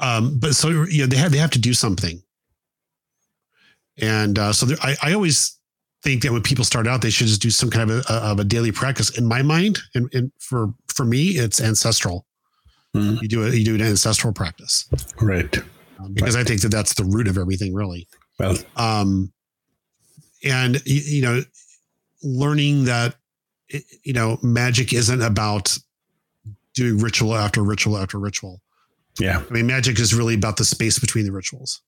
[0.00, 2.20] um, but so you know they have they have to do something.
[4.00, 5.57] And uh, so there, I I always
[6.08, 8.40] think that when people start out, they should just do some kind of a, of
[8.40, 9.16] a daily practice.
[9.18, 12.24] In my mind, and, and for for me, it's ancestral.
[12.94, 13.16] Hmm.
[13.20, 13.54] You do it.
[13.54, 14.88] You do an ancestral practice
[15.20, 15.58] Right.
[16.00, 18.08] um, because I think that that's the root of everything, really.
[18.38, 19.30] Well, Um,
[20.42, 21.42] and y- you know,
[22.22, 23.16] learning that
[24.02, 25.76] you know magic isn't about
[26.74, 28.62] doing ritual after ritual after ritual.
[29.20, 29.42] yeah.
[29.48, 31.82] I mean, magic is really about the space between the rituals.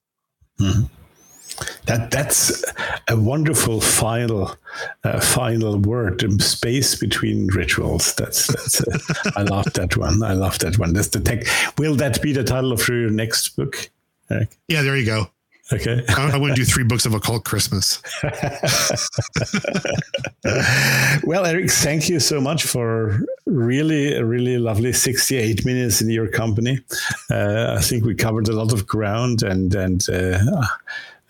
[1.86, 2.64] That that's
[3.08, 4.56] a wonderful final
[5.04, 6.24] uh, final word.
[6.24, 8.14] um, Space between rituals.
[8.14, 8.80] That's that's.
[8.80, 10.22] Uh, I love that one.
[10.22, 10.92] I love that one.
[10.92, 11.44] That's the tech.
[11.78, 13.90] Will that be the title of your next book?
[14.30, 14.56] Eric?
[14.68, 15.30] Yeah, there you go.
[15.72, 16.02] Okay.
[16.08, 18.02] I, I want to do three books of occult Christmas.
[21.24, 26.80] well, Eric, thank you so much for really, really lovely 68 minutes in your company.
[27.30, 30.66] Uh, I think we covered a lot of ground and, and, uh,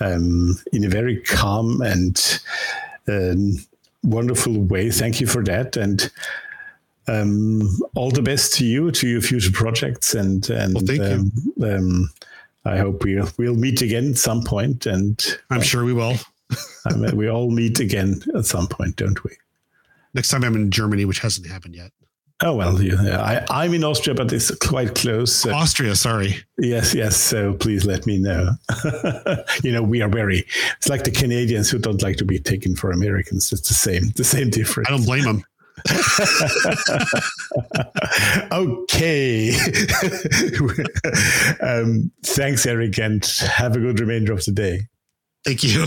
[0.01, 2.40] um, in a very calm and
[3.09, 3.56] um,
[4.02, 4.90] wonderful way.
[4.90, 6.10] Thank you for that, and
[7.09, 7.62] um,
[7.94, 11.64] all the best to you, to your future projects, and and Well, thank you.
[11.66, 12.10] um, um,
[12.64, 16.16] I hope we'll we'll meet again at some point, and I'm sure we will.
[16.86, 19.32] I mean, we all meet again at some point, don't we?
[20.14, 21.93] Next time I'm in Germany, which hasn't happened yet.
[22.43, 25.35] Oh well, yeah, I, I'm in Austria, but it's quite close.
[25.35, 26.37] so- Austria, sorry.
[26.59, 27.17] Yes, yes.
[27.17, 28.53] So please let me know.
[29.62, 30.47] you know, we are very.
[30.79, 33.53] It's like the Canadians who don't like to be taken for Americans.
[33.53, 34.89] It's the same, the same difference.
[34.89, 35.45] I don't blame them.
[38.53, 39.51] okay.
[41.62, 44.89] um, thanks, Eric, and have a good remainder of the day.
[45.45, 45.87] Thank you.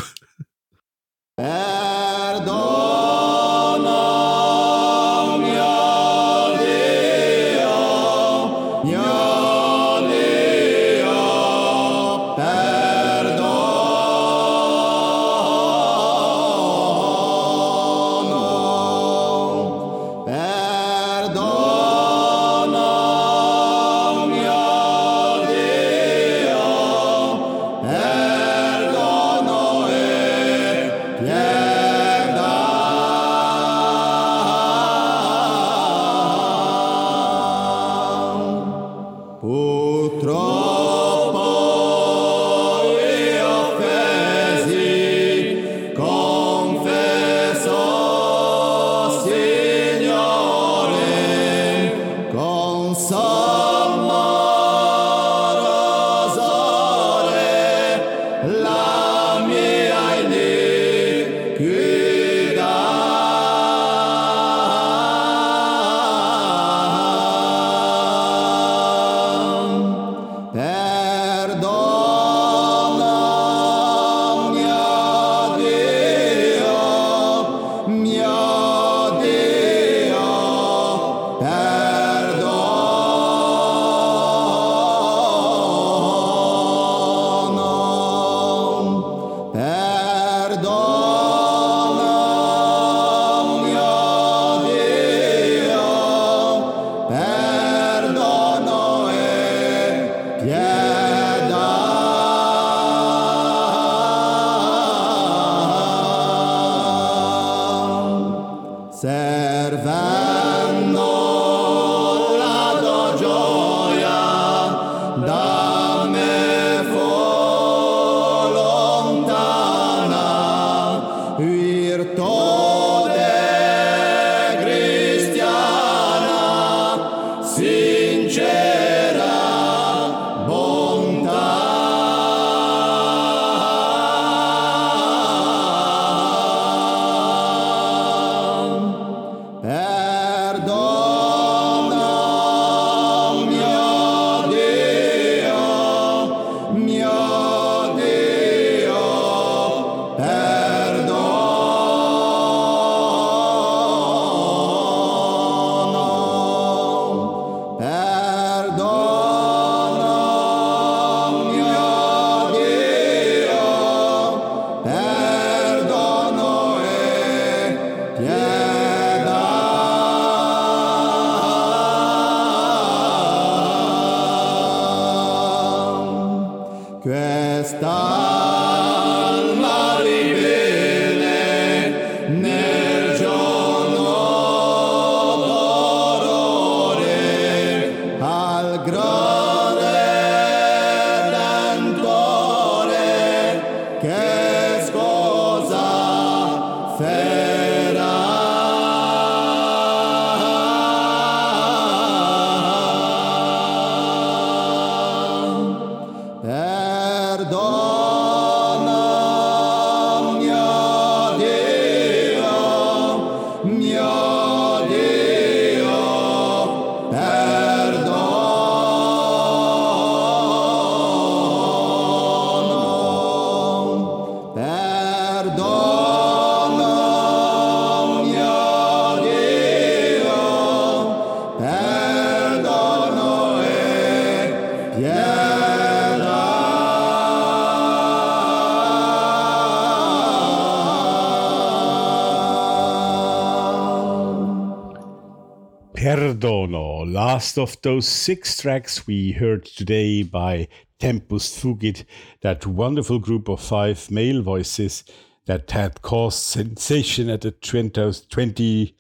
[246.44, 250.68] Perdono, last of those six tracks we heard today by
[251.00, 252.04] Tempus Fugit,
[252.42, 255.06] that wonderful group of five male voices
[255.46, 258.92] that had caused sensation at the 2002,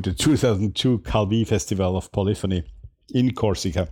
[0.00, 2.64] the 2002 Calvi Festival of Polyphony
[3.14, 3.88] in Corsica.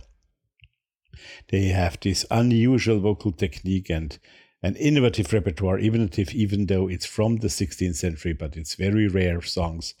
[1.47, 4.19] They have this unusual vocal technique and
[4.61, 9.07] an innovative repertoire, even if even though it's from the 16th century, but it's very
[9.07, 9.93] rare songs,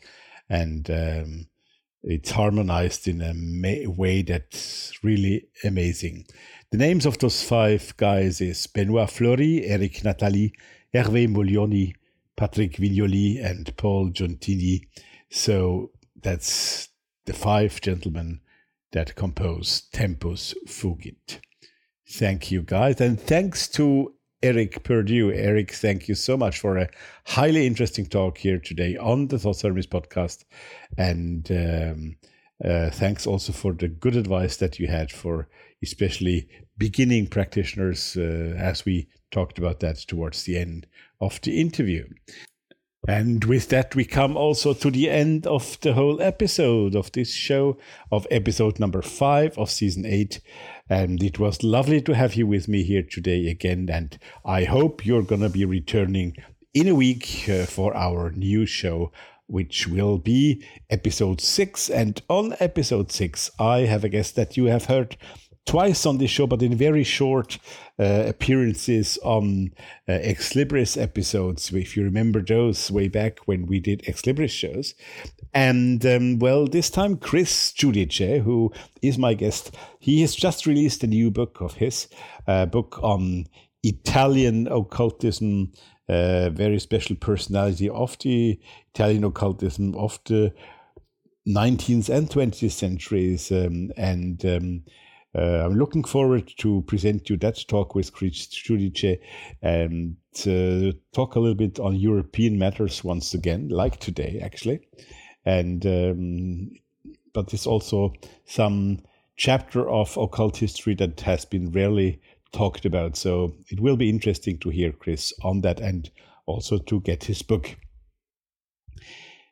[0.49, 1.45] and um,
[2.03, 6.25] it's harmonized in a ma- way that's really amazing.
[6.71, 10.53] The names of those five guys is Benoit Fleury, Eric Nathalie,
[10.93, 11.93] Hervé Molioni,
[12.35, 14.87] Patrick Vignoli, and Paul Giontini.
[15.29, 15.91] So
[16.21, 16.89] that's
[17.25, 18.41] the five gentlemen
[18.91, 21.39] that compose Tempus Fugit.
[22.09, 22.99] Thank you, guys.
[22.99, 24.13] And thanks to
[24.43, 25.31] Eric Purdue.
[25.31, 26.89] Eric, thank you so much for a
[27.25, 30.45] highly interesting talk here today on the Thoth Hermes podcast.
[30.97, 32.15] And um,
[32.63, 35.47] uh, thanks also for the good advice that you had for
[35.83, 36.47] especially
[36.77, 40.87] beginning practitioners, uh, as we talked about that towards the end
[41.19, 42.07] of the interview.
[43.07, 47.33] And with that, we come also to the end of the whole episode of this
[47.33, 47.77] show,
[48.11, 50.39] of episode number five of season eight.
[50.91, 53.87] And it was lovely to have you with me here today again.
[53.89, 56.35] And I hope you're going to be returning
[56.73, 59.13] in a week uh, for our new show,
[59.47, 61.89] which will be episode six.
[61.89, 65.15] And on episode six, I have a guest that you have heard
[65.65, 67.57] twice on this show, but in very short
[67.99, 69.71] uh, appearances on
[70.07, 74.49] uh, Ex Libris episodes, if you remember those way back when we did Ex Libris
[74.49, 74.95] shows.
[75.53, 78.71] And um, well, this time, Chris Giudice, who
[79.01, 82.07] is my guest, he has just released a new book of his,
[82.47, 83.45] a book on
[83.83, 85.71] Italian occultism,
[86.07, 88.59] a very special personality of the
[88.93, 90.53] Italian occultism of the
[91.47, 93.51] 19th and 20th centuries.
[93.51, 94.83] Um, and um,
[95.33, 99.19] uh, I'm looking forward to present you that talk with Chris Giudice
[99.61, 104.81] and uh, talk a little bit on European matters once again, like today, actually.
[105.45, 106.71] And um,
[107.33, 108.13] but there's also
[108.45, 108.99] some
[109.37, 112.21] chapter of occult history that has been rarely
[112.51, 113.15] talked about.
[113.15, 116.09] So it will be interesting to hear Chris on that and
[116.45, 117.77] also to get his book.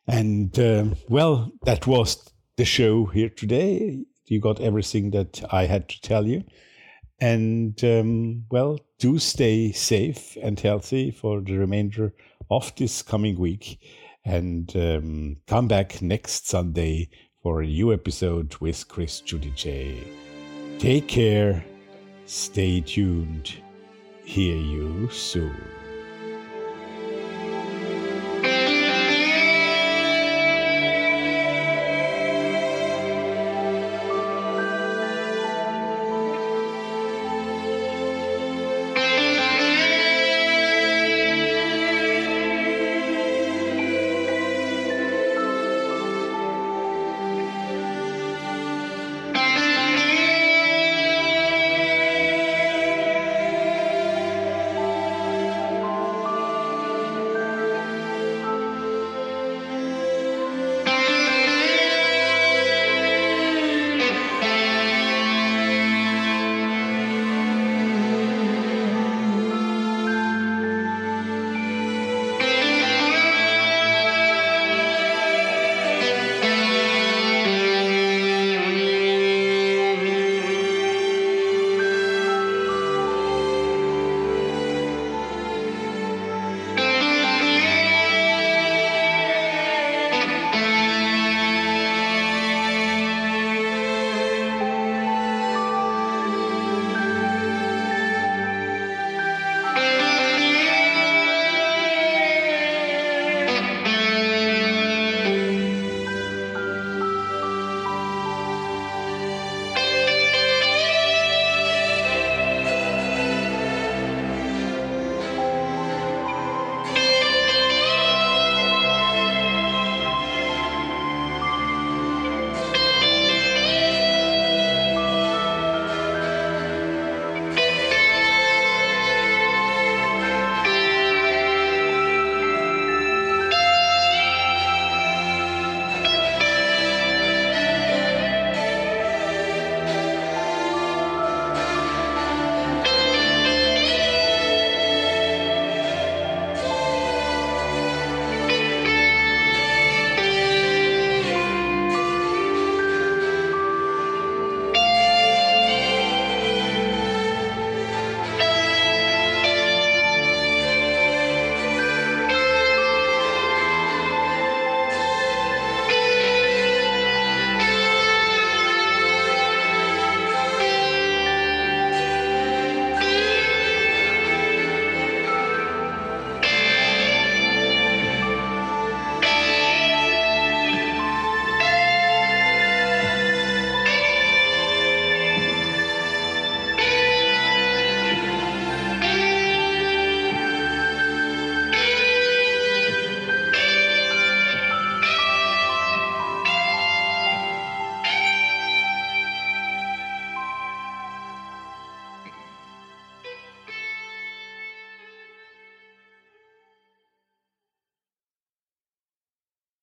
[0.07, 5.89] And uh, well, that was the show here today you got everything that I had
[5.89, 6.43] to tell you.
[7.21, 12.13] And um, well, do stay safe and healthy for the remainder
[12.49, 13.79] of this coming week.
[14.25, 17.09] And um, come back next Sunday
[17.41, 20.07] for a new episode with Chris Giudice.
[20.77, 21.63] Take care,
[22.25, 23.53] stay tuned,
[24.23, 25.78] hear you soon.